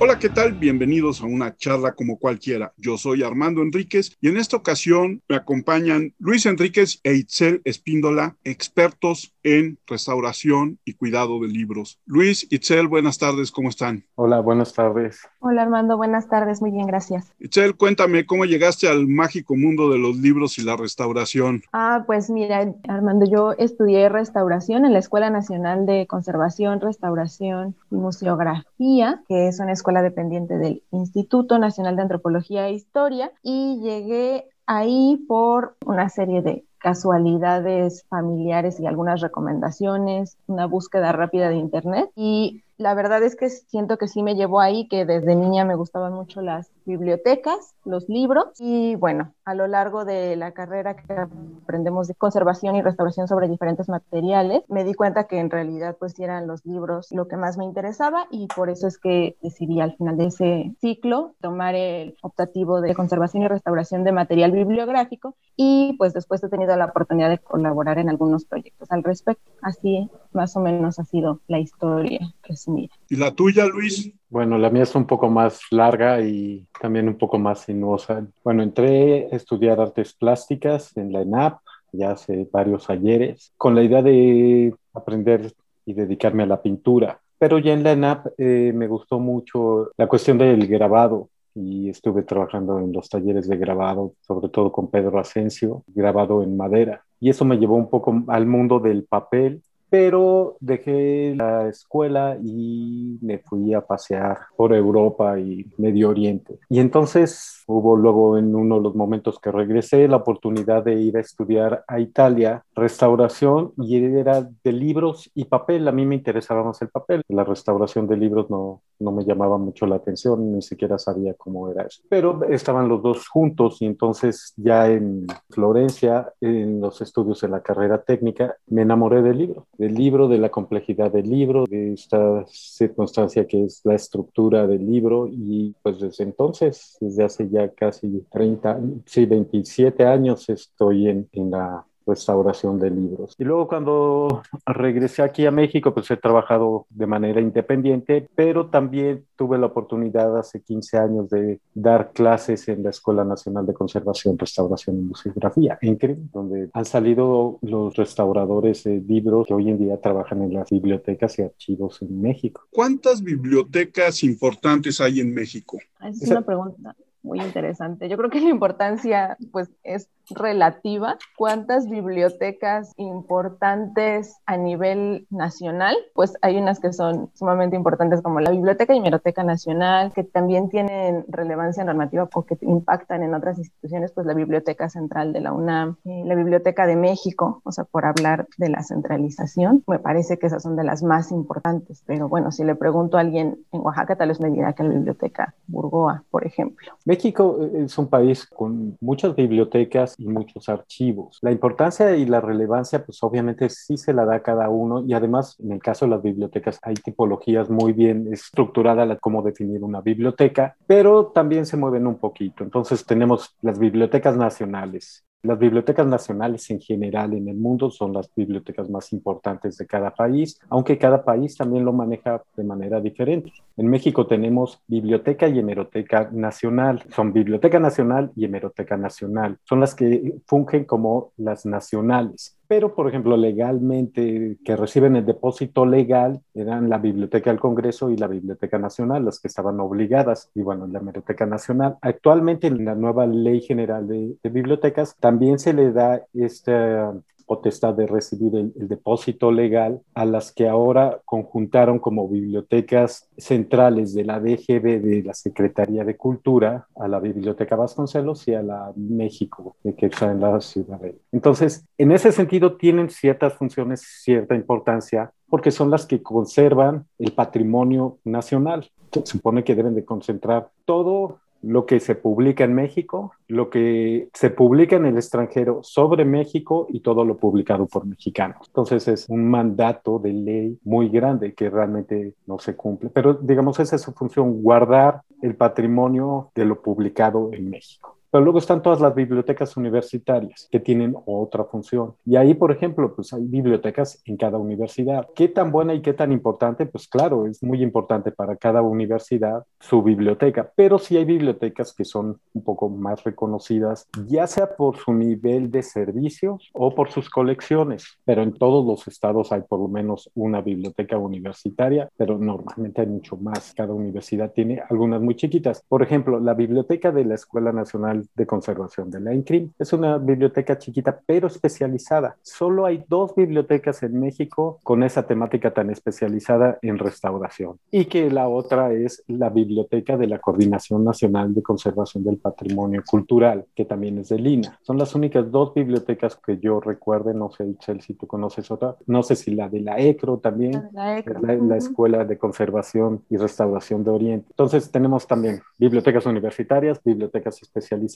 Hola, 0.00 0.20
¿qué 0.20 0.28
tal? 0.28 0.52
Bienvenidos 0.52 1.20
a 1.22 1.26
una 1.26 1.56
charla 1.56 1.92
como 1.92 2.20
cualquiera. 2.20 2.72
Yo 2.76 2.96
soy 2.96 3.24
Armando 3.24 3.62
Enríquez 3.62 4.16
y 4.20 4.28
en 4.28 4.36
esta 4.36 4.56
ocasión 4.56 5.22
me 5.28 5.34
acompañan 5.34 6.14
Luis 6.20 6.46
Enríquez 6.46 7.00
e 7.02 7.14
Itzel 7.14 7.62
Espíndola, 7.64 8.36
expertos 8.44 9.34
en 9.42 9.76
restauración 9.88 10.78
y 10.84 10.94
cuidado 10.94 11.40
de 11.40 11.48
libros. 11.48 11.98
Luis, 12.06 12.46
Itzel, 12.48 12.86
buenas 12.86 13.18
tardes, 13.18 13.50
¿cómo 13.50 13.70
están? 13.70 14.04
Hola, 14.14 14.38
buenas 14.38 14.72
tardes. 14.72 15.20
Hola 15.40 15.62
Armando, 15.62 15.96
buenas 15.96 16.28
tardes, 16.28 16.60
muy 16.62 16.70
bien, 16.70 16.86
gracias. 16.86 17.32
Itzel, 17.40 17.74
cuéntame 17.74 18.24
cómo 18.24 18.44
llegaste 18.44 18.88
al 18.88 19.08
mágico 19.08 19.56
mundo 19.56 19.90
de 19.90 19.98
los 19.98 20.16
libros 20.16 20.58
y 20.58 20.62
la 20.62 20.76
restauración. 20.76 21.62
Ah, 21.72 22.04
pues 22.06 22.30
mira, 22.30 22.72
Armando, 22.88 23.26
yo 23.28 23.52
estudié 23.58 24.08
restauración 24.08 24.84
en 24.84 24.92
la 24.92 25.00
Escuela 25.00 25.28
Nacional 25.28 25.86
de 25.86 26.06
Conservación, 26.06 26.80
Restauración 26.80 27.74
y 27.90 27.96
Museografía, 27.96 29.22
que 29.26 29.48
es 29.48 29.58
una 29.58 29.72
escuela 29.72 29.87
dependiente 30.02 30.58
del 30.58 30.82
Instituto 30.90 31.58
Nacional 31.58 31.96
de 31.96 32.02
Antropología 32.02 32.68
e 32.68 32.72
Historia 32.72 33.32
y 33.42 33.80
llegué 33.80 34.48
ahí 34.66 35.24
por 35.26 35.76
una 35.86 36.08
serie 36.08 36.42
de 36.42 36.64
casualidades 36.78 38.04
familiares 38.08 38.78
y 38.78 38.86
algunas 38.86 39.20
recomendaciones, 39.20 40.36
una 40.46 40.66
búsqueda 40.66 41.12
rápida 41.12 41.48
de 41.48 41.56
internet 41.56 42.10
y 42.14 42.62
la 42.78 42.94
verdad 42.94 43.22
es 43.24 43.34
que 43.34 43.50
siento 43.50 43.98
que 43.98 44.06
sí 44.06 44.22
me 44.22 44.36
llevó 44.36 44.60
ahí, 44.60 44.86
que 44.86 45.04
desde 45.04 45.34
niña 45.34 45.64
me 45.64 45.74
gustaban 45.74 46.12
mucho 46.12 46.40
las 46.40 46.70
bibliotecas, 46.86 47.74
los 47.84 48.08
libros 48.08 48.46
y 48.58 48.94
bueno, 48.94 49.34
a 49.44 49.54
lo 49.54 49.66
largo 49.66 50.04
de 50.04 50.36
la 50.36 50.52
carrera 50.52 50.94
que 50.96 51.12
aprendemos 51.12 52.06
de 52.06 52.14
conservación 52.14 52.76
y 52.76 52.82
restauración 52.82 53.26
sobre 53.26 53.48
diferentes 53.48 53.88
materiales, 53.88 54.62
me 54.68 54.84
di 54.84 54.94
cuenta 54.94 55.24
que 55.24 55.38
en 55.38 55.50
realidad 55.50 55.96
pues 55.98 56.18
eran 56.20 56.46
los 56.46 56.64
libros 56.64 57.08
lo 57.10 57.26
que 57.26 57.36
más 57.36 57.58
me 57.58 57.64
interesaba 57.64 58.26
y 58.30 58.46
por 58.46 58.70
eso 58.70 58.86
es 58.86 58.96
que 58.98 59.36
decidí 59.42 59.80
al 59.80 59.96
final 59.96 60.16
de 60.16 60.26
ese 60.26 60.76
ciclo 60.80 61.34
tomar 61.40 61.74
el 61.74 62.16
optativo 62.22 62.80
de 62.80 62.94
conservación 62.94 63.42
y 63.42 63.48
restauración 63.48 64.04
de 64.04 64.12
material 64.12 64.52
bibliográfico 64.52 65.34
y 65.56 65.94
pues 65.98 66.14
después 66.14 66.42
he 66.44 66.48
tenido 66.48 66.76
la 66.76 66.86
oportunidad 66.86 67.28
de 67.28 67.38
colaborar 67.38 67.98
en 67.98 68.08
algunos 68.08 68.44
proyectos 68.44 68.90
al 68.92 69.02
respecto. 69.02 69.50
Así 69.62 70.08
más 70.32 70.56
o 70.56 70.60
menos 70.60 71.00
ha 71.00 71.04
sido 71.04 71.40
la 71.48 71.58
historia 71.58 72.20
resumida. 72.68 72.94
¿Y 73.08 73.16
la 73.16 73.32
tuya, 73.32 73.66
Luis? 73.66 74.12
Bueno, 74.28 74.58
la 74.58 74.70
mía 74.70 74.82
es 74.82 74.94
un 74.94 75.06
poco 75.06 75.28
más 75.30 75.60
larga 75.70 76.20
y 76.20 76.66
también 76.80 77.08
un 77.08 77.16
poco 77.16 77.38
más 77.38 77.60
sinuosa. 77.60 78.26
Bueno, 78.44 78.62
entré 78.62 79.28
a 79.32 79.36
estudiar 79.36 79.80
artes 79.80 80.12
plásticas 80.12 80.96
en 80.96 81.12
la 81.12 81.22
ENAP 81.22 81.58
ya 81.92 82.12
hace 82.12 82.48
varios 82.52 82.90
ayeres, 82.90 83.52
con 83.56 83.74
la 83.74 83.82
idea 83.82 84.02
de 84.02 84.74
aprender 84.94 85.52
y 85.86 85.94
dedicarme 85.94 86.42
a 86.42 86.46
la 86.46 86.62
pintura. 86.62 87.20
Pero 87.38 87.58
ya 87.58 87.72
en 87.72 87.82
la 87.82 87.92
ENAP 87.92 88.26
eh, 88.36 88.72
me 88.74 88.88
gustó 88.88 89.18
mucho 89.18 89.90
la 89.96 90.06
cuestión 90.06 90.38
del 90.38 90.66
grabado 90.66 91.30
y 91.54 91.88
estuve 91.88 92.22
trabajando 92.22 92.78
en 92.78 92.92
los 92.92 93.08
talleres 93.08 93.48
de 93.48 93.56
grabado, 93.56 94.12
sobre 94.20 94.48
todo 94.48 94.70
con 94.70 94.90
Pedro 94.90 95.18
Asensio, 95.18 95.82
grabado 95.88 96.42
en 96.42 96.56
madera. 96.56 97.04
Y 97.20 97.30
eso 97.30 97.44
me 97.44 97.56
llevó 97.56 97.76
un 97.76 97.90
poco 97.90 98.22
al 98.28 98.46
mundo 98.46 98.78
del 98.80 99.04
papel 99.04 99.62
pero 99.90 100.56
dejé 100.60 101.34
la 101.36 101.68
escuela 101.68 102.36
y 102.42 103.18
me 103.20 103.38
fui 103.38 103.74
a 103.74 103.80
pasear 103.80 104.38
por 104.56 104.74
Europa 104.74 105.38
y 105.38 105.66
Medio 105.76 106.10
Oriente. 106.10 106.58
Y 106.68 106.80
entonces 106.80 107.62
hubo 107.66 107.96
luego 107.96 108.38
en 108.38 108.54
uno 108.54 108.76
de 108.76 108.82
los 108.82 108.94
momentos 108.94 109.38
que 109.38 109.52
regresé 109.52 110.08
la 110.08 110.16
oportunidad 110.16 110.84
de 110.84 110.94
ir 110.94 111.16
a 111.16 111.20
estudiar 111.20 111.84
a 111.86 112.00
Italia 112.00 112.64
restauración 112.74 113.72
y 113.76 113.96
era 113.96 114.48
de 114.64 114.72
libros 114.72 115.30
y 115.34 115.44
papel. 115.44 115.86
A 115.88 115.92
mí 115.92 116.06
me 116.06 116.14
interesaba 116.14 116.62
más 116.62 116.80
el 116.82 116.88
papel. 116.88 117.22
La 117.28 117.44
restauración 117.44 118.06
de 118.06 118.16
libros 118.16 118.50
no, 118.50 118.82
no 118.98 119.12
me 119.12 119.24
llamaba 119.24 119.58
mucho 119.58 119.86
la 119.86 119.96
atención, 119.96 120.52
ni 120.52 120.62
siquiera 120.62 120.98
sabía 120.98 121.34
cómo 121.34 121.70
era 121.70 121.84
eso. 121.84 122.02
Pero 122.08 122.44
estaban 122.44 122.88
los 122.88 123.02
dos 123.02 123.28
juntos 123.28 123.80
y 123.80 123.86
entonces 123.86 124.52
ya 124.56 124.88
en 124.88 125.26
Florencia, 125.50 126.32
en 126.40 126.80
los 126.80 127.00
estudios 127.00 127.40
de 127.40 127.48
la 127.48 127.62
carrera 127.62 128.02
técnica, 128.02 128.56
me 128.66 128.82
enamoré 128.82 129.22
del 129.22 129.38
libro 129.38 129.66
del 129.78 129.94
libro, 129.94 130.28
de 130.28 130.38
la 130.38 130.50
complejidad 130.50 131.12
del 131.12 131.28
libro, 131.28 131.64
de 131.64 131.92
esta 131.92 132.44
circunstancia 132.46 133.46
que 133.46 133.64
es 133.64 133.80
la 133.84 133.94
estructura 133.94 134.66
del 134.66 134.84
libro 134.84 135.28
y 135.30 135.74
pues 135.82 136.00
desde 136.00 136.24
entonces, 136.24 136.96
desde 137.00 137.24
hace 137.24 137.48
ya 137.48 137.68
casi 137.70 138.24
30, 138.30 138.80
sí, 139.06 139.26
27 139.26 140.04
años 140.04 140.48
estoy 140.48 141.08
en, 141.08 141.28
en 141.32 141.50
la 141.50 141.84
restauración 142.08 142.78
de 142.78 142.90
libros. 142.90 143.34
Y 143.38 143.44
luego 143.44 143.68
cuando 143.68 144.42
regresé 144.66 145.22
aquí 145.22 145.46
a 145.46 145.50
México, 145.50 145.92
pues 145.94 146.10
he 146.10 146.16
trabajado 146.16 146.86
de 146.90 147.06
manera 147.06 147.40
independiente, 147.40 148.28
pero 148.34 148.66
también 148.66 149.24
tuve 149.36 149.58
la 149.58 149.66
oportunidad 149.66 150.36
hace 150.36 150.60
15 150.60 150.98
años 150.98 151.30
de 151.30 151.60
dar 151.74 152.12
clases 152.12 152.68
en 152.68 152.82
la 152.82 152.90
Escuela 152.90 153.24
Nacional 153.24 153.66
de 153.66 153.74
Conservación, 153.74 154.38
Restauración 154.38 154.98
y 154.98 155.02
Museografía, 155.02 155.78
en 155.80 155.96
CREM, 155.96 156.28
donde 156.32 156.70
han 156.72 156.84
salido 156.84 157.58
los 157.62 157.94
restauradores 157.96 158.84
de 158.84 159.00
libros 159.00 159.46
que 159.46 159.54
hoy 159.54 159.70
en 159.70 159.78
día 159.78 160.00
trabajan 160.00 160.42
en 160.42 160.54
las 160.54 160.70
bibliotecas 160.70 161.38
y 161.38 161.42
archivos 161.42 162.02
en 162.02 162.20
México. 162.20 162.62
¿Cuántas 162.70 163.22
bibliotecas 163.22 164.22
importantes 164.24 165.00
hay 165.00 165.20
en 165.20 165.32
México? 165.32 165.78
Es 166.00 166.30
una 166.30 166.42
pregunta 166.42 166.96
muy 167.28 167.40
interesante. 167.40 168.08
Yo 168.08 168.16
creo 168.16 168.30
que 168.30 168.40
la 168.40 168.48
importancia 168.48 169.36
pues 169.52 169.70
es 169.84 170.08
relativa. 170.30 171.16
¿Cuántas 171.36 171.88
bibliotecas 171.88 172.92
importantes 172.96 174.36
a 174.46 174.56
nivel 174.56 175.26
nacional? 175.30 175.96
Pues 176.14 176.34
hay 176.42 176.56
unas 176.56 176.80
que 176.80 176.92
son 176.92 177.30
sumamente 177.34 177.76
importantes 177.76 178.22
como 178.22 178.40
la 178.40 178.50
Biblioteca 178.50 178.94
y 178.94 178.98
Hemeroteca 178.98 179.44
Nacional, 179.44 180.12
que 180.12 180.24
también 180.24 180.68
tienen 180.68 181.24
relevancia 181.28 181.84
normativa 181.84 182.26
porque 182.26 182.56
impactan 182.62 183.22
en 183.22 183.34
otras 183.34 183.58
instituciones, 183.58 184.12
pues 184.12 184.26
la 184.26 184.34
Biblioteca 184.34 184.88
Central 184.88 185.32
de 185.32 185.40
la 185.40 185.52
UNAM, 185.52 185.96
eh, 186.04 186.22
la 186.24 186.34
Biblioteca 186.34 186.86
de 186.86 186.96
México, 186.96 187.60
o 187.64 187.72
sea, 187.72 187.84
por 187.84 188.06
hablar 188.06 188.48
de 188.56 188.70
la 188.70 188.82
centralización, 188.82 189.84
me 189.86 189.98
parece 189.98 190.38
que 190.38 190.46
esas 190.46 190.62
son 190.62 190.76
de 190.76 190.84
las 190.84 191.02
más 191.02 191.30
importantes. 191.30 192.02
Pero 192.06 192.28
bueno, 192.28 192.52
si 192.52 192.64
le 192.64 192.74
pregunto 192.74 193.16
a 193.16 193.20
alguien 193.20 193.58
en 193.72 193.80
Oaxaca, 193.80 194.16
tal 194.16 194.28
vez 194.28 194.40
me 194.40 194.50
dirá 194.50 194.72
que 194.72 194.82
la 194.82 194.90
Biblioteca 194.90 195.54
Burgoa, 195.66 196.24
por 196.30 196.46
ejemplo. 196.46 196.92
México 197.18 197.58
eh, 197.60 197.84
es 197.84 197.98
un 197.98 198.08
país 198.08 198.46
con 198.46 198.96
muchas 199.00 199.34
bibliotecas 199.34 200.14
y 200.18 200.26
muchos 200.28 200.68
archivos. 200.68 201.38
La 201.42 201.50
importancia 201.50 202.14
y 202.14 202.26
la 202.26 202.40
relevancia, 202.40 203.04
pues 203.04 203.22
obviamente 203.22 203.68
sí 203.68 203.96
se 203.96 204.12
la 204.12 204.24
da 204.24 204.40
cada 204.40 204.68
uno 204.68 205.04
y 205.04 205.14
además 205.14 205.56
en 205.58 205.72
el 205.72 205.80
caso 205.80 206.04
de 206.04 206.12
las 206.12 206.22
bibliotecas 206.22 206.78
hay 206.82 206.94
tipologías 206.94 207.68
muy 207.70 207.92
bien 207.92 208.32
estructuradas 208.32 209.18
cómo 209.20 209.42
definir 209.42 209.82
una 209.82 210.00
biblioteca, 210.00 210.76
pero 210.86 211.26
también 211.26 211.66
se 211.66 211.76
mueven 211.76 212.06
un 212.06 212.18
poquito. 212.18 212.64
Entonces 212.64 213.04
tenemos 213.04 213.56
las 213.60 213.78
bibliotecas 213.78 214.36
nacionales, 214.36 215.24
las 215.42 215.58
bibliotecas 215.58 216.06
nacionales 216.06 216.68
en 216.70 216.80
general 216.80 217.32
en 217.32 217.48
el 217.48 217.56
mundo 217.56 217.90
son 217.90 218.12
las 218.12 218.28
bibliotecas 218.34 218.90
más 218.90 219.12
importantes 219.12 219.78
de 219.78 219.86
cada 219.86 220.12
país, 220.12 220.58
aunque 220.68 220.98
cada 220.98 221.24
país 221.24 221.56
también 221.56 221.84
lo 221.84 221.92
maneja 221.92 222.42
de 222.56 222.64
manera 222.64 223.00
diferente. 223.00 223.52
En 223.76 223.88
México 223.88 224.26
tenemos 224.26 224.82
Biblioteca 224.88 225.48
y 225.48 225.60
Hemeroteca 225.60 226.28
Nacional. 226.32 227.04
Son 227.14 227.32
Biblioteca 227.32 227.78
Nacional 227.78 228.32
y 228.34 228.46
Hemeroteca 228.46 228.96
Nacional. 228.96 229.58
Son 229.64 229.78
las 229.80 229.94
que 229.94 230.34
fungen 230.46 230.84
como 230.84 231.32
las 231.36 231.64
nacionales 231.64 232.57
pero 232.68 232.94
por 232.94 233.08
ejemplo 233.08 233.36
legalmente 233.36 234.58
que 234.62 234.76
reciben 234.76 235.16
el 235.16 235.24
depósito 235.24 235.86
legal 235.86 236.42
eran 236.54 236.90
la 236.90 236.98
Biblioteca 236.98 237.50
del 237.50 237.58
Congreso 237.58 238.10
y 238.10 238.16
la 238.16 238.28
Biblioteca 238.28 238.78
Nacional 238.78 239.24
las 239.24 239.40
que 239.40 239.48
estaban 239.48 239.80
obligadas 239.80 240.50
y 240.54 240.60
bueno 240.60 240.86
la 240.86 241.00
Biblioteca 241.00 241.46
Nacional. 241.46 241.96
Actualmente 242.02 242.66
en 242.66 242.84
la 242.84 242.94
nueva 242.94 243.26
ley 243.26 243.62
general 243.62 244.06
de, 244.06 244.36
bibliotecas 244.50 245.16
también 245.18 245.58
se 245.58 245.72
le 245.72 245.92
da 245.92 246.22
esta 246.34 247.14
potestad 247.48 247.94
de 247.94 248.06
recibir 248.06 248.54
el, 248.54 248.72
depósito 248.88 249.50
legal 249.50 250.00
a 250.14 250.24
las 250.24 250.52
que 250.52 250.68
ahora 250.68 251.20
conjuntaron 251.24 251.98
como 251.98 252.28
bibliotecas 252.28 253.28
centrales 253.36 254.14
de 254.14 254.24
la 254.24 254.38
DGB 254.38 255.00
de 255.02 255.22
la 255.24 255.34
Secretaría 255.34 256.04
de 256.04 256.16
Cultura 256.16 256.86
a 256.94 257.08
la 257.08 257.18
Biblioteca 257.18 257.74
Vasconcelos 257.74 258.46
y 258.46 258.54
a 258.54 258.62
la 258.62 258.92
México 258.94 259.76
que 259.96 260.06
está 260.06 260.30
en 260.30 260.40
la 260.40 260.60
ciudad 260.60 261.00
de 261.00 261.18
Entonces, 261.32 261.86
en 261.96 262.12
ese 262.12 262.30
sentido 262.30 262.76
tienen 262.76 263.10
ciertas 263.10 263.54
funciones, 263.54 264.02
cierta 264.22 264.54
importancia 264.54 265.32
porque 265.48 265.70
son 265.70 265.90
las 265.90 266.06
que 266.06 266.22
conservan 266.22 267.06
el 267.18 267.32
patrimonio 267.32 268.18
nacional. 268.24 268.90
Se 269.12 269.24
supone 269.24 269.64
que 269.64 269.74
deben 269.74 269.94
de 269.94 270.04
concentrar 270.04 270.70
todo 270.84 271.40
lo 271.62 271.86
que 271.86 272.00
se 272.00 272.14
publica 272.14 272.64
en 272.64 272.74
México, 272.74 273.32
lo 273.48 273.70
que 273.70 274.28
se 274.32 274.50
publica 274.50 274.96
en 274.96 275.06
el 275.06 275.16
extranjero 275.16 275.80
sobre 275.82 276.24
México 276.24 276.86
y 276.90 277.00
todo 277.00 277.24
lo 277.24 277.36
publicado 277.36 277.86
por 277.86 278.06
mexicanos. 278.06 278.66
Entonces 278.68 279.08
es 279.08 279.28
un 279.28 279.50
mandato 279.50 280.18
de 280.18 280.32
ley 280.32 280.78
muy 280.84 281.08
grande 281.08 281.54
que 281.54 281.70
realmente 281.70 282.34
no 282.46 282.58
se 282.58 282.76
cumple. 282.76 283.10
Pero 283.10 283.34
digamos, 283.34 283.80
esa 283.80 283.96
es 283.96 284.02
su 284.02 284.12
función, 284.12 284.62
guardar 284.62 285.22
el 285.42 285.56
patrimonio 285.56 286.50
de 286.54 286.64
lo 286.64 286.80
publicado 286.80 287.50
en 287.52 287.70
México. 287.70 288.17
Pero 288.30 288.44
luego 288.44 288.58
están 288.58 288.82
todas 288.82 289.00
las 289.00 289.14
bibliotecas 289.14 289.76
universitarias 289.76 290.68
que 290.70 290.80
tienen 290.80 291.14
otra 291.26 291.64
función. 291.64 292.14
Y 292.24 292.36
ahí, 292.36 292.54
por 292.54 292.72
ejemplo, 292.72 293.14
pues 293.14 293.32
hay 293.32 293.44
bibliotecas 293.44 294.20
en 294.24 294.36
cada 294.36 294.58
universidad. 294.58 295.26
¿Qué 295.34 295.48
tan 295.48 295.72
buena 295.72 295.94
y 295.94 296.02
qué 296.02 296.12
tan 296.12 296.32
importante? 296.32 296.86
Pues 296.86 297.08
claro, 297.08 297.46
es 297.46 297.62
muy 297.62 297.82
importante 297.82 298.32
para 298.32 298.56
cada 298.56 298.82
universidad 298.82 299.64
su 299.80 300.02
biblioteca, 300.02 300.70
pero 300.76 300.98
sí 300.98 301.16
hay 301.16 301.24
bibliotecas 301.24 301.94
que 301.94 302.04
son 302.04 302.38
un 302.52 302.62
poco 302.62 302.88
más 302.88 303.24
reconocidas, 303.24 304.06
ya 304.26 304.46
sea 304.46 304.76
por 304.76 304.96
su 304.96 305.12
nivel 305.12 305.70
de 305.70 305.82
servicios 305.82 306.70
o 306.74 306.94
por 306.94 307.10
sus 307.10 307.30
colecciones, 307.30 308.18
pero 308.24 308.42
en 308.42 308.52
todos 308.52 308.84
los 308.84 309.06
estados 309.08 309.52
hay 309.52 309.62
por 309.62 309.80
lo 309.80 309.88
menos 309.88 310.30
una 310.34 310.60
biblioteca 310.60 311.16
universitaria, 311.18 312.08
pero 312.16 312.38
normalmente 312.38 313.00
hay 313.00 313.06
mucho 313.06 313.36
más. 313.36 313.72
Cada 313.74 313.92
universidad 313.92 314.52
tiene 314.52 314.82
algunas 314.88 315.20
muy 315.20 315.34
chiquitas. 315.36 315.82
Por 315.88 316.02
ejemplo, 316.02 316.40
la 316.40 316.54
biblioteca 316.54 317.12
de 317.12 317.24
la 317.24 317.34
Escuela 317.34 317.72
Nacional 317.72 318.17
de 318.34 318.46
Conservación 318.46 319.10
de 319.10 319.20
la 319.20 319.34
INCRIM 319.34 319.72
es 319.78 319.92
una 319.92 320.18
biblioteca 320.18 320.78
chiquita, 320.78 321.20
pero 321.26 321.48
especializada. 321.48 322.36
Solo 322.42 322.86
hay 322.86 323.04
dos 323.08 323.34
bibliotecas 323.34 324.02
en 324.02 324.18
México 324.18 324.78
con 324.82 325.02
esa 325.02 325.26
temática 325.26 325.72
tan 325.72 325.90
especializada 325.90 326.78
en 326.82 326.98
restauración. 326.98 327.78
Y 327.90 328.06
que 328.06 328.30
la 328.30 328.48
otra 328.48 328.92
es 328.92 329.22
la 329.26 329.50
biblioteca 329.50 330.16
de 330.16 330.26
la 330.26 330.38
Coordinación 330.38 331.04
Nacional 331.04 331.54
de 331.54 331.62
Conservación 331.62 332.24
del 332.24 332.38
Patrimonio 332.38 333.02
Cultural, 333.06 333.66
que 333.74 333.84
también 333.84 334.18
es 334.18 334.28
de 334.28 334.38
Lina. 334.38 334.78
Son 334.82 334.98
las 334.98 335.14
únicas 335.14 335.50
dos 335.50 335.74
bibliotecas 335.74 336.36
que 336.36 336.58
yo 336.58 336.80
recuerde, 336.80 337.34
no 337.34 337.50
sé, 337.50 337.66
Itzel, 337.66 338.00
si 338.00 338.14
tú 338.14 338.26
conoces 338.26 338.70
otra, 338.70 338.96
no 339.06 339.22
sé 339.22 339.36
si 339.36 339.54
la 339.54 339.68
de 339.68 339.80
la 339.80 339.98
ECRO 339.98 340.38
también, 340.38 340.88
la, 340.92 341.22
la, 341.42 341.76
Escuela 341.76 342.24
de 342.24 342.38
Conservación 342.38 343.22
y 343.30 343.36
Restauración 343.36 344.04
de 344.04 344.10
Oriente. 344.10 344.46
Entonces 344.50 344.90
tenemos 344.90 345.26
también 345.26 345.60
bibliotecas 345.78 346.26
universitarias, 346.26 347.00
bibliotecas 347.04 347.62
especializadas. 347.62 348.07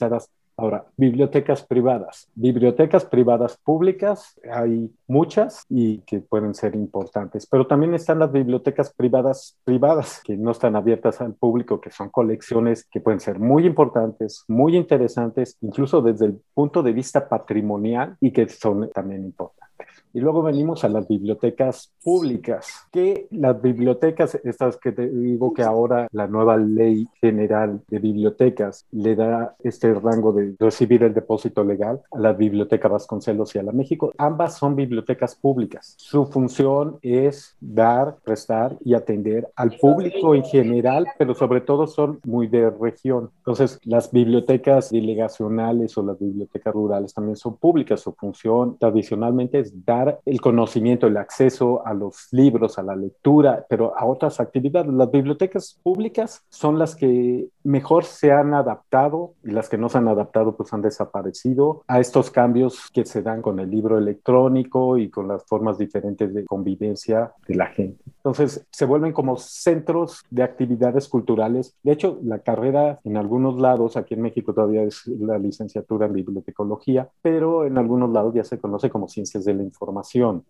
Ahora, 0.55 0.85
bibliotecas 0.97 1.63
privadas. 1.63 2.29
Bibliotecas 2.35 3.05
privadas 3.05 3.57
públicas, 3.57 4.39
hay 4.51 4.91
muchas 5.07 5.65
y 5.67 5.99
que 5.99 6.19
pueden 6.19 6.53
ser 6.53 6.75
importantes, 6.75 7.47
pero 7.47 7.65
también 7.65 7.95
están 7.95 8.19
las 8.19 8.31
bibliotecas 8.31 8.93
privadas 8.93 9.57
privadas 9.63 10.21
que 10.23 10.37
no 10.37 10.51
están 10.51 10.75
abiertas 10.75 11.21
al 11.21 11.33
público, 11.33 11.81
que 11.81 11.89
son 11.89 12.09
colecciones 12.09 12.85
que 12.85 13.01
pueden 13.01 13.19
ser 13.19 13.39
muy 13.39 13.65
importantes, 13.65 14.43
muy 14.47 14.77
interesantes, 14.77 15.57
incluso 15.61 16.01
desde 16.03 16.27
el 16.27 16.39
punto 16.53 16.83
de 16.83 16.93
vista 16.93 17.27
patrimonial 17.27 18.15
y 18.21 18.31
que 18.31 18.47
son 18.47 18.89
también 18.91 19.23
importantes. 19.23 19.87
Y 20.13 20.19
luego 20.19 20.43
venimos 20.43 20.83
a 20.83 20.89
las 20.89 21.07
bibliotecas 21.07 21.91
públicas, 22.03 22.87
que 22.91 23.27
las 23.31 23.59
bibliotecas, 23.59 24.35
estas 24.43 24.77
que 24.77 24.91
te 24.91 25.09
digo 25.09 25.53
que 25.53 25.63
ahora 25.63 26.07
la 26.11 26.27
nueva 26.27 26.55
ley 26.55 27.07
general 27.19 27.81
de 27.87 27.97
bibliotecas 27.99 28.85
le 28.91 29.15
da 29.15 29.55
este 29.63 29.93
rango 29.93 30.31
de 30.31 30.55
recibir 30.59 31.03
el 31.03 31.15
depósito 31.15 31.63
legal 31.63 32.01
a 32.11 32.19
la 32.19 32.33
Biblioteca 32.33 32.87
Vasconcelos 32.87 33.55
y 33.55 33.59
a 33.59 33.63
la 33.63 33.71
México, 33.71 34.11
ambas 34.19 34.57
son 34.57 34.75
bibliotecas 34.75 35.35
públicas. 35.35 35.95
Su 35.97 36.25
función 36.25 36.99
es 37.01 37.55
dar, 37.59 38.17
prestar 38.23 38.77
y 38.85 38.93
atender 38.93 39.49
al 39.55 39.71
público 39.77 40.35
en 40.35 40.43
general, 40.43 41.07
pero 41.17 41.33
sobre 41.33 41.61
todo 41.61 41.87
son 41.87 42.19
muy 42.23 42.47
de 42.47 42.69
región. 42.69 43.31
Entonces, 43.39 43.79
las 43.83 44.11
bibliotecas 44.11 44.91
delegacionales 44.91 45.97
o 45.97 46.03
las 46.03 46.19
bibliotecas 46.19 46.73
rurales 46.73 47.13
también 47.13 47.35
son 47.35 47.57
públicas. 47.57 48.01
Su 48.01 48.13
función 48.13 48.77
tradicionalmente 48.77 49.59
es 49.59 49.85
dar 49.85 50.02
el 50.25 50.41
conocimiento, 50.41 51.07
el 51.07 51.17
acceso 51.17 51.85
a 51.85 51.93
los 51.93 52.27
libros, 52.31 52.77
a 52.77 52.83
la 52.83 52.95
lectura, 52.95 53.65
pero 53.69 53.97
a 53.97 54.05
otras 54.05 54.39
actividades. 54.39 54.91
Las 54.91 55.11
bibliotecas 55.11 55.79
públicas 55.83 56.43
son 56.49 56.79
las 56.79 56.95
que 56.95 57.47
mejor 57.63 58.03
se 58.03 58.31
han 58.31 58.53
adaptado 58.53 59.33
y 59.43 59.51
las 59.51 59.69
que 59.69 59.77
no 59.77 59.89
se 59.89 59.97
han 59.97 60.07
adaptado 60.07 60.55
pues 60.55 60.73
han 60.73 60.81
desaparecido 60.81 61.83
a 61.87 61.99
estos 61.99 62.29
cambios 62.29 62.89
que 62.93 63.05
se 63.05 63.21
dan 63.21 63.41
con 63.41 63.59
el 63.59 63.69
libro 63.69 63.97
electrónico 63.97 64.97
y 64.97 65.09
con 65.09 65.27
las 65.27 65.43
formas 65.45 65.77
diferentes 65.77 66.33
de 66.33 66.45
convivencia 66.45 67.33
de 67.47 67.55
la 67.55 67.67
gente. 67.67 68.03
Entonces 68.17 68.65
se 68.71 68.85
vuelven 68.85 69.13
como 69.13 69.37
centros 69.37 70.23
de 70.29 70.43
actividades 70.43 71.07
culturales. 71.07 71.75
De 71.83 71.91
hecho, 71.91 72.19
la 72.23 72.39
carrera 72.39 72.99
en 73.03 73.17
algunos 73.17 73.59
lados, 73.59 73.97
aquí 73.97 74.13
en 74.13 74.21
México 74.21 74.53
todavía 74.53 74.83
es 74.83 75.05
la 75.07 75.37
licenciatura 75.37 76.07
en 76.07 76.13
bibliotecología, 76.13 77.09
pero 77.21 77.65
en 77.65 77.77
algunos 77.77 78.11
lados 78.11 78.33
ya 78.33 78.43
se 78.43 78.59
conoce 78.59 78.89
como 78.89 79.07
ciencias 79.07 79.45
de 79.45 79.53
la 79.53 79.63
información 79.63 79.92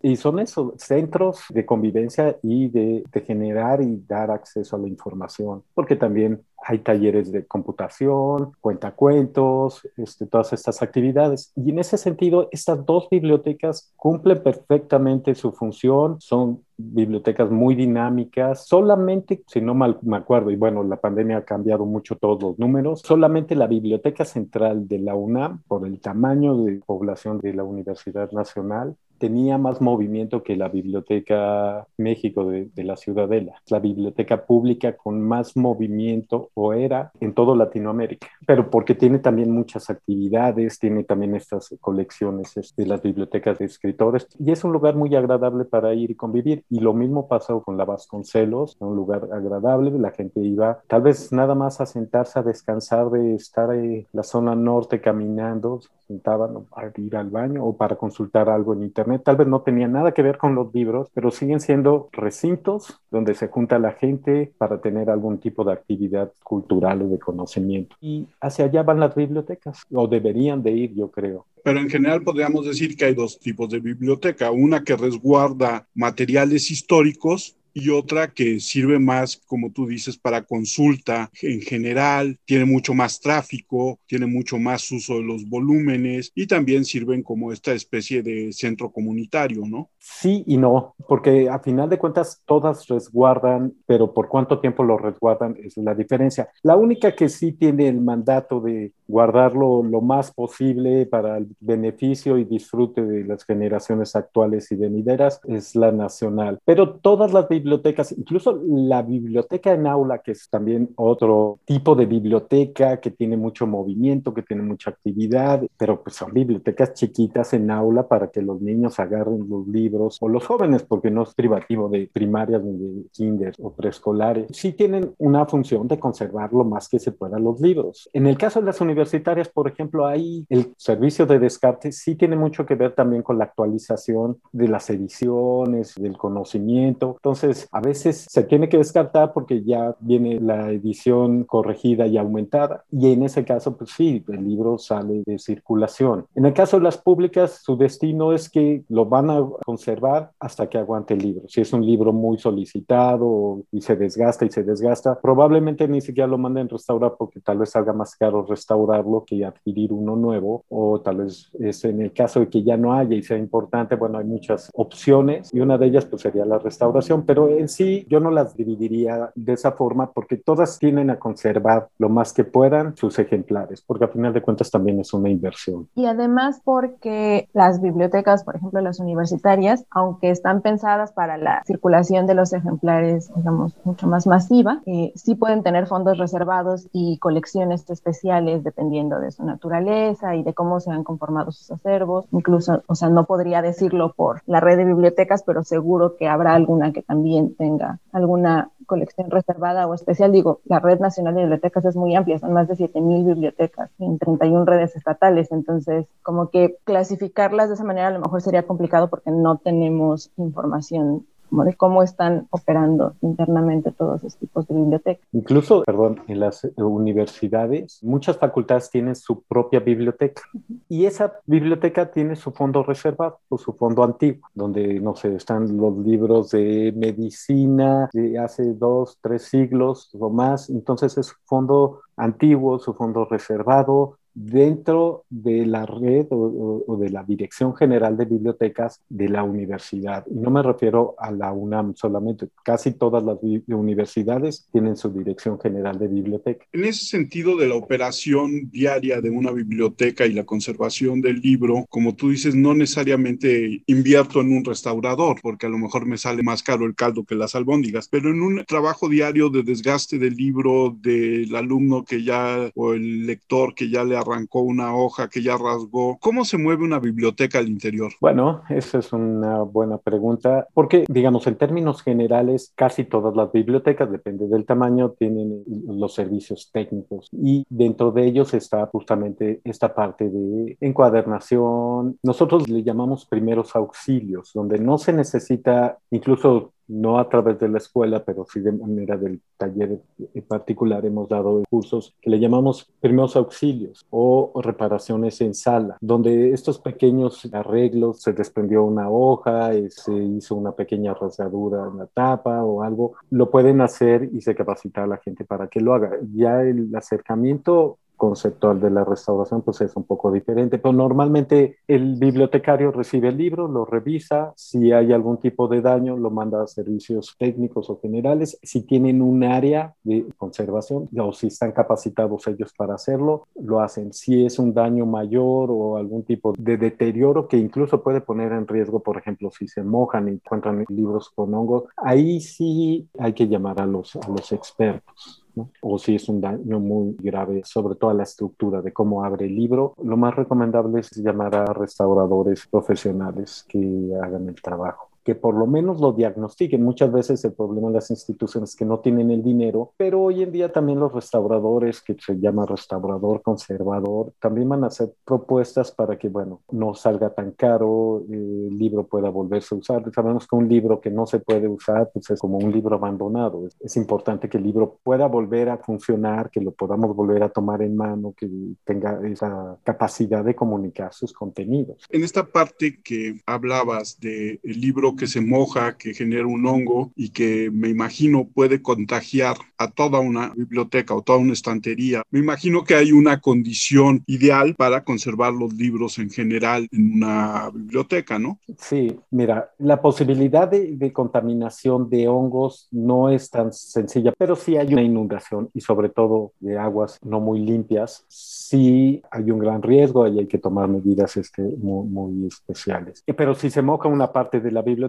y 0.02 0.16
son 0.16 0.40
esos 0.40 0.74
centros 0.78 1.46
de 1.50 1.66
convivencia 1.66 2.38
y 2.42 2.70
de, 2.70 3.04
de 3.12 3.22
generar 3.22 3.82
y 3.82 4.04
dar 4.08 4.32
acceso 4.32 4.76
a 4.76 4.80
la 4.80 4.88
información, 4.88 5.64
porque 5.74 5.96
también 5.96 6.42
hay 6.66 6.80
talleres 6.80 7.32
de 7.32 7.46
computación, 7.46 8.54
cuentacuentos, 8.62 9.88
este, 9.98 10.26
todas 10.26 10.54
estas 10.54 10.82
actividades. 10.82 11.52
Y 11.56 11.72
en 11.72 11.80
ese 11.80 11.98
sentido, 11.98 12.48
estas 12.52 12.86
dos 12.86 13.08
bibliotecas 13.10 13.92
cumplen 13.96 14.42
perfectamente 14.42 15.36
su 15.36 15.52
función, 15.52 16.20
son 16.20 16.62
bibliotecas 16.78 17.50
muy 17.52 17.76
dinámicas. 17.76 18.66
Solamente, 18.66 19.44
si 19.48 19.62
no 19.62 19.76
mal 19.76 20.00
me 20.02 20.18
acuerdo, 20.18 20.52
y 20.52 20.56
bueno, 20.56 20.84
la 20.84 20.98
pandemia 20.98 21.38
ha 21.38 21.46
cambiado 21.46 21.86
mucho 21.86 22.16
todos 22.16 22.42
los 22.42 22.60
números, 22.60 23.02
solamente 23.04 23.56
la 23.56 23.68
Biblioteca 23.68 24.26
Central 24.26 24.88
de 24.88 25.00
la 25.00 25.16
UNAM, 25.16 25.62
por 25.68 25.86
el 25.86 26.00
tamaño 26.00 26.58
de 26.58 26.82
población 26.86 27.40
de 27.40 27.54
la 27.54 27.64
Universidad 27.64 28.32
Nacional, 28.32 28.96
tenía 29.24 29.58
más 29.58 29.80
movimiento 29.80 30.44
que 30.44 30.58
la 30.58 30.68
Biblioteca 30.68 31.88
México 31.98 32.44
de, 32.44 32.68
de, 32.76 32.84
la 32.84 32.98
Ciudadela, 32.98 33.54
la 33.70 33.80
biblioteca 33.80 34.46
pública 34.46 34.98
con 34.98 35.22
más 35.22 35.56
movimiento 35.56 36.50
o 36.56 36.74
era 36.74 37.14
en 37.22 37.34
todo 37.34 37.56
Latinoamérica, 37.56 38.28
pero 38.46 38.70
porque 38.70 38.96
tiene 38.96 39.20
también 39.20 39.50
muchas 39.50 39.90
actividades, 39.90 40.78
tiene 40.78 41.06
también 41.06 41.36
estas 41.36 41.74
colecciones 41.80 42.54
de 42.54 42.62
este, 42.64 42.86
las 42.86 43.02
bibliotecas 43.02 43.60
de 43.60 43.66
escritores 43.66 44.28
y 44.38 44.52
es 44.52 44.66
un 44.66 44.74
lugar 44.74 44.98
muy 44.98 45.16
agradable 45.16 45.64
para 45.64 45.94
ir 45.94 46.12
y 46.12 46.16
convivir. 46.16 46.66
Y 46.70 46.82
lo 46.82 46.94
mismo 46.94 47.30
pasó 47.30 47.64
con 47.64 47.78
la 47.78 47.86
Vasconcelos, 47.86 48.76
un 48.82 48.98
lugar 48.98 49.30
agradable, 49.32 49.98
la 50.00 50.12
gente 50.12 50.42
iba 50.42 50.82
tal 50.88 51.04
vez 51.04 51.32
nada 51.32 51.56
más 51.56 51.80
a 51.80 51.86
sentarse 51.86 52.40
a 52.40 52.44
descansar 52.44 53.10
de 53.10 53.36
estar 53.36 53.74
en 53.74 54.06
la 54.12 54.24
zona 54.24 54.54
norte 54.54 55.00
caminando, 55.00 55.80
sentaban 56.08 56.66
a 56.76 56.92
ir 56.98 57.16
al 57.16 57.30
baño 57.30 57.64
o 57.66 57.78
para 57.78 57.96
consultar 57.96 58.50
algo 58.50 58.74
en 58.74 58.84
internet 58.84 59.22
tal 59.24 59.36
vez 59.36 59.48
no 59.48 59.62
tenía 59.62 59.88
nada 59.88 60.14
que 60.14 60.22
ver 60.22 60.38
con 60.38 60.56
los 60.56 60.74
libros, 60.74 61.10
pero 61.14 61.32
siguen 61.32 61.60
siendo 61.60 62.10
recintos 62.12 63.02
donde 63.12 63.34
se 63.34 63.48
junta 63.48 63.80
la 63.80 63.94
gente 63.94 64.54
para 64.58 64.82
tener 64.82 65.10
algún 65.10 65.40
tipo 65.40 65.64
de 65.64 65.74
actividad 65.74 66.32
cultural 66.44 67.02
o 67.04 67.08
de 67.08 67.20
conocimiento. 67.20 67.96
Y 68.02 68.28
hacia 68.42 68.66
allá 68.66 68.84
van 68.84 69.00
las 69.00 69.16
bibliotecas, 69.16 69.84
o 69.94 70.08
deberían 70.08 70.64
de 70.64 70.72
ir, 70.72 70.94
yo 70.94 71.12
creo. 71.12 71.46
Pero 71.64 71.80
en 71.80 71.90
general 71.90 72.24
podríamos 72.24 72.66
decir 72.66 72.98
que 72.98 73.06
hay 73.06 73.14
dos 73.14 73.40
tipos 73.40 73.70
de 73.70 73.80
biblioteca, 73.80 74.52
una 74.52 74.84
que 74.84 74.98
resguarda 74.98 75.88
materiales 75.94 76.70
históricos 76.70 77.56
y 77.74 77.90
otra 77.90 78.34
que 78.34 78.60
sirve 78.60 79.00
más, 79.00 79.38
como 79.48 79.72
tú 79.72 79.88
dices, 79.88 80.18
para 80.18 80.44
consulta 80.44 81.30
en 81.42 81.62
general, 81.62 82.40
tiene 82.46 82.66
mucho 82.66 82.94
más 82.94 83.20
tráfico, 83.20 84.00
tiene 84.06 84.26
mucho 84.28 84.58
más 84.58 84.90
uso 84.92 85.16
de 85.16 85.24
los 85.24 85.48
volúmenes 85.50 86.32
y 86.36 86.48
también 86.48 86.86
sirven 86.86 87.24
como 87.24 87.52
esta 87.52 87.74
especie 87.74 88.22
de 88.22 88.54
centro 88.54 88.92
comunitario, 88.92 89.64
¿no? 89.66 89.90
Sí 90.00 90.44
y 90.46 90.58
no, 90.58 90.96
porque 91.08 91.50
a 91.50 91.60
final 91.60 91.90
de 91.90 91.98
cuentas 91.98 92.42
todas 92.46 92.88
resguardan, 92.88 93.74
pero 93.86 94.14
por 94.14 94.28
cuánto 94.28 94.60
tiempo 94.60 94.84
lo 94.84 94.98
resguardan 94.98 95.56
es 95.64 95.78
la 95.78 95.96
diferencia. 95.96 96.50
La 96.62 96.76
única 96.76 97.16
que 97.16 97.30
sí 97.30 97.54
tiene 97.54 97.88
el 97.88 98.02
mandato 98.02 98.60
de 98.60 98.92
guardarlo 99.08 99.84
lo 99.84 100.02
más 100.02 100.32
posible 100.32 101.06
para 101.06 101.38
el 101.38 101.48
beneficio 101.60 102.38
y 102.38 102.46
disfrute 102.46 103.04
de 103.04 103.24
las 103.26 103.46
generaciones 103.46 104.16
actuales 104.16 104.72
y 104.72 104.76
venideras 104.76 105.40
es 105.48 105.76
la 105.76 105.92
nacional, 105.92 106.60
pero 106.66 106.96
todas 106.96 107.34
las 107.34 107.48
bibliotecas, 107.48 108.12
incluso 108.12 108.62
la 108.68 109.02
biblioteca 109.02 109.74
en 109.74 109.88
aula, 109.88 110.20
que 110.20 110.32
es 110.32 110.50
también 110.50 110.90
otro 110.96 111.60
tipo 111.66 111.96
de 111.96 112.06
biblioteca 112.06 113.00
que 113.00 113.12
tiene 113.12 113.38
mucho 113.38 113.68
movimiento, 113.68 114.34
que 114.34 114.42
tiene 114.42 114.64
mucha 114.64 114.92
actividad, 114.92 115.64
pero 115.78 116.02
pues 116.02 116.16
son 116.16 116.34
bibliotecas 116.34 116.94
chiquitas 116.94 117.54
en 117.54 117.72
aula 117.72 118.08
para 118.08 118.30
que 118.30 118.42
los 118.42 118.62
niños 118.62 119.00
agarren 119.00 119.48
los 119.50 119.68
libros 119.68 120.18
o 120.22 120.30
los 120.30 120.46
jóvenes, 120.46 120.84
porque 120.84 121.12
no 121.12 121.24
es 121.24 121.34
privativo 121.34 121.90
de 121.90 122.10
primarias 122.12 122.64
ni 122.64 122.78
de 122.78 123.04
kinder 123.12 123.54
o 123.60 123.72
preescolares, 123.72 124.48
sí 124.52 124.74
tienen 124.74 125.14
una 125.18 125.46
función 125.46 125.88
de 125.88 126.00
conservar 126.00 126.54
lo 126.54 126.64
más 126.64 126.90
que 126.90 127.00
se 127.00 127.12
pueda 127.12 127.40
los 127.40 127.60
libros. 127.62 128.10
En 128.14 128.28
el 128.28 128.38
caso 128.38 128.60
de 128.60 128.66
las 128.66 128.82
universitarias, 128.94 129.50
por 129.50 129.68
ejemplo, 129.68 130.06
ahí 130.06 130.46
el 130.50 130.74
servicio 130.78 131.26
de 131.26 131.40
descarte 131.40 131.92
sí 131.92 132.16
tiene 132.16 132.36
mucho 132.36 132.66
que 132.66 132.76
ver 132.76 132.94
también 132.94 133.24
con 133.24 133.38
la 133.38 133.46
actualización 133.46 134.38
de 134.52 134.68
las 134.68 134.90
ediciones, 134.90 135.96
del 135.96 136.18
conocimiento. 136.18 137.16
Entonces, 137.18 137.68
a 137.72 137.82
veces 137.82 138.28
se 138.30 138.44
tiene 138.44 138.70
que 138.70 138.78
descartar 138.78 139.34
porque 139.34 139.64
ya 139.64 139.96
viene 140.00 140.40
la 140.40 140.72
edición 140.72 141.44
corregida 141.44 142.08
y 142.08 142.18
aumentada. 142.18 142.84
Y 142.92 143.12
en 143.12 143.24
ese 143.24 143.44
caso, 143.44 143.76
pues 143.76 143.92
sí, 143.92 144.24
el 144.28 144.48
libro 144.48 144.78
sale 144.78 145.24
de 145.26 145.40
circulación. 145.40 146.26
En 146.36 146.46
el 146.46 146.54
caso 146.54 146.78
de 146.78 146.84
las 146.84 146.98
públicas, 146.98 147.62
su 147.64 147.76
destino 147.76 148.34
es 148.34 148.50
que 148.50 148.84
lo 148.90 149.06
van 149.06 149.30
a 149.30 149.42
conservar 149.66 150.32
hasta 150.40 150.70
que 150.70 150.78
aguante 150.78 151.16
el 151.16 151.22
libro. 151.22 151.48
Si 151.48 151.62
es 151.62 151.74
un 151.74 151.86
libro 151.86 152.14
muy 152.14 152.38
solicitado 152.38 153.64
y 153.72 153.82
se 153.82 153.96
desgasta 153.96 154.46
y 154.46 154.52
se 154.52 154.64
desgasta, 154.64 155.20
probablemente 155.20 155.88
ni 155.88 156.02
siquiera 156.02 156.28
lo 156.28 156.38
manden 156.38 156.70
restaurar 156.70 157.16
porque 157.18 157.40
tal 157.40 157.58
vez 157.58 157.72
salga 157.72 157.94
más 157.94 158.16
caro 158.16 158.46
restaurar 158.46 158.83
restaurarlo 158.84 159.24
que 159.26 159.46
adquirir 159.46 159.94
uno 159.94 160.16
nuevo 160.16 160.64
o 160.70 161.00
tal 161.02 161.18
vez 161.18 161.52
es 161.60 161.84
en 161.86 162.02
el 162.02 162.14
caso 162.14 162.40
de 162.40 162.50
que 162.50 162.64
ya 162.64 162.78
no 162.78 162.94
haya 162.94 163.16
y 163.16 163.24
sea 163.24 163.38
importante, 163.38 163.96
bueno, 163.96 164.18
hay 164.18 164.26
muchas 164.26 164.70
opciones 164.74 165.54
y 165.54 165.60
una 165.60 165.78
de 165.78 165.88
ellas 165.88 166.06
pues 166.06 166.22
sería 166.22 166.46
la 166.46 166.60
restauración, 166.60 167.24
pero 167.26 167.50
en 167.50 167.70
sí 167.70 168.06
yo 168.10 168.20
no 168.20 168.32
las 168.32 168.56
dividiría 168.56 169.32
de 169.36 169.54
esa 169.54 169.74
forma 169.74 170.12
porque 170.12 170.38
todas 170.38 170.80
tienen 170.80 171.10
a 171.10 171.20
conservar 171.20 171.88
lo 171.98 172.10
más 172.10 172.34
que 172.34 172.44
puedan 172.44 172.96
sus 172.96 173.20
ejemplares, 173.20 173.82
porque 173.82 174.06
a 174.06 174.08
final 174.08 174.34
de 174.34 174.42
cuentas 174.42 174.70
también 174.70 175.00
es 175.00 175.14
una 175.14 175.30
inversión. 175.30 175.88
Y 175.96 176.06
además 176.06 176.62
porque 176.64 177.48
las 177.54 177.82
bibliotecas, 177.82 178.44
por 178.44 178.56
ejemplo 178.56 178.82
las 178.82 179.00
universitarias, 179.00 179.86
aunque 179.92 180.30
están 180.30 180.62
pensadas 180.62 181.12
para 181.14 181.38
la 181.38 181.64
circulación 181.66 182.28
de 182.28 182.36
los 182.36 182.54
ejemplares, 182.54 183.32
digamos, 183.36 183.76
mucho 183.84 184.08
más 184.08 184.28
masiva, 184.28 184.82
eh, 184.86 185.12
sí 185.16 185.36
pueden 185.36 185.64
tener 185.64 185.88
fondos 185.88 186.18
reservados 186.18 186.88
y 186.92 187.18
colecciones 187.20 187.90
especiales 187.90 188.64
dependiendo 188.74 189.20
de 189.20 189.32
su 189.32 189.46
naturaleza 189.46 190.36
y 190.36 190.44
de 190.44 190.54
cómo 190.54 190.80
se 190.80 190.92
han 190.92 191.04
conformado 191.04 191.52
sus 191.52 191.70
acervos. 191.72 192.26
Incluso, 192.32 192.84
o 192.88 192.96
sea, 192.96 193.10
no 193.10 193.26
podría 193.26 193.62
decirlo 193.62 194.14
por 194.14 194.42
la 194.48 194.60
red 194.60 194.78
de 194.78 194.86
bibliotecas, 194.86 195.44
pero 195.44 195.64
seguro 195.64 196.16
que 196.18 196.28
habrá 196.28 196.56
alguna 196.56 196.92
que 196.92 197.04
también 197.04 197.56
tenga 197.56 198.00
alguna 198.12 198.72
colección 198.86 199.30
reservada 199.30 199.88
o 199.88 199.94
especial. 199.94 200.32
Digo, 200.32 200.60
la 200.66 200.80
Red 200.80 201.00
Nacional 201.00 201.36
de 201.36 201.42
Bibliotecas 201.42 201.86
es 201.86 201.96
muy 201.96 202.16
amplia, 202.16 202.40
son 202.40 202.54
más 202.54 202.68
de 202.68 202.76
7.000 202.76 203.26
bibliotecas 203.26 203.90
en 204.00 204.18
31 204.18 204.66
redes 204.66 204.96
estatales, 204.96 205.52
entonces 205.52 206.06
como 206.22 206.50
que 206.50 206.78
clasificarlas 206.84 207.70
de 207.70 207.76
esa 207.76 207.84
manera 207.84 208.08
a 208.08 208.12
lo 208.12 208.20
mejor 208.20 208.42
sería 208.42 208.64
complicado 208.64 209.10
porque 209.10 209.32
no 209.32 209.58
tenemos 209.58 210.32
información 210.38 211.26
de 211.64 211.76
cómo 211.76 212.02
están 212.02 212.48
operando 212.50 213.14
internamente 213.22 213.92
todos 213.92 214.24
estos 214.24 214.38
tipos 214.38 214.68
de 214.68 214.76
bibliotecas. 214.76 215.28
Incluso, 215.32 215.84
perdón, 215.84 216.22
en 216.28 216.40
las 216.40 216.68
universidades, 216.78 218.00
muchas 218.04 218.38
facultades 218.38 218.90
tienen 218.90 219.16
su 219.16 219.44
propia 219.44 219.80
biblioteca 219.80 220.42
y 220.90 221.06
esa 221.06 221.34
biblioteca 221.46 222.10
tiene 222.12 222.36
su 222.36 222.52
fondo 222.52 222.84
reservado 222.84 223.40
o 223.50 223.58
su 223.58 223.74
fondo 223.74 224.04
antiguo, 224.04 224.48
donde, 224.54 225.00
no 225.00 225.16
sé, 225.16 225.36
están 225.36 225.78
los 225.78 225.98
libros 225.98 226.50
de 226.52 226.94
medicina 226.96 228.10
de 228.14 228.40
hace 228.40 228.74
dos, 228.74 229.20
tres 229.22 229.44
siglos 229.44 230.10
o 230.20 230.30
más. 230.30 230.70
Entonces 230.70 231.18
es 231.18 231.34
fondo 231.46 232.02
antiguo, 232.16 232.80
su 232.80 232.94
fondo 232.94 233.26
reservado, 233.26 234.18
dentro 234.34 235.26
de 235.30 235.66
la 235.66 235.86
red 235.86 236.28
o, 236.30 236.98
de 237.00 237.10
la 237.10 237.24
Dirección 237.24 237.76
General 237.76 238.18
de 238.18 238.26
Bibliotecas 238.26 239.02
de 239.10 239.30
la 239.30 239.44
universidad. 239.44 240.26
Y 240.30 240.36
no 240.36 240.50
me 240.50 240.64
refiero 240.64 241.16
a 241.18 241.32
la 241.32 241.52
UNAM 241.52 241.96
solamente, 241.96 242.48
casi 242.64 242.92
todas 242.92 243.24
las 243.24 243.38
universidades 243.68 244.68
tienen 244.72 244.96
su 244.96 245.12
Dirección 245.12 245.60
General 245.60 245.98
de 245.98 246.08
Biblioteca. 246.08 246.66
En 246.72 246.86
ese 246.86 247.06
sentido 247.06 247.58
de 247.58 247.68
la 247.68 247.76
operación 247.76 248.70
diaria 248.72 249.22
de 249.22 249.30
una 249.30 249.52
biblioteca 249.52 250.26
y 250.26 250.34
la 250.34 250.46
conservación 250.46 251.22
del 251.22 251.40
libro, 251.40 251.86
como 251.90 252.16
tú 252.16 252.30
dices, 252.30 252.56
no 252.56 252.74
necesariamente 252.74 253.84
invierto 253.88 254.42
en 254.42 254.56
un 254.56 254.64
restaurador, 254.64 255.38
porque 255.42 255.66
a 255.66 255.70
lo 255.70 255.78
mejor 255.78 256.06
me 256.06 256.18
sale 256.18 256.44
más 256.44 256.64
caro 256.64 256.86
el 256.86 256.96
caldo 256.96 257.24
que 257.24 257.36
las 257.36 257.56
albóndigas, 257.56 258.08
pero 258.08 258.30
en 258.30 258.42
un 258.42 258.64
trabajo 258.66 259.10
diario 259.10 259.50
de 259.50 259.64
desgaste 259.64 260.18
del 260.18 260.36
libro 260.36 260.96
del 261.02 261.56
alumno 261.56 262.04
que 262.04 262.24
ya, 262.24 262.72
o 262.76 262.94
el 262.94 263.26
lector 263.26 263.76
que 263.76 263.90
ya 263.90 264.04
le 264.04 264.18
ha 264.18 264.23
arrancó 264.24 264.62
una 264.62 264.96
hoja, 264.96 265.30
que 265.30 265.42
ya 265.42 265.58
rasgó. 265.58 266.18
¿Cómo 266.20 266.46
se 266.46 266.58
mueve 266.58 266.84
una 266.84 267.00
biblioteca 267.00 267.60
al 267.60 267.68
interior? 267.68 268.12
Bueno, 268.20 268.64
esa 268.70 269.00
es 269.00 269.14
una 269.14 269.62
buena 269.62 269.98
pregunta, 269.98 270.68
porque 270.74 271.06
digamos, 271.08 271.48
en 271.48 271.56
términos 271.56 272.02
generales, 272.02 272.72
casi 272.76 273.04
todas 273.04 273.36
las 273.36 273.52
bibliotecas, 273.52 274.12
depende 274.12 274.48
del 274.48 274.66
tamaño, 274.66 275.12
tienen 275.12 275.64
los 275.88 276.14
servicios 276.14 276.70
técnicos 276.72 277.28
y 277.32 277.66
dentro 277.70 278.12
de 278.12 278.26
ellos 278.26 278.54
está 278.54 278.88
justamente 278.88 279.62
esta 279.64 279.94
parte 279.94 280.30
de 280.30 280.78
encuadernación. 280.82 282.18
Nosotros 282.24 282.68
le 282.70 282.84
llamamos 282.84 283.26
primeros 283.26 283.76
auxilios, 283.76 284.52
donde 284.54 284.80
no 284.80 284.98
se 284.98 285.14
necesita 285.14 285.98
incluso 286.12 286.74
no 286.88 287.20
a 287.20 287.30
través 287.30 287.60
de 287.60 287.70
la 287.70 287.78
escuela, 287.78 288.24
pero 288.24 288.46
sí 288.52 288.60
de 288.60 288.72
manera 288.72 289.18
del 289.18 289.42
taller 289.58 290.00
en 290.34 290.44
particular 290.44 291.06
hemos 291.06 291.30
dado 291.30 291.64
cursos 291.70 292.14
que 292.22 292.30
le 292.30 292.40
llamamos 292.40 292.92
primeros 293.00 293.36
auxilios 293.36 294.06
o 294.10 294.52
reparaciones 294.62 295.40
en 295.42 295.54
sala, 295.54 295.98
donde 296.02 296.52
estos 296.52 296.80
pequeños 296.80 297.48
arreglos, 297.54 298.22
se 298.22 298.34
desprendió 298.34 298.84
una 298.84 299.10
hoja, 299.10 299.72
se 299.90 300.14
hizo 300.14 300.56
una 300.56 300.74
pequeña 300.74 301.14
rasgadura 301.14 301.88
en 301.92 301.98
la 302.00 302.08
tapa 302.08 302.64
o 302.64 302.84
algo, 302.84 303.14
lo 303.30 303.50
pueden 303.50 303.82
hacer 303.82 304.30
y 304.34 304.42
se 304.42 304.56
capacita 304.56 305.04
a 305.04 305.08
la 305.08 305.18
gente 305.18 305.46
para 305.46 305.68
que 305.68 305.82
lo 305.82 305.94
haga. 305.94 306.12
Ya 306.34 306.62
el 306.62 306.94
acercamiento 306.96 307.98
conceptual 308.24 308.80
de 308.80 308.90
la 308.90 309.04
restauración 309.04 309.64
pues 309.64 309.82
es 309.82 309.94
un 309.98 310.06
poco 310.06 310.32
diferente, 310.32 310.78
pero 310.78 310.94
normalmente 310.94 311.80
el 311.90 312.16
bibliotecario 312.16 312.90
recibe 312.94 313.28
el 313.28 313.38
libro, 313.38 313.68
lo 313.68 313.84
revisa, 313.84 314.54
si 314.56 314.94
hay 314.94 315.12
algún 315.12 315.40
tipo 315.40 315.68
de 315.68 315.82
daño 315.82 316.16
lo 316.16 316.30
manda 316.30 316.64
a 316.64 316.68
servicios 316.68 317.36
técnicos 317.38 317.90
o 317.90 318.00
generales, 318.00 318.58
si 318.64 318.84
tienen 318.84 319.22
un 319.22 319.44
área 319.44 319.94
de 320.06 320.26
conservación 320.38 321.10
o 321.20 321.34
si 321.34 321.48
están 321.48 321.74
capacitados 321.74 322.48
ellos 322.48 322.72
para 322.78 322.96
hacerlo, 322.96 323.46
lo 323.60 323.82
hacen. 323.82 324.14
Si 324.14 324.46
es 324.46 324.58
un 324.58 324.74
daño 324.74 325.06
mayor 325.06 325.68
o 325.70 325.98
algún 325.98 326.24
tipo 326.24 326.54
de 326.58 326.78
deterioro 326.78 327.50
que 327.50 327.58
incluso 327.58 328.04
puede 328.04 328.22
poner 328.22 328.54
en 328.54 328.66
riesgo, 328.66 329.02
por 329.02 329.18
ejemplo, 329.18 329.52
si 329.52 329.68
se 329.68 329.84
mojan 329.84 330.30
y 330.30 330.32
encuentran 330.32 330.86
libros 330.88 331.30
con 331.30 331.54
hongos, 331.54 331.84
ahí 331.98 332.40
sí 332.40 333.06
hay 333.20 333.34
que 333.34 333.50
llamar 333.50 333.82
a 333.82 333.86
los, 333.86 334.16
a 334.16 334.30
los 334.30 334.50
expertos 334.54 335.43
o 335.82 335.98
si 335.98 336.16
es 336.16 336.28
un 336.30 336.42
daño 336.42 336.80
muy 336.80 337.16
grave, 337.20 337.62
sobre 337.64 337.96
todo 337.96 338.10
a 338.10 338.14
la 338.14 338.24
estructura 338.24 338.82
de 338.82 338.92
cómo 338.92 339.24
abre 339.24 339.46
el 339.46 339.56
libro, 339.56 339.96
lo 340.04 340.18
más 340.18 340.36
recomendable 340.36 341.00
es 341.00 341.12
llamar 341.16 341.56
a 341.56 341.66
restauradores 341.66 342.68
profesionales 342.68 343.66
que 343.68 344.12
hagan 344.22 344.50
el 344.50 344.62
trabajo 344.62 345.13
que 345.24 345.36
por 345.36 345.56
lo 345.56 345.68
menos 345.68 346.00
lo 346.00 346.12
diagnostiquen. 346.14 346.84
Muchas 346.84 347.12
veces 347.12 347.44
el 347.46 347.54
problema 347.54 347.88
de 347.88 347.96
las 347.96 348.12
instituciones 348.12 348.76
que 348.76 348.86
no 348.86 349.00
tienen 349.00 349.32
el 349.32 349.44
dinero, 349.44 349.94
pero 349.98 350.22
hoy 350.22 350.44
en 350.44 350.52
día 350.52 350.72
también 350.72 351.00
los 351.00 351.14
restauradores, 351.14 352.02
que 352.02 352.16
se 352.20 352.40
llama 352.40 352.66
restaurador 352.66 353.42
conservador, 353.42 354.34
también 354.40 354.70
van 354.70 354.84
a 354.84 354.88
hacer 354.88 355.14
propuestas 355.26 355.92
para 355.92 356.18
que, 356.18 356.30
bueno, 356.30 356.62
no 356.72 356.94
salga 356.94 357.30
tan 357.30 357.52
caro, 357.52 358.24
el 358.30 358.78
libro 358.78 359.08
pueda 359.08 359.30
volverse 359.30 359.76
a 359.76 359.78
usar. 359.78 360.04
Sabemos 360.14 360.48
que 360.48 360.56
un 360.56 360.68
libro 360.68 361.00
que 361.00 361.10
no 361.10 361.26
se 361.26 361.40
puede 361.40 361.68
usar, 361.68 362.10
pues 362.14 362.30
es 362.30 362.40
como 362.40 362.58
un 362.58 362.72
libro 362.72 362.96
abandonado. 362.96 363.68
Es, 363.68 363.76
es 363.80 363.98
importante 363.98 364.50
que 364.50 364.58
el 364.58 364.64
libro 364.64 365.00
pueda 365.04 365.28
volver 365.28 365.70
a 365.70 365.78
funcionar, 365.78 366.50
que 366.50 366.62
lo 366.62 366.72
podamos 366.72 367.16
volver 367.16 367.44
a 367.44 367.50
tomar 367.50 367.82
en 367.82 367.96
mano, 367.96 368.34
que 368.36 368.50
tenga 368.84 369.20
esa 369.26 369.78
capacidad 369.84 370.44
de 370.44 370.56
comunicar 370.56 371.14
sus 371.14 371.34
contenidos. 371.34 372.06
En 372.10 372.24
esta 372.24 372.44
parte 372.44 373.02
que 373.04 373.42
hablabas 373.46 374.20
del 374.20 374.60
libro 374.64 375.13
que 375.16 375.28
se 375.28 375.42
moja, 375.42 375.98
que 375.98 376.14
genera 376.14 376.48
un 376.48 376.66
hongo 376.66 377.12
y 377.16 377.30
que 377.30 377.70
me 377.72 377.90
imagino 377.90 378.48
puede 378.54 378.82
contagiar 378.82 379.56
a 379.78 379.90
toda 379.90 380.20
una 380.20 380.54
biblioteca 380.56 381.14
o 381.16 381.22
toda 381.22 381.40
una 381.40 381.54
estantería. 381.54 382.24
Me 382.32 382.40
imagino 382.40 382.84
que 382.84 382.96
hay 382.96 383.12
una 383.12 383.42
condición 383.42 384.24
ideal 384.28 384.76
para 384.76 385.04
conservar 385.04 385.54
los 385.54 385.74
libros 385.74 386.20
en 386.20 386.30
general 386.30 386.88
en 386.92 387.14
una 387.14 387.70
biblioteca, 387.74 388.40
¿no? 388.40 388.60
Sí, 388.78 389.16
mira, 389.32 389.72
la 389.80 390.02
posibilidad 390.02 390.68
de, 390.68 390.96
de 390.96 391.14
contaminación 391.14 392.10
de 392.10 392.28
hongos 392.28 392.88
no 392.92 393.30
es 393.30 393.50
tan 393.50 393.74
sencilla, 393.74 394.34
pero 394.38 394.56
sí 394.56 394.78
hay 394.78 394.94
una 394.94 395.04
inundación 395.04 395.70
y 395.74 395.82
sobre 395.82 396.10
todo 396.10 396.54
de 396.60 396.78
aguas 396.78 397.20
no 397.24 397.40
muy 397.40 397.60
limpias, 397.60 398.26
sí 398.28 399.22
hay 399.32 399.52
un 399.52 399.60
gran 399.60 399.82
riesgo 399.82 400.28
y 400.28 400.40
hay 400.40 400.48
que 400.48 400.58
tomar 400.58 400.88
medidas 400.88 401.38
este, 401.38 401.62
muy, 401.62 402.08
muy 402.08 402.48
especiales. 402.48 403.24
Pero 403.26 403.56
si 403.56 403.70
se 403.70 403.82
moja 403.82 404.08
una 404.08 404.32
parte 404.32 404.60
de 404.60 404.72
la 404.72 404.82
biblioteca, 404.82 405.03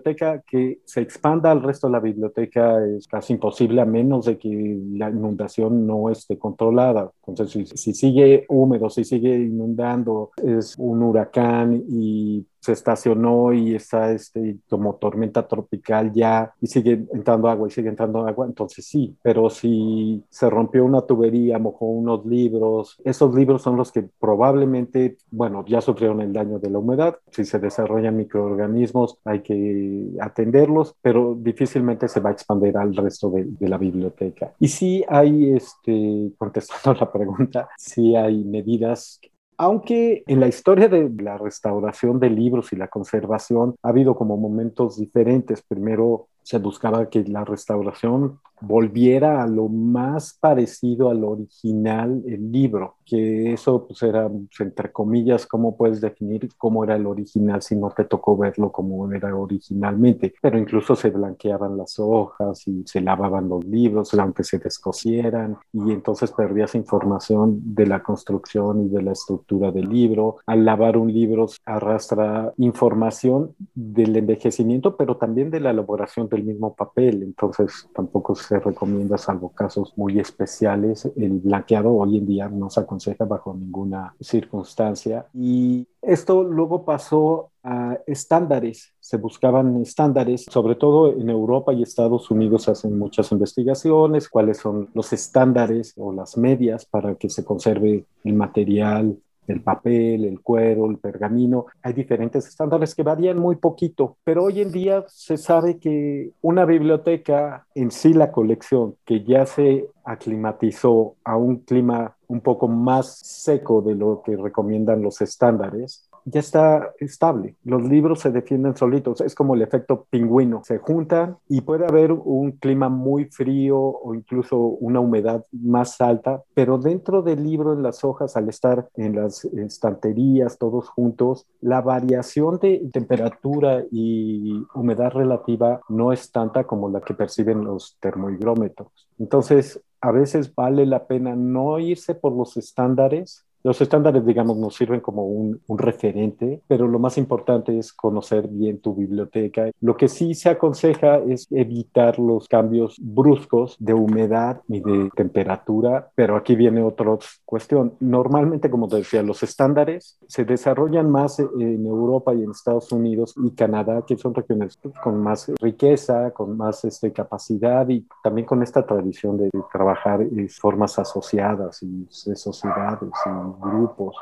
que 0.47 0.81
se 0.85 1.01
expanda 1.01 1.51
al 1.51 1.63
resto 1.63 1.87
de 1.87 1.93
la 1.93 2.01
biblioteca 2.01 2.85
es 2.87 3.07
casi 3.07 3.35
imposible 3.35 3.81
a 3.81 3.85
menos 3.85 4.27
de 4.27 4.39
que 4.39 4.79
la 4.93 5.11
inundación 5.11 5.87
no 5.87 6.11
esté 6.11 6.39
controlada. 6.39 7.11
Entonces, 7.27 7.71
si 7.75 7.95
sigue 7.95 8.45
húmedo, 8.49 8.91
si 8.91 9.05
sigue 9.05 9.35
inundando, 9.35 10.31
es 10.43 10.75
un 10.79 11.03
huracán 11.03 11.83
y 11.89 12.47
se 12.65 12.73
estacionó 12.73 13.53
y 13.53 13.75
está 13.75 14.11
este, 14.13 14.57
como 14.71 14.95
tormenta 14.95 15.47
tropical 15.47 16.13
ya 16.15 16.55
y 16.63 16.67
sigue 16.67 17.05
entrando 17.13 17.49
agua 17.49 17.69
y 17.69 17.71
sigue 17.71 17.91
entrando 17.91 18.27
agua, 18.27 18.47
entonces 18.47 18.87
sí, 18.87 19.15
pero 19.21 19.51
si 19.51 20.25
se 20.31 20.49
rompió 20.49 20.85
una 20.85 21.03
tubería, 21.03 21.59
mojó 21.59 21.85
unos 21.85 22.25
libros, 22.25 22.97
esos 23.05 23.35
libros 23.35 23.61
son 23.61 23.77
los 23.77 23.93
que 23.93 24.03
probablemente, 24.19 25.19
bueno, 25.31 25.63
ya 25.67 25.83
sufrieron 25.83 26.23
el 26.23 26.33
daño 26.33 26.59
de 26.59 26.71
la 26.71 26.79
humedad, 26.79 27.17
si 27.31 27.45
se 27.45 27.59
desarrollan 27.59 28.17
microorganismos 28.17 29.19
hay 29.25 29.41
que 29.43 30.09
atenderlos, 30.21 30.95
pero 31.03 31.37
difícilmente 31.39 32.09
se 32.09 32.21
va 32.21 32.31
a 32.31 32.33
expandir 32.33 32.79
al 32.79 32.97
resto 32.97 33.31
de, 33.31 33.45
de 33.45 33.69
la 33.69 33.77
biblioteca. 33.77 34.55
Y 34.59 34.69
sí 34.69 35.05
hay, 35.07 35.53
este, 35.53 36.33
contestando 36.39 36.99
la 36.99 37.13
pregunta, 37.13 37.69
sí 37.77 38.17
hay 38.17 38.43
medidas 38.43 39.21
aunque 39.57 40.25
en 40.27 40.41
la 40.41 40.49
historia 40.49 40.89
de 40.89 41.11
la 41.19 41.39
restauración 41.39 42.21
de 42.21 42.31
libros 42.31 42.73
y 42.73 42.77
la 42.77 42.89
conservación 42.89 43.77
ha 43.83 43.89
habido 43.89 44.17
como 44.17 44.37
momentos 44.37 44.99
diferentes. 44.99 45.63
Primero 45.63 46.29
se 46.45 46.59
buscaba 46.59 47.09
que 47.11 47.25
la 47.25 47.45
restauración 47.45 48.39
volviera 48.61 49.43
a 49.43 49.47
lo 49.47 49.69
más 49.69 50.39
parecido 50.41 51.11
al 51.11 51.25
original, 51.25 52.23
el 52.27 52.51
libro, 52.51 52.97
que 53.05 53.53
eso 53.53 53.87
pues 53.87 54.03
era, 54.03 54.29
pues, 54.29 54.61
entre 54.61 54.91
comillas, 54.91 55.47
¿cómo 55.47 55.77
puedes 55.77 56.01
definir 56.01 56.49
cómo 56.57 56.85
era 56.85 56.97
el 56.97 57.07
original 57.07 57.63
si 57.63 57.77
no 57.77 57.91
te 57.91 58.05
tocó 58.05 58.37
verlo 58.37 58.73
como 58.73 59.11
era 59.13 59.35
originalmente? 59.37 60.35
Pero 60.41 60.59
incluso 60.59 60.97
se 60.97 61.11
blanqueaban 61.11 61.77
las 61.77 61.99
hojas 61.99 62.67
y 62.67 62.85
se 62.87 63.01
lavaban 63.01 63.49
los 63.49 63.65
libros, 63.65 64.15
aunque 64.15 64.45
se 64.45 64.59
descosieran, 64.59 65.59
y 65.73 65.93
entonces 65.93 66.33
perdías 66.33 66.75
información 66.75 67.61
de 67.75 67.87
la 67.87 68.03
construcción 68.03 68.87
y 68.87 68.89
de 68.89 69.03
la 69.03 69.13
estructura 69.13 69.71
del 69.71 69.89
libro. 69.89 70.37
Al 70.47 70.65
lavar 70.65 70.97
un 70.97 71.13
libro 71.13 71.47
arrastra 71.67 72.53
información 72.57 73.55
del 73.75 74.17
envejecimiento, 74.17 74.97
pero 74.97 75.17
también 75.17 75.51
de 75.51 75.61
la 75.61 75.71
elaboración 75.71 76.29
del 76.35 76.45
mismo 76.45 76.75
papel, 76.75 77.23
entonces 77.23 77.89
tampoco 77.95 78.35
se 78.35 78.59
recomienda, 78.59 79.19
salvo 79.19 79.51
casos 79.51 79.93
muy 79.97 80.19
especiales, 80.19 81.11
el 81.17 81.41
blanqueado 81.41 81.93
hoy 81.95 82.19
en 82.19 82.27
día 82.27 82.49
no 82.49 82.71
se 82.71 82.81
aconseja 82.81 83.25
bajo 83.25 83.55
ninguna 83.55 84.15
circunstancia. 84.21 85.27
Y 85.33 85.87
esto 86.03 86.45
luego 86.45 86.85
pasó 86.85 87.51
a 87.63 87.99
estándares, 88.07 88.93
se 89.01 89.17
buscaban 89.17 89.81
estándares, 89.81 90.45
sobre 90.51 90.75
todo 90.75 91.13
en 91.13 91.31
Europa 91.31 91.73
y 91.73 91.83
Estados 91.83 92.31
Unidos 92.31 92.69
hacen 92.69 92.99
muchas 92.99 93.33
investigaciones, 93.33 94.29
cuáles 94.29 94.59
son 94.59 94.91
los 94.93 95.13
estándares 95.13 95.95
o 95.97 96.13
las 96.13 96.37
medias 96.37 96.85
para 96.85 97.15
que 97.15 97.31
se 97.31 97.45
conserve 97.45 98.05
el 98.23 98.35
material 98.35 99.17
el 99.47 99.63
papel, 99.63 100.25
el 100.25 100.41
cuero, 100.41 100.91
el 100.91 100.99
pergamino. 100.99 101.67
Hay 101.83 101.93
diferentes 101.93 102.47
estándares 102.47 102.95
que 102.95 103.03
varían 103.03 103.39
muy 103.39 103.57
poquito, 103.57 104.17
pero 104.25 104.45
hoy 104.45 104.61
en 104.61 104.73
día 104.73 105.05
se 105.09 105.37
sabe 105.37 105.79
que 105.79 106.33
una 106.41 106.65
biblioteca 106.65 107.67
en 107.75 107.91
sí, 107.91 108.13
la 108.13 108.33
colección, 108.33 108.97
que 109.05 109.25
ya 109.25 109.47
se 109.47 109.89
aclimatizó 110.05 111.17
a 111.25 111.37
un 111.37 111.59
clima 111.59 112.17
un 112.29 112.41
poco 112.41 112.69
más 112.69 113.19
seco 113.19 113.83
de 113.83 113.95
lo 113.95 114.23
que 114.25 114.37
recomiendan 114.37 115.03
los 115.03 115.21
estándares, 115.21 116.09
ya 116.25 116.41
está 116.41 116.93
estable. 116.99 117.57
Los 117.65 117.83
libros 117.83 118.21
se 118.21 118.31
defienden 118.31 118.77
solitos. 118.77 119.21
Es 119.21 119.35
como 119.35 119.55
el 119.55 119.63
efecto 119.63 120.07
pingüino. 120.11 120.63
Se 120.65 120.79
juntan 120.79 121.37
y 121.49 121.61
puede 121.61 121.87
haber 121.87 122.13
un 122.13 122.53
clima 122.53 122.89
muy 122.89 123.27
frío 123.27 123.79
o 123.79 124.15
incluso 124.15 124.57
una 124.59 125.01
humedad 125.01 125.45
más 125.53 126.01
alta, 126.01 126.43
pero 126.55 126.79
dentro 126.79 127.23
del 127.23 127.45
libro, 127.45 127.73
en 127.73 127.83
las 127.83 128.05
hojas, 128.05 128.37
al 128.37 128.49
estar 128.49 128.89
en 128.97 129.17
las 129.17 129.45
estanterías 129.45 130.59
todos 130.59 130.89
juntos, 130.89 131.47
la 131.61 131.81
variación 131.81 132.59
de 132.59 132.89
temperatura 132.93 133.85
y 133.91 134.63
humedad 134.75 135.13
relativa 135.13 135.81
no 135.89 136.13
es 136.13 136.31
tanta 136.31 136.65
como 136.65 136.89
la 136.89 137.01
que 137.01 137.15
perciben 137.15 137.65
los 137.65 137.97
termohigrómetros. 138.01 138.89
Entonces, 139.19 139.81
a 140.01 140.11
veces 140.11 140.55
vale 140.55 140.85
la 140.87 141.07
pena 141.07 141.35
no 141.35 141.79
irse 141.79 142.15
por 142.15 142.33
los 142.33 142.57
estándares, 142.57 143.45
los 143.65 143.81
estándares, 143.81 144.25
digamos, 144.27 144.59
nos 144.59 144.77
sirven 144.77 145.01
como 145.01 145.27
un, 145.27 145.61
referente, 145.77 146.63
pero 146.69 146.87
lo 146.87 146.99
más 146.99 147.19
importante 147.19 147.79
es 147.79 147.93
conocer 147.93 148.47
bien 148.49 148.79
tu 148.79 148.95
biblioteca. 148.95 149.71
Lo 149.81 149.97
que 149.97 150.09
sí 150.09 150.35
se 150.35 150.51
aconseja 150.51 151.17
es 151.19 151.47
evitar 151.51 152.19
los 152.19 152.47
cambios 152.47 152.97
bruscos 153.01 153.77
de 153.79 153.95
humedad 153.95 154.61
y 154.69 154.81
de 154.81 155.11
temperatura, 155.17 156.11
pero 156.15 156.37
aquí 156.37 156.55
viene 156.55 156.83
otra 156.83 157.17
cuestión. 157.45 157.95
Normalmente, 158.01 158.71
como 158.71 158.89
te 158.89 158.97
decía, 158.97 159.23
los 159.23 159.43
estándares 159.43 160.19
se 160.29 160.45
desarrollan 160.45 161.11
más 161.11 161.39
en 161.39 161.87
Europa 161.87 162.35
y 162.35 162.43
en 162.43 162.51
Estados 162.51 162.93
Unidos 162.93 163.35
y 163.43 163.51
Canadá, 163.53 164.05
que 164.07 164.17
son 164.17 164.35
regiones 164.35 164.79
con 165.03 165.21
más 165.23 165.51
riqueza, 165.61 166.31
con 166.33 166.57
más 166.57 166.85
este, 166.85 167.13
capacidad 167.13 167.89
y 167.89 168.07
también 168.23 168.47
con 168.47 168.63
esta 168.63 168.87
tradición 168.87 169.39
de 169.39 169.51
trabajar 169.73 170.21
en 170.21 170.49
formas 170.49 170.99
asociadas 170.99 171.83
y 171.83 172.07
de 172.27 172.37
sociedades 172.37 173.11
y 173.27 173.54
grupos 173.61 174.15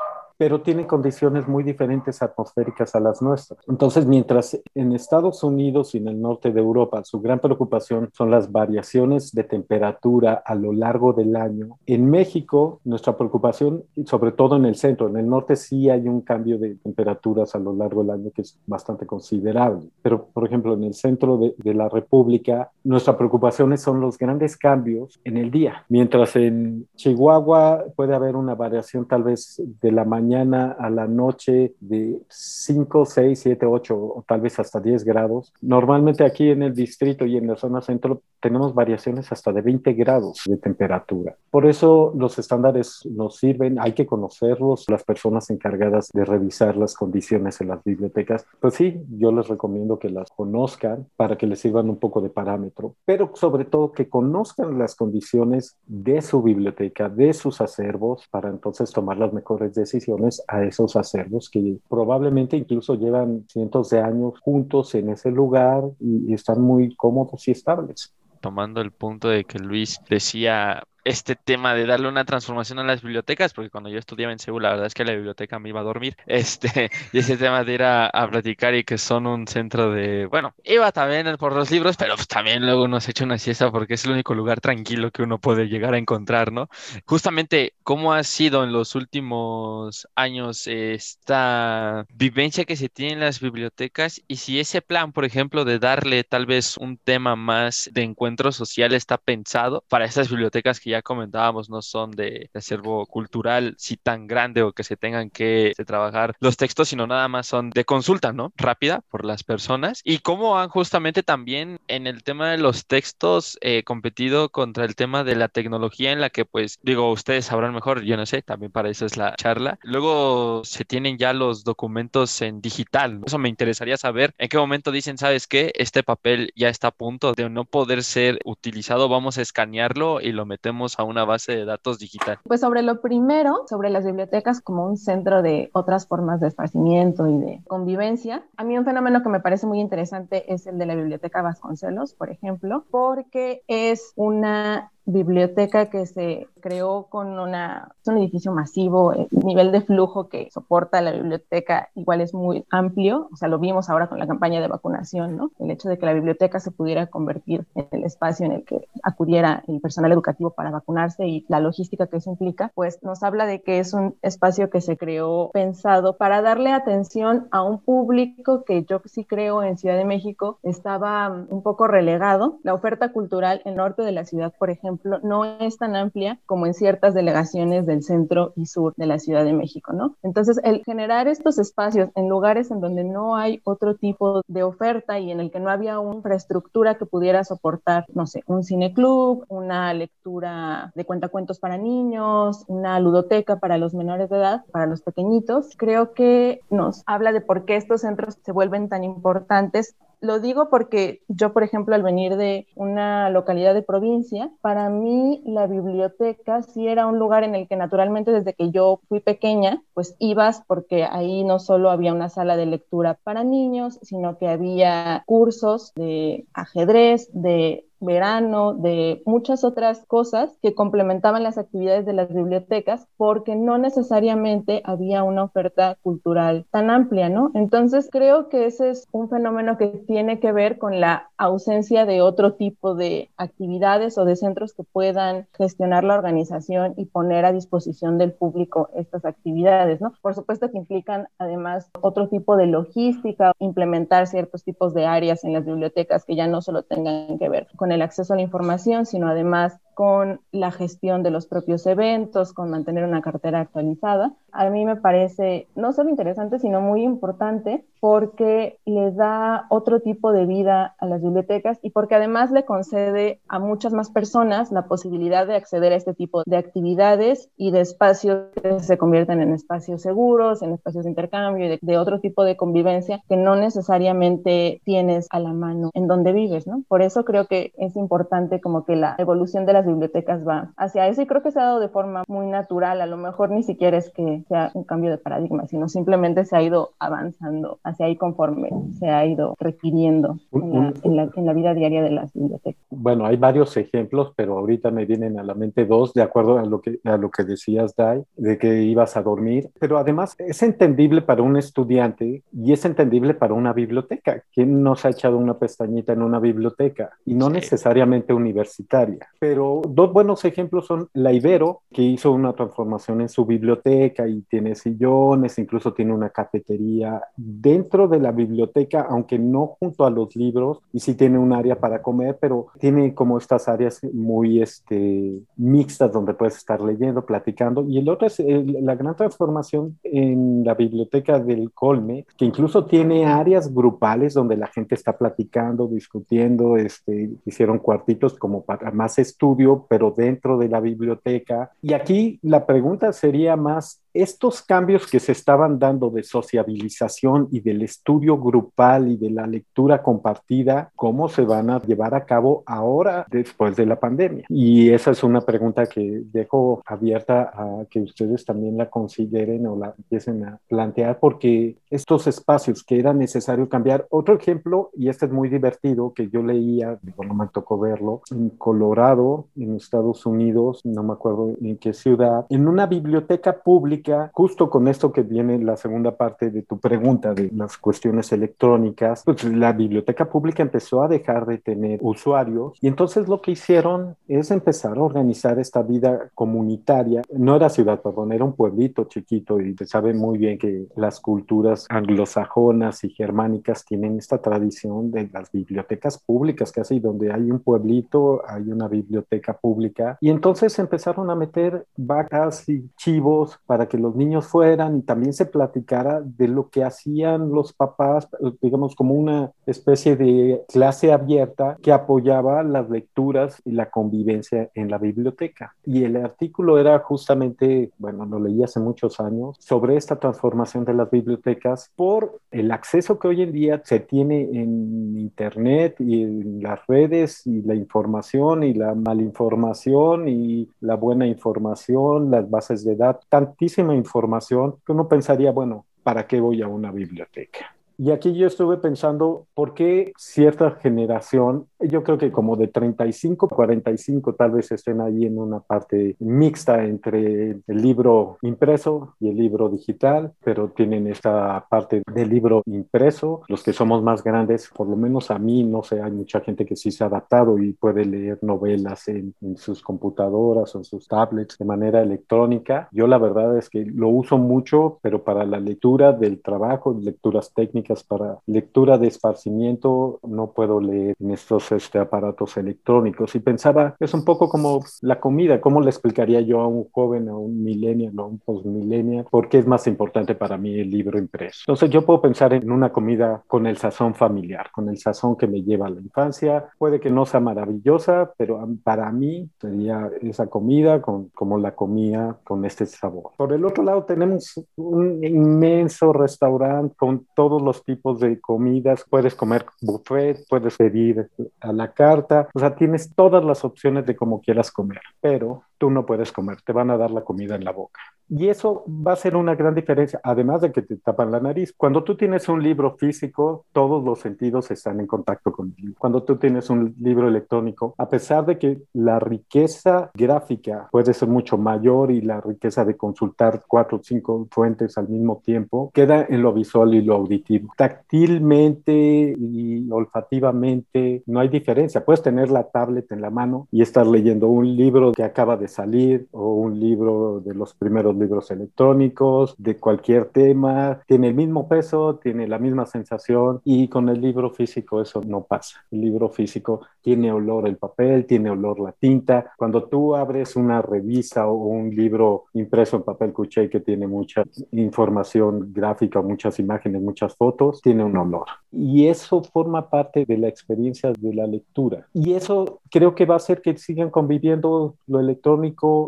pero 0.43 0.59
tiene 0.59 0.85
condiciones 0.85 1.47
muy 1.47 1.63
diferentes 1.63 2.21
atmosféricas 2.21 2.93
a 2.95 2.99
las 2.99 3.21
nuestras. 3.21 3.57
Entonces, 3.65 4.05
mientras 4.05 4.59
en 4.75 4.91
Estados 4.91 5.41
Unidos 5.41 5.95
y 5.95 5.99
en 5.99 6.09
el 6.09 6.21
norte 6.21 6.51
de 6.51 6.59
Europa 6.59 7.01
su 7.05 7.21
gran 7.21 7.39
preocupación 7.39 8.09
son 8.11 8.29
las 8.29 8.51
variaciones 8.51 9.31
de 9.31 9.45
temperatura 9.45 10.43
a 10.45 10.53
lo 10.53 10.73
largo 10.73 11.13
del 11.13 11.37
año, 11.37 11.77
en 11.85 12.09
México 12.09 12.81
nuestra 12.83 13.15
preocupación, 13.15 13.85
sobre 14.05 14.33
todo 14.33 14.57
en 14.57 14.65
el 14.65 14.75
centro, 14.75 15.07
en 15.07 15.15
el 15.15 15.29
norte 15.29 15.55
sí 15.55 15.89
hay 15.89 16.09
un 16.09 16.19
cambio 16.19 16.59
de 16.59 16.75
temperaturas 16.75 17.55
a 17.55 17.59
lo 17.59 17.73
largo 17.73 18.03
del 18.03 18.11
año 18.11 18.31
que 18.35 18.41
es 18.41 18.59
bastante 18.67 19.05
considerable, 19.05 19.87
pero 20.01 20.25
por 20.25 20.45
ejemplo 20.45 20.73
en 20.73 20.83
el 20.83 20.93
centro 20.93 21.37
de, 21.37 21.55
de 21.57 21.73
la 21.73 21.87
República 21.87 22.69
nuestra 22.83 23.17
preocupación 23.17 23.77
son 23.77 24.01
los 24.01 24.17
grandes 24.17 24.57
cambios 24.57 25.21
en 25.23 25.37
el 25.37 25.51
día, 25.51 25.85
mientras 25.87 26.35
en 26.35 26.85
Chihuahua 26.97 27.85
puede 27.95 28.13
haber 28.13 28.35
una 28.35 28.55
variación 28.55 29.07
tal 29.07 29.23
vez 29.23 29.61
de 29.81 29.91
la 29.93 30.03
mañana 30.03 30.32
a 30.35 30.89
la 30.89 31.07
noche 31.07 31.75
de 31.79 32.19
5, 32.29 33.05
6, 33.05 33.39
7, 33.39 33.65
8 33.65 33.95
o 33.95 34.25
tal 34.27 34.41
vez 34.41 34.59
hasta 34.59 34.79
10 34.79 35.03
grados. 35.03 35.53
Normalmente 35.61 36.25
aquí 36.25 36.49
en 36.49 36.63
el 36.63 36.73
distrito 36.73 37.25
y 37.25 37.37
en 37.37 37.47
la 37.47 37.55
zona 37.55 37.81
centro 37.81 38.21
tenemos 38.39 38.73
variaciones 38.73 39.31
hasta 39.31 39.53
de 39.53 39.61
20 39.61 39.93
grados 39.93 40.43
de 40.45 40.57
temperatura. 40.57 41.37
Por 41.49 41.65
eso 41.65 42.13
los 42.17 42.37
estándares 42.37 42.99
nos 43.09 43.37
sirven, 43.37 43.79
hay 43.79 43.93
que 43.93 44.05
conocerlos, 44.05 44.85
las 44.89 45.03
personas 45.03 45.49
encargadas 45.49 46.09
de 46.13 46.25
revisar 46.25 46.75
las 46.75 46.93
condiciones 46.95 47.61
en 47.61 47.69
las 47.69 47.83
bibliotecas. 47.83 48.45
Pues 48.59 48.73
sí, 48.73 49.01
yo 49.17 49.31
les 49.31 49.47
recomiendo 49.47 49.97
que 49.97 50.09
las 50.09 50.29
conozcan 50.31 51.07
para 51.15 51.37
que 51.37 51.47
les 51.47 51.59
sirvan 51.59 51.89
un 51.89 51.97
poco 51.97 52.19
de 52.19 52.29
parámetro, 52.29 52.95
pero 53.05 53.31
sobre 53.35 53.63
todo 53.65 53.93
que 53.93 54.09
conozcan 54.09 54.77
las 54.77 54.95
condiciones 54.95 55.77
de 55.85 56.21
su 56.21 56.41
biblioteca, 56.41 57.07
de 57.07 57.33
sus 57.33 57.61
acervos, 57.61 58.27
para 58.29 58.49
entonces 58.49 58.91
tomar 58.91 59.17
las 59.17 59.31
mejores 59.31 59.73
decisiones 59.73 60.03
a 60.47 60.63
esos 60.63 60.95
acervos 60.95 61.49
que 61.49 61.77
probablemente 61.89 62.57
incluso 62.57 62.95
llevan 62.95 63.45
cientos 63.47 63.89
de 63.89 63.99
años 63.99 64.39
juntos 64.39 64.95
en 64.95 65.09
ese 65.09 65.31
lugar 65.31 65.83
y 65.99 66.33
están 66.33 66.61
muy 66.61 66.95
cómodos 66.95 67.47
y 67.47 67.51
estables. 67.51 68.13
Tomando 68.41 68.81
el 68.81 68.91
punto 68.91 69.29
de 69.29 69.45
que 69.45 69.59
Luis 69.59 69.99
decía 70.09 70.83
este 71.03 71.35
tema 71.35 71.73
de 71.73 71.85
darle 71.85 72.07
una 72.07 72.25
transformación 72.25 72.79
a 72.79 72.83
las 72.83 73.01
bibliotecas, 73.01 73.53
porque 73.53 73.69
cuando 73.69 73.89
yo 73.89 73.99
estudiaba 73.99 74.31
en 74.31 74.39
Seúl, 74.39 74.63
la 74.63 74.69
verdad 74.69 74.87
es 74.87 74.93
que 74.93 75.05
la 75.05 75.13
biblioteca 75.13 75.59
me 75.59 75.69
iba 75.69 75.81
a 75.81 75.83
dormir, 75.83 76.15
este, 76.27 76.91
y 77.11 77.19
ese 77.19 77.37
tema 77.37 77.63
de 77.63 77.73
ir 77.73 77.83
a, 77.83 78.11
platicar 78.31 78.73
y 78.73 78.83
que 78.83 78.97
son 78.97 79.27
un 79.27 79.47
centro 79.47 79.91
de, 79.91 80.25
bueno, 80.27 80.55
iba 80.63 80.91
también 80.91 81.35
por 81.37 81.53
los 81.53 81.69
libros, 81.71 81.97
pero 81.97 82.15
pues 82.15 82.27
también 82.27 82.65
luego 82.65 82.87
nos 82.87 83.07
echa 83.09 83.25
una 83.25 83.37
siesta 83.37 83.69
porque 83.69 83.95
es 83.95 84.05
el 84.05 84.11
único 84.11 84.33
lugar 84.33 84.61
tranquilo 84.61 85.11
que 85.11 85.23
uno 85.23 85.39
puede 85.39 85.67
llegar 85.67 85.93
a 85.93 85.97
encontrar, 85.97 86.51
¿no? 86.51 86.69
Justamente, 87.05 87.73
¿cómo 87.83 88.13
ha 88.13 88.23
sido 88.23 88.63
en 88.63 88.71
los 88.71 88.95
últimos 88.95 90.07
años 90.15 90.67
esta 90.67 92.05
vivencia 92.13 92.65
que 92.65 92.75
se 92.75 92.89
tiene 92.89 93.13
en 93.13 93.19
las 93.19 93.39
bibliotecas? 93.39 94.21
Y 94.27 94.37
si 94.37 94.59
ese 94.59 94.81
plan, 94.81 95.11
por 95.11 95.25
ejemplo, 95.25 95.65
de 95.65 95.79
darle 95.79 96.23
tal 96.23 96.45
vez 96.45 96.77
un 96.77 96.97
tema 96.97 97.35
más 97.35 97.89
de 97.91 98.03
encuentro 98.03 98.51
social 98.51 98.93
está 98.93 99.17
pensado 99.17 99.83
para 99.89 100.05
estas 100.05 100.29
bibliotecas 100.29 100.79
que 100.79 100.92
ya 100.93 101.01
comentábamos 101.01 101.71
no 101.71 101.81
son 101.81 102.11
de, 102.11 102.51
acervo 102.53 103.07
cultural 103.07 103.73
si 103.79 103.97
tan 103.97 104.27
grande 104.27 104.61
o 104.61 104.73
que 104.73 104.83
se 104.83 104.95
tengan 104.95 105.31
que 105.31 105.73
trabajar 105.87 106.35
los 106.39 106.55
textos, 106.55 106.89
sino 106.89 107.07
nada 107.07 107.27
más 107.27 107.47
son 107.47 107.71
de 107.71 107.83
consulta, 107.83 108.31
¿no? 108.31 108.53
Rápida 108.57 109.01
por 109.09 109.25
las 109.25 109.43
personas. 109.43 110.01
Y 110.03 110.19
cómo 110.19 110.59
han 110.59 110.69
justamente 110.69 111.23
también 111.23 111.79
en 111.87 112.05
el 112.05 112.23
tema 112.23 112.51
de 112.51 112.59
los 112.59 112.85
textos 112.85 113.57
eh, 113.61 113.83
competido 113.83 114.49
contra 114.49 114.85
el 114.85 114.95
tema 114.95 115.23
de 115.23 115.35
la 115.35 115.47
tecnología 115.47 116.11
en 116.11 116.21
la 116.21 116.29
que 116.29 116.45
pues 116.45 116.77
digo, 116.83 117.11
ustedes 117.11 117.45
sabrán 117.45 117.73
mejor, 117.73 118.03
yo 118.03 118.15
no 118.17 118.27
sé, 118.27 118.43
también 118.43 118.71
para 118.71 118.89
eso 118.89 119.07
es 119.07 119.17
la 119.17 119.35
charla. 119.35 119.79
Luego 119.81 120.61
se 120.63 120.85
tienen 120.85 121.17
ya 121.17 121.33
los 121.33 121.63
documentos 121.63 122.39
en 122.41 122.61
digital. 122.61 123.21
Eso 123.25 123.39
me 123.39 123.49
interesaría 123.49 123.97
saber 123.97 124.35
en 124.37 124.49
qué 124.49 124.57
momento 124.57 124.91
dicen, 124.91 125.17
¿sabes 125.17 125.47
qué? 125.47 125.71
Este 125.75 126.03
papel 126.03 126.51
ya 126.55 126.69
está 126.69 126.89
a 126.89 126.91
punto 126.91 127.33
de 127.33 127.49
no 127.49 127.65
poder 127.65 128.03
ser 128.03 128.39
utilizado, 128.45 129.09
vamos 129.09 129.37
a 129.37 129.41
escanearlo 129.41 130.21
y 130.21 130.31
lo 130.31 130.45
metemos 130.45 130.82
a 130.97 131.03
una 131.03 131.25
base 131.25 131.55
de 131.55 131.65
datos 131.65 131.99
digital? 131.99 132.39
Pues 132.43 132.61
sobre 132.61 132.81
lo 132.81 133.01
primero, 133.01 133.65
sobre 133.67 133.89
las 133.89 134.05
bibliotecas 134.05 134.61
como 134.61 134.85
un 134.85 134.97
centro 134.97 135.41
de 135.41 135.69
otras 135.73 136.07
formas 136.07 136.39
de 136.39 136.47
esparcimiento 136.47 137.27
y 137.27 137.37
de 137.37 137.61
convivencia, 137.67 138.43
a 138.57 138.63
mí 138.63 138.77
un 138.77 138.85
fenómeno 138.85 139.23
que 139.23 139.29
me 139.29 139.39
parece 139.39 139.67
muy 139.67 139.79
interesante 139.79 140.53
es 140.53 140.67
el 140.67 140.77
de 140.77 140.85
la 140.85 140.95
Biblioteca 140.95 141.41
Vasconcelos, 141.41 142.13
por 142.13 142.29
ejemplo, 142.29 142.85
porque 142.91 143.63
es 143.67 144.13
una 144.15 144.91
biblioteca 145.05 145.89
que 145.89 146.05
se 146.05 146.47
creó 146.61 147.07
con 147.09 147.39
una, 147.39 147.89
un 148.05 148.17
edificio 148.17 148.53
masivo, 148.53 149.13
el 149.13 149.27
nivel 149.31 149.71
de 149.71 149.81
flujo 149.81 150.29
que 150.29 150.49
soporta 150.51 151.01
la 151.01 151.11
biblioteca 151.11 151.89
igual 151.95 152.21
es 152.21 152.33
muy 152.33 152.65
amplio, 152.69 153.27
o 153.31 153.35
sea, 153.35 153.49
lo 153.49 153.59
vimos 153.59 153.89
ahora 153.89 154.07
con 154.07 154.17
la 154.19 154.27
campaña 154.27 154.61
de 154.61 154.67
vacunación, 154.67 155.35
¿no? 155.35 155.51
El 155.59 155.71
hecho 155.71 155.89
de 155.89 155.97
que 155.97 156.05
la 156.05 156.13
biblioteca 156.13 156.59
se 156.59 156.71
pudiera 156.71 157.07
convertir 157.07 157.65
en 157.75 157.87
el 157.91 158.03
espacio 158.05 158.45
en 158.45 158.53
el 158.53 158.63
que 158.63 158.87
acudiera 159.03 159.63
el 159.67 159.81
personal 159.81 160.11
educativo 160.11 160.51
para 160.51 160.71
vacunarse 160.71 161.27
y 161.27 161.45
la 161.49 161.59
logística 161.59 162.07
que 162.07 162.17
eso 162.17 162.29
implica, 162.29 162.71
pues 162.75 163.03
nos 163.03 163.23
habla 163.23 163.45
de 163.45 163.61
que 163.61 163.79
es 163.79 163.93
un 163.93 164.15
espacio 164.21 164.69
que 164.69 164.81
se 164.81 164.97
creó 164.97 165.51
pensado 165.53 166.17
para 166.17 166.41
darle 166.41 166.71
atención 166.71 167.47
a 167.51 167.61
un 167.61 167.79
público 167.79 168.63
que 168.63 168.83
yo 168.83 169.01
sí 169.05 169.25
creo 169.25 169.63
en 169.63 169.77
Ciudad 169.77 169.97
de 169.97 170.05
México 170.05 170.59
estaba 170.63 171.29
un 171.29 171.61
poco 171.61 171.87
relegado. 171.87 172.59
La 172.63 172.73
oferta 172.73 173.11
cultural 173.11 173.61
en 173.65 173.75
norte 173.75 174.03
de 174.03 174.11
la 174.11 174.25
ciudad, 174.25 174.53
por 174.57 174.69
ejemplo, 174.69 174.92
no 175.23 175.45
es 175.45 175.77
tan 175.77 175.95
amplia 175.95 176.39
como 176.45 176.65
en 176.65 176.73
ciertas 176.73 177.13
delegaciones 177.13 177.85
del 177.85 178.03
centro 178.03 178.53
y 178.55 178.65
sur 178.65 178.93
de 178.97 179.05
la 179.05 179.19
Ciudad 179.19 179.45
de 179.45 179.53
México, 179.53 179.93
¿no? 179.93 180.15
Entonces, 180.23 180.59
el 180.63 180.83
generar 180.83 181.27
estos 181.27 181.57
espacios 181.57 182.09
en 182.15 182.29
lugares 182.29 182.71
en 182.71 182.81
donde 182.81 183.03
no 183.03 183.35
hay 183.35 183.61
otro 183.63 183.95
tipo 183.95 184.41
de 184.47 184.63
oferta 184.63 185.19
y 185.19 185.31
en 185.31 185.39
el 185.39 185.51
que 185.51 185.59
no 185.59 185.69
había 185.69 185.99
una 185.99 186.15
infraestructura 186.15 186.95
que 186.95 187.05
pudiera 187.05 187.43
soportar, 187.43 188.05
no 188.13 188.27
sé, 188.27 188.43
un 188.47 188.63
cineclub, 188.63 189.45
una 189.49 189.93
lectura 189.93 190.91
de 190.95 191.05
cuentacuentos 191.05 191.59
para 191.59 191.77
niños, 191.77 192.63
una 192.67 192.99
ludoteca 192.99 193.57
para 193.57 193.77
los 193.77 193.93
menores 193.93 194.29
de 194.29 194.37
edad, 194.37 194.63
para 194.71 194.85
los 194.85 195.01
pequeñitos, 195.01 195.69
creo 195.77 196.13
que 196.13 196.61
nos 196.69 197.03
habla 197.05 197.31
de 197.31 197.41
por 197.41 197.65
qué 197.65 197.75
estos 197.75 198.01
centros 198.01 198.37
se 198.43 198.51
vuelven 198.51 198.89
tan 198.89 199.03
importantes 199.03 199.95
lo 200.23 200.39
digo 200.39 200.69
porque 200.69 201.21
yo, 201.27 201.51
por 201.51 201.63
ejemplo, 201.63 201.93
al 201.95 202.01
venir 202.01 202.37
de 202.37 202.65
una 202.75 203.29
localidad 203.29 203.73
de 203.73 203.81
provincia, 203.81 204.49
para 204.61 204.89
mí 204.89 205.43
la 205.45 205.67
biblioteca 205.67 206.61
sí 206.61 206.87
era 206.87 207.07
un 207.07 207.19
lugar 207.19 207.43
en 207.43 207.55
el 207.55 207.67
que 207.67 207.75
naturalmente 207.75 208.31
desde 208.31 208.53
que 208.53 208.71
yo 208.71 209.01
fui 209.09 209.19
pequeña, 209.19 209.83
pues 209.93 210.15
ibas 210.19 210.63
porque 210.65 211.03
ahí 211.03 211.43
no 211.43 211.59
solo 211.59 211.89
había 211.91 212.13
una 212.13 212.29
sala 212.29 212.55
de 212.55 212.65
lectura 212.65 213.19
para 213.25 213.43
niños, 213.43 213.99
sino 214.01 214.37
que 214.37 214.47
había 214.47 215.23
cursos 215.25 215.91
de 215.95 216.45
ajedrez, 216.53 217.29
de 217.33 217.85
verano, 218.03 218.73
de 218.73 219.21
muchas 219.25 219.63
otras 219.63 220.05
cosas 220.05 220.57
que 220.61 220.73
complementaban 220.73 221.43
las 221.43 221.57
actividades 221.57 222.05
de 222.05 222.13
las 222.13 222.33
bibliotecas 222.33 223.07
porque 223.17 223.55
no 223.55 223.77
necesariamente 223.77 224.81
había 224.83 225.23
una 225.23 225.43
oferta 225.43 225.97
cultural 226.01 226.65
tan 226.71 226.89
amplia, 226.89 227.29
¿no? 227.29 227.51
Entonces 227.53 228.09
creo 228.11 228.49
que 228.49 228.65
ese 228.65 228.89
es 228.89 229.07
un 229.11 229.29
fenómeno 229.29 229.77
que 229.77 229.87
tiene 229.87 230.39
que 230.39 230.51
ver 230.51 230.77
con 230.77 230.99
la 230.99 231.29
ausencia 231.37 232.05
de 232.05 232.21
otro 232.21 232.53
tipo 232.53 232.95
de 232.95 233.29
actividades 233.37 234.17
o 234.17 234.25
de 234.25 234.35
centros 234.35 234.73
que 234.73 234.83
puedan 234.83 235.47
gestionar 235.57 236.03
la 236.03 236.15
organización 236.15 236.93
y 236.97 237.05
poner 237.05 237.45
a 237.45 237.53
disposición 237.53 238.17
del 238.17 238.33
público 238.33 238.89
estas 238.95 239.25
actividades, 239.25 240.01
¿no? 240.01 240.13
Por 240.21 240.35
supuesto 240.35 240.69
que 240.69 240.77
implican 240.77 241.27
además 241.37 241.89
otro 242.01 242.27
tipo 242.27 242.57
de 242.57 242.67
logística, 242.67 243.53
implementar 243.59 244.27
ciertos 244.27 244.63
tipos 244.63 244.93
de 244.93 245.05
áreas 245.05 245.43
en 245.43 245.53
las 245.53 245.65
bibliotecas 245.65 246.25
que 246.25 246.35
ya 246.35 246.47
no 246.47 246.61
solo 246.61 246.83
tengan 246.83 247.37
que 247.37 247.49
ver 247.49 247.67
con 247.75 247.91
el 247.93 248.01
acceso 248.01 248.33
a 248.33 248.35
la 248.35 248.41
información, 248.41 249.05
sino 249.05 249.27
además 249.27 249.79
con 249.93 250.41
la 250.51 250.71
gestión 250.71 251.23
de 251.23 251.31
los 251.31 251.47
propios 251.47 251.85
eventos, 251.85 252.53
con 252.53 252.69
mantener 252.69 253.05
una 253.05 253.21
cartera 253.21 253.61
actualizada. 253.61 254.33
A 254.53 254.69
mí 254.69 254.85
me 254.85 254.95
parece 254.95 255.67
no 255.75 255.91
solo 255.93 256.09
interesante, 256.09 256.59
sino 256.59 256.79
muy 256.79 257.03
importante 257.03 257.83
porque 257.99 258.79
le 258.85 259.11
da 259.11 259.65
otro 259.69 260.01
tipo 260.01 260.33
de 260.33 260.45
vida 260.45 260.93
a 260.99 261.05
las 261.05 261.21
bibliotecas 261.21 261.79
y 261.81 261.91
porque 261.91 262.15
además 262.15 262.51
le 262.51 262.65
concede 262.65 263.39
a 263.47 263.59
muchas 263.59 263.93
más 263.93 264.11
personas 264.11 264.71
la 264.71 264.87
posibilidad 264.87 265.47
de 265.47 265.55
acceder 265.55 265.93
a 265.93 265.95
este 265.95 266.13
tipo 266.13 266.43
de 266.45 266.57
actividades 266.57 267.49
y 267.55 267.71
de 267.71 267.79
espacios 267.79 268.51
que 268.61 268.79
se 268.81 268.97
convierten 268.97 269.41
en 269.41 269.53
espacios 269.53 270.01
seguros, 270.01 270.61
en 270.61 270.73
espacios 270.73 271.05
de 271.05 271.11
intercambio 271.11 271.65
y 271.65 271.69
de, 271.69 271.79
de 271.81 271.97
otro 271.97 272.19
tipo 272.19 272.43
de 272.43 272.57
convivencia 272.57 273.21
que 273.29 273.37
no 273.37 273.55
necesariamente 273.55 274.81
tienes 274.83 275.27
a 275.31 275.39
la 275.39 275.53
mano 275.53 275.89
en 275.93 276.07
donde 276.07 276.33
vives, 276.33 276.67
¿no? 276.67 276.83
Por 276.87 277.01
eso 277.01 277.23
creo 277.23 277.47
que 277.47 277.71
es 277.77 277.95
importante 277.95 278.59
como 278.59 278.83
que 278.83 278.97
la 278.97 279.15
evolución 279.17 279.65
de 279.65 279.73
las 279.73 279.85
bibliotecas 279.85 280.45
va 280.47 280.73
hacia 280.75 281.07
eso 281.07 281.21
y 281.21 281.25
creo 281.25 281.41
que 281.41 281.51
se 281.51 281.59
ha 281.59 281.63
dado 281.63 281.79
de 281.79 281.89
forma 281.89 282.23
muy 282.27 282.47
natural, 282.47 283.01
a 283.01 283.05
lo 283.05 283.17
mejor 283.17 283.49
ni 283.49 283.63
siquiera 283.63 283.97
es 283.97 284.09
que 284.09 284.42
sea 284.43 284.71
un 284.73 284.83
cambio 284.83 285.11
de 285.11 285.17
paradigma, 285.17 285.67
sino 285.67 285.87
simplemente 285.89 286.45
se 286.45 286.55
ha 286.55 286.61
ido 286.61 286.91
avanzando 286.99 287.79
hacia 287.83 288.05
ahí 288.05 288.15
conforme 288.15 288.69
se 288.99 289.09
ha 289.09 289.25
ido 289.25 289.55
requiriendo 289.59 290.37
en 290.51 291.15
la, 291.15 291.29
en 291.35 291.45
la, 291.45 291.53
vida 291.53 291.73
diaria 291.73 292.01
de 292.01 292.11
las 292.11 292.33
bibliotecas. 292.33 292.83
Bueno, 292.89 293.25
hay 293.25 293.37
varios 293.37 293.75
ejemplos, 293.77 294.33
pero 294.35 294.57
ahorita 294.57 294.91
me 294.91 295.05
vienen 295.05 295.39
a 295.39 295.43
la 295.43 295.53
mente 295.53 295.85
dos, 295.85 296.13
de 296.13 296.21
acuerdo 296.21 296.57
a 296.59 296.65
lo 296.65 296.81
que, 296.81 296.99
a 297.03 297.17
lo 297.17 297.29
que 297.29 297.43
decías, 297.43 297.95
Dai, 297.95 298.23
de 298.35 298.57
que 298.57 298.81
ibas 298.83 299.17
a 299.17 299.23
dormir, 299.23 299.69
pero 299.79 299.97
además 299.97 300.35
es 300.39 300.63
entendible 300.63 301.21
para 301.21 301.41
un 301.41 301.57
estudiante 301.57 302.43
y 302.51 302.73
es 302.73 302.85
entendible 302.85 303.33
para 303.33 303.53
una 303.53 303.73
biblioteca. 303.73 304.43
¿Quién 304.53 304.83
nos 304.83 305.05
ha 305.05 305.09
echado 305.09 305.37
una 305.37 305.57
pestañita 305.57 306.13
en 306.13 306.21
una 306.21 306.39
biblioteca? 306.39 307.11
Y 307.25 307.35
no 307.35 307.49
necesariamente 307.49 308.33
universitaria, 308.33 309.27
pero 309.39 309.81
dos 309.87 310.11
buenos 310.11 310.45
ejemplos 310.45 310.87
son 310.87 311.09
la 311.13 311.31
Ibero, 311.31 311.81
que 311.91 312.01
hizo 312.01 312.31
una 312.31 312.53
transformación 312.53 313.21
en 313.21 313.29
su 313.29 313.45
biblioteca 313.45 314.27
y 314.27 314.32
tiene 314.41 314.75
sillones, 314.75 315.57
incluso 315.59 315.93
tiene 315.93 316.13
una 316.13 316.29
cafetería 316.29 317.21
dentro 317.35 318.07
de 318.07 318.19
la 318.19 318.31
biblioteca, 318.31 319.07
aunque 319.09 319.39
no 319.39 319.67
junto 319.79 320.05
a 320.05 320.09
los 320.09 320.35
libros, 320.35 320.79
y 320.91 320.99
sí 320.99 321.15
tiene 321.15 321.37
un 321.37 321.53
área 321.53 321.79
para 321.79 322.01
comer, 322.01 322.37
pero 322.39 322.67
tiene 322.79 323.13
como 323.13 323.37
estas 323.37 323.67
áreas 323.67 324.01
muy 324.13 324.61
este, 324.61 325.39
mixtas 325.57 326.11
donde 326.11 326.33
puedes 326.33 326.57
estar 326.57 326.81
leyendo, 326.81 327.25
platicando. 327.25 327.85
Y 327.87 327.99
el 327.99 328.09
otro 328.09 328.27
es 328.27 328.39
la 328.39 328.95
gran 328.95 329.15
transformación 329.15 329.97
en 330.03 330.63
la 330.63 330.73
biblioteca 330.73 331.39
del 331.39 331.71
Colme, 331.71 332.25
que 332.37 332.45
incluso 332.45 332.85
tiene 332.85 333.25
áreas 333.25 333.73
grupales 333.73 334.33
donde 334.33 334.57
la 334.57 334.67
gente 334.67 334.95
está 334.95 335.17
platicando, 335.17 335.87
discutiendo, 335.87 336.77
este, 336.77 337.31
hicieron 337.45 337.79
cuartitos 337.79 338.33
como 338.35 338.63
para 338.63 338.91
más 338.91 339.19
estudio 339.19 339.85
pero 339.89 340.11
dentro 340.11 340.57
de 340.57 340.69
la 340.69 340.79
biblioteca. 340.79 341.71
Y 341.81 341.93
aquí 341.93 342.39
la 342.41 342.65
pregunta 342.65 343.11
sería 343.13 343.55
más, 343.55 344.01
estos 344.13 344.61
cambios 344.61 345.09
que 345.09 345.19
se 345.19 345.31
estaban 345.31 345.79
dando 345.79 346.09
de 346.09 346.23
sociabilización 346.23 347.47
y 347.51 347.61
del 347.61 347.81
estudio 347.81 348.37
grupal 348.37 349.07
y 349.09 349.17
de 349.17 349.31
la 349.31 349.47
lectura 349.47 350.03
compartida, 350.03 350.91
¿cómo 350.95 351.29
se 351.29 351.43
van 351.43 351.69
a 351.69 351.81
llevar 351.81 352.13
a 352.13 352.25
cabo 352.25 352.63
ahora 352.65 353.25
después 353.29 353.75
de 353.75 353.85
la 353.85 353.99
pandemia? 353.99 354.45
Y 354.49 354.89
esa 354.91 355.11
es 355.11 355.23
una 355.23 355.41
pregunta 355.41 355.85
que 355.87 356.21
dejo 356.31 356.81
abierta 356.85 357.51
a 357.53 357.85
que 357.89 358.01
ustedes 358.01 358.45
también 358.45 358.77
la 358.77 358.89
consideren 358.89 359.65
o 359.67 359.75
la 359.75 359.93
empiecen 359.97 360.45
a 360.45 360.59
plantear, 360.67 361.19
porque 361.19 361.77
estos 361.89 362.27
espacios 362.27 362.83
que 362.83 362.99
era 362.99 363.13
necesario 363.13 363.67
cambiar. 363.69 364.05
Otro 364.09 364.35
ejemplo, 364.35 364.91
y 364.93 365.09
este 365.09 365.25
es 365.25 365.31
muy 365.31 365.49
divertido, 365.49 366.13
que 366.13 366.29
yo 366.29 366.43
leía, 366.43 366.99
no 367.17 367.33
me 367.33 367.47
tocó 367.47 367.79
verlo, 367.79 368.21
en 368.31 368.49
Colorado, 368.49 369.47
en 369.55 369.75
Estados 369.75 370.25
Unidos, 370.25 370.81
no 370.83 371.03
me 371.03 371.13
acuerdo 371.13 371.55
en 371.61 371.77
qué 371.77 371.93
ciudad, 371.93 372.45
en 372.49 372.67
una 372.67 372.85
biblioteca 372.85 373.61
pública 373.61 374.02
justo 374.31 374.69
con 374.69 374.87
esto 374.87 375.11
que 375.11 375.21
viene 375.21 375.59
la 375.59 375.77
segunda 375.77 376.15
parte 376.15 376.49
de 376.49 376.63
tu 376.63 376.79
pregunta 376.79 377.33
de 377.33 377.49
las 377.53 377.77
cuestiones 377.77 378.31
electrónicas, 378.31 379.23
pues 379.25 379.43
la 379.43 379.73
biblioteca 379.73 380.29
pública 380.29 380.63
empezó 380.63 381.03
a 381.03 381.07
dejar 381.07 381.45
de 381.45 381.57
tener 381.57 381.99
usuarios 382.01 382.77
y 382.81 382.87
entonces 382.87 383.27
lo 383.27 383.41
que 383.41 383.51
hicieron 383.51 384.15
es 384.27 384.51
empezar 384.51 384.97
a 384.97 385.01
organizar 385.03 385.59
esta 385.59 385.81
vida 385.81 386.29
comunitaria. 386.35 387.21
No 387.31 387.55
era 387.55 387.69
ciudad, 387.69 388.01
perdón, 388.01 388.31
era 388.31 388.45
un 388.45 388.53
pueblito 388.53 389.05
chiquito 389.05 389.59
y 389.59 389.75
se 389.75 389.85
sabe 389.85 390.13
muy 390.13 390.37
bien 390.37 390.57
que 390.57 390.87
las 390.95 391.19
culturas 391.19 391.85
anglosajonas 391.89 393.03
y 393.03 393.09
germánicas 393.09 393.85
tienen 393.85 394.17
esta 394.17 394.39
tradición 394.39 395.11
de 395.11 395.29
las 395.31 395.51
bibliotecas 395.51 396.17
públicas, 396.17 396.71
casi 396.71 396.99
donde 396.99 397.31
hay 397.31 397.51
un 397.51 397.59
pueblito, 397.59 398.41
hay 398.47 398.71
una 398.71 398.87
biblioteca 398.87 399.53
pública 399.53 400.17
y 400.21 400.29
entonces 400.29 400.77
empezaron 400.79 401.29
a 401.29 401.35
meter 401.35 401.85
vacas 401.95 402.67
y 402.69 402.89
chivos 402.97 403.59
para 403.65 403.87
que 403.87 403.92
que 403.93 403.99
los 403.99 404.15
niños 404.15 404.47
fueran 404.47 404.97
y 404.97 405.01
también 405.03 405.33
se 405.33 405.45
platicara 405.45 406.19
de 406.19 406.47
lo 406.47 406.69
que 406.71 406.83
hacían 406.83 407.51
los 407.51 407.73
papás, 407.73 408.27
digamos 408.59 408.95
como 408.95 409.13
una 409.13 409.51
especie 409.67 410.15
de 410.15 410.63
clase 410.67 411.13
abierta 411.13 411.77
que 411.79 411.91
apoyaba 411.91 412.63
las 412.63 412.89
lecturas 412.89 413.61
y 413.63 413.73
la 413.73 413.91
convivencia 413.91 414.71
en 414.73 414.89
la 414.89 414.97
biblioteca. 414.97 415.75
Y 415.85 416.05
el 416.05 416.15
artículo 416.15 416.79
era 416.79 416.97
justamente, 416.97 417.91
bueno, 417.99 418.25
lo 418.25 418.39
leí 418.39 418.63
hace 418.63 418.79
muchos 418.79 419.19
años, 419.19 419.57
sobre 419.59 419.95
esta 419.95 420.15
transformación 420.15 420.85
de 420.85 420.95
las 420.95 421.11
bibliotecas 421.11 421.91
por 421.95 422.39
el 422.49 422.71
acceso 422.71 423.19
que 423.19 423.27
hoy 423.27 423.43
en 423.43 423.51
día 423.51 423.79
se 423.85 423.99
tiene 423.99 424.41
en 424.41 425.19
Internet 425.19 425.97
y 425.99 426.23
en 426.23 426.63
las 426.63 426.79
redes 426.87 427.45
y 427.45 427.61
la 427.61 427.75
información 427.75 428.63
y 428.63 428.73
la 428.73 428.95
malinformación 428.95 430.29
y 430.29 430.67
la 430.81 430.95
buena 430.95 431.27
información, 431.27 432.31
las 432.31 432.49
bases 432.49 432.83
de 432.83 432.95
datos, 432.95 433.27
tantísimas 433.29 433.82
información 433.91 434.77
que 434.85 434.91
uno 434.91 435.07
pensaría, 435.07 435.51
bueno, 435.51 435.85
¿para 436.03 436.25
qué 436.27 436.39
voy 436.39 436.61
a 436.61 436.67
una 436.67 436.91
biblioteca? 436.91 437.75
Y 438.03 438.11
aquí 438.11 438.33
yo 438.33 438.47
estuve 438.47 438.75
pensando, 438.75 439.47
¿por 439.53 439.73
qué 439.73 440.11
cierta 440.17 440.71
generación, 440.71 441.67
yo 441.79 442.03
creo 442.03 442.17
que 442.17 442.33
como 442.33 442.57
de 442.57 442.67
35, 442.67 443.47
45 443.47 444.35
tal 444.35 444.51
vez 444.51 444.73
estén 444.73 444.99
ahí 444.99 445.25
en 445.25 445.39
una 445.39 445.61
parte 445.61 446.17
mixta 446.19 446.83
entre 446.83 447.61
el 447.65 447.81
libro 447.81 448.39
impreso 448.41 449.15
y 449.21 449.29
el 449.29 449.37
libro 449.37 449.69
digital, 449.69 450.33
pero 450.43 450.67
tienen 450.71 451.07
esta 451.07 451.65
parte 451.69 452.03
del 452.13 452.27
libro 452.27 452.61
impreso. 452.65 453.43
Los 453.47 453.63
que 453.63 453.71
somos 453.71 454.03
más 454.03 454.21
grandes, 454.21 454.69
por 454.75 454.89
lo 454.89 454.97
menos 454.97 455.31
a 455.31 455.39
mí, 455.39 455.63
no 455.63 455.81
sé, 455.81 456.01
hay 456.01 456.11
mucha 456.11 456.41
gente 456.41 456.65
que 456.65 456.75
sí 456.75 456.91
se 456.91 457.05
ha 457.05 457.07
adaptado 457.07 457.57
y 457.57 457.71
puede 457.71 458.03
leer 458.03 458.39
novelas 458.41 459.07
en, 459.07 459.33
en 459.39 459.55
sus 459.55 459.81
computadoras 459.81 460.75
o 460.75 460.79
en 460.79 460.83
sus 460.83 461.07
tablets 461.07 461.57
de 461.57 461.63
manera 461.63 462.01
electrónica. 462.01 462.89
Yo 462.91 463.07
la 463.07 463.17
verdad 463.17 463.57
es 463.57 463.69
que 463.69 463.85
lo 463.85 464.09
uso 464.09 464.37
mucho, 464.37 464.99
pero 465.01 465.23
para 465.23 465.45
la 465.45 465.61
lectura 465.61 466.11
del 466.11 466.41
trabajo, 466.41 466.99
lecturas 467.01 467.53
técnicas, 467.53 467.92
para 468.01 468.39
lectura 468.47 468.97
de 468.97 469.07
esparcimiento, 469.07 470.19
no 470.23 470.47
puedo 470.47 470.79
leer 470.79 471.15
en 471.19 471.29
estos 471.29 471.71
este, 471.71 471.99
aparatos 471.99 472.57
electrónicos. 472.57 473.35
Y 473.35 473.39
pensaba, 473.39 473.95
es 473.99 474.13
un 474.15 474.25
poco 474.25 474.49
como 474.49 474.83
la 475.01 475.19
comida, 475.19 475.61
¿cómo 475.61 475.81
le 475.81 475.89
explicaría 475.89 476.41
yo 476.41 476.61
a 476.61 476.67
un 476.67 476.89
joven, 476.89 477.29
a 477.29 477.37
un 477.37 477.63
millennial 477.63 478.17
o 478.19 478.25
un 478.25 478.39
postmillennial, 478.39 479.27
por 479.29 479.49
qué 479.49 479.59
es 479.59 479.67
más 479.67 479.85
importante 479.85 480.33
para 480.33 480.57
mí 480.57 480.79
el 480.79 480.89
libro 480.89 481.19
impreso? 481.19 481.59
Entonces 481.67 481.89
yo 481.89 482.05
puedo 482.05 482.21
pensar 482.21 482.53
en 482.53 482.71
una 482.71 482.91
comida 482.91 483.43
con 483.47 483.67
el 483.67 483.77
sazón 483.77 484.15
familiar, 484.15 484.71
con 484.71 484.89
el 484.89 484.97
sazón 484.97 485.35
que 485.35 485.47
me 485.47 485.61
lleva 485.61 485.87
a 485.87 485.89
la 485.89 486.01
infancia. 486.01 486.69
Puede 486.77 486.99
que 486.99 487.11
no 487.11 487.25
sea 487.25 487.41
maravillosa, 487.41 488.33
pero 488.37 488.65
para 488.83 489.11
mí 489.11 489.49
sería 489.59 490.09
esa 490.21 490.47
comida 490.47 491.01
con, 491.01 491.29
como 491.29 491.57
la 491.57 491.75
comida 491.75 492.37
con 492.43 492.63
este 492.65 492.85
sabor. 492.85 493.31
Por 493.37 493.53
el 493.53 493.65
otro 493.65 493.83
lado 493.83 494.03
tenemos 494.03 494.53
un 494.75 495.23
inmenso 495.23 496.13
restaurante 496.13 496.95
con 496.95 497.25
todos 497.35 497.61
los 497.61 497.72
tipos 497.81 498.19
de 498.19 498.39
comidas. 498.39 499.05
Puedes 499.09 499.33
comer 499.33 499.65
buffet, 499.81 500.45
puedes 500.49 500.77
pedir 500.77 501.29
a 501.61 501.71
la 501.71 501.93
carta, 501.93 502.49
o 502.53 502.59
sea, 502.59 502.75
tienes 502.75 503.15
todas 503.15 503.43
las 503.43 503.63
opciones 503.63 504.05
de 504.05 504.15
cómo 504.15 504.41
quieras 504.41 504.71
comer, 504.71 505.01
pero 505.21 505.63
tú 505.83 505.89
no 505.89 506.05
puedes 506.05 506.31
comer, 506.31 506.61
te 506.61 506.71
van 506.71 506.91
a 506.91 506.97
dar 506.97 507.11
la 507.11 507.25
comida 507.25 507.55
en 507.55 507.65
la 507.65 507.71
boca. 507.71 507.99
Y 508.29 508.47
eso 508.47 508.85
va 508.87 509.11
a 509.11 509.17
ser 509.17 509.35
una 509.35 509.53
gran 509.53 509.75
diferencia, 509.75 510.19
además 510.23 510.61
de 510.61 510.71
que 510.71 510.81
te 510.81 510.95
tapan 510.95 511.29
la 511.29 511.41
nariz. 511.41 511.73
Cuando 511.75 512.05
tú 512.05 512.15
tienes 512.15 512.47
un 512.47 512.63
libro 512.63 512.95
físico, 512.97 513.65
todos 513.73 514.01
los 514.03 514.19
sentidos 514.19 514.71
están 514.71 515.01
en 515.01 515.07
contacto 515.07 515.51
con 515.51 515.67
el 515.67 515.75
libro. 515.75 515.95
Cuando 515.99 516.23
tú 516.23 516.37
tienes 516.37 516.69
un 516.69 516.95
libro 517.01 517.27
electrónico, 517.27 517.93
a 517.97 518.07
pesar 518.07 518.45
de 518.45 518.57
que 518.57 518.81
la 518.93 519.19
riqueza 519.19 520.09
gráfica 520.13 520.87
puede 520.89 521.13
ser 521.13 521.27
mucho 521.27 521.57
mayor 521.57 522.11
y 522.11 522.21
la 522.21 522.39
riqueza 522.39 522.85
de 522.85 522.95
consultar 522.95 523.65
cuatro 523.67 523.97
o 523.97 524.01
cinco 524.01 524.47
fuentes 524.49 524.97
al 524.97 525.09
mismo 525.09 525.41
tiempo, 525.43 525.91
queda 525.93 526.25
en 526.27 526.41
lo 526.41 526.53
visual 526.53 526.93
y 526.93 527.01
lo 527.01 527.15
auditivo. 527.15 527.73
Táctilmente 527.75 529.35
y 529.37 529.91
olfativamente 529.91 531.23
no 531.27 531.41
hay 531.41 531.49
diferencia. 531.49 532.05
Puedes 532.05 532.23
tener 532.23 532.49
la 532.49 532.63
tablet 532.69 533.11
en 533.11 533.21
la 533.21 533.29
mano 533.29 533.67
y 533.69 533.81
estar 533.81 534.07
leyendo 534.07 534.47
un 534.47 534.75
libro 534.77 535.11
que 535.11 535.23
acaba 535.23 535.57
de 535.57 535.67
salir 535.73 536.27
o 536.31 536.53
un 536.53 536.79
libro 536.79 537.41
de 537.41 537.53
los 537.53 537.73
primeros 537.73 538.15
libros 538.15 538.51
electrónicos, 538.51 539.55
de 539.57 539.77
cualquier 539.77 540.25
tema, 540.25 541.01
tiene 541.07 541.27
el 541.29 541.33
mismo 541.33 541.67
peso, 541.67 542.19
tiene 542.21 542.47
la 542.47 542.59
misma 542.59 542.85
sensación 542.85 543.61
y 543.65 543.87
con 543.87 544.09
el 544.09 544.21
libro 544.21 544.51
físico 544.51 545.01
eso 545.01 545.21
no 545.25 545.43
pasa. 545.43 545.83
El 545.91 546.01
libro 546.01 546.29
físico 546.29 546.81
tiene 547.01 547.31
olor 547.31 547.67
el 547.67 547.77
papel, 547.77 548.25
tiene 548.25 548.49
olor 548.49 548.79
la 548.79 548.91
tinta. 548.91 549.51
Cuando 549.57 549.83
tú 549.83 550.15
abres 550.15 550.55
una 550.55 550.81
revista 550.81 551.47
o 551.47 551.55
un 551.55 551.89
libro 551.89 552.45
impreso 552.53 552.97
en 552.97 553.03
papel 553.03 553.33
cuché 553.33 553.69
que 553.69 553.79
tiene 553.79 554.07
mucha 554.07 554.43
información 554.71 555.71
gráfica, 555.73 556.21
muchas 556.21 556.59
imágenes, 556.59 557.01
muchas 557.01 557.35
fotos, 557.35 557.81
tiene 557.81 558.03
un 558.03 558.15
olor. 558.17 558.45
Y 558.71 559.07
eso 559.07 559.43
forma 559.43 559.89
parte 559.89 560.25
de 560.25 560.37
la 560.37 560.47
experiencia 560.47 561.11
de 561.11 561.33
la 561.33 561.47
lectura. 561.47 562.07
Y 562.13 562.33
eso 562.33 562.79
creo 562.89 563.15
que 563.15 563.25
va 563.25 563.35
a 563.35 563.37
hacer 563.37 563.61
que 563.61 563.77
sigan 563.77 564.09
conviviendo 564.09 564.95
lo 565.07 565.19
electrónico 565.19 565.52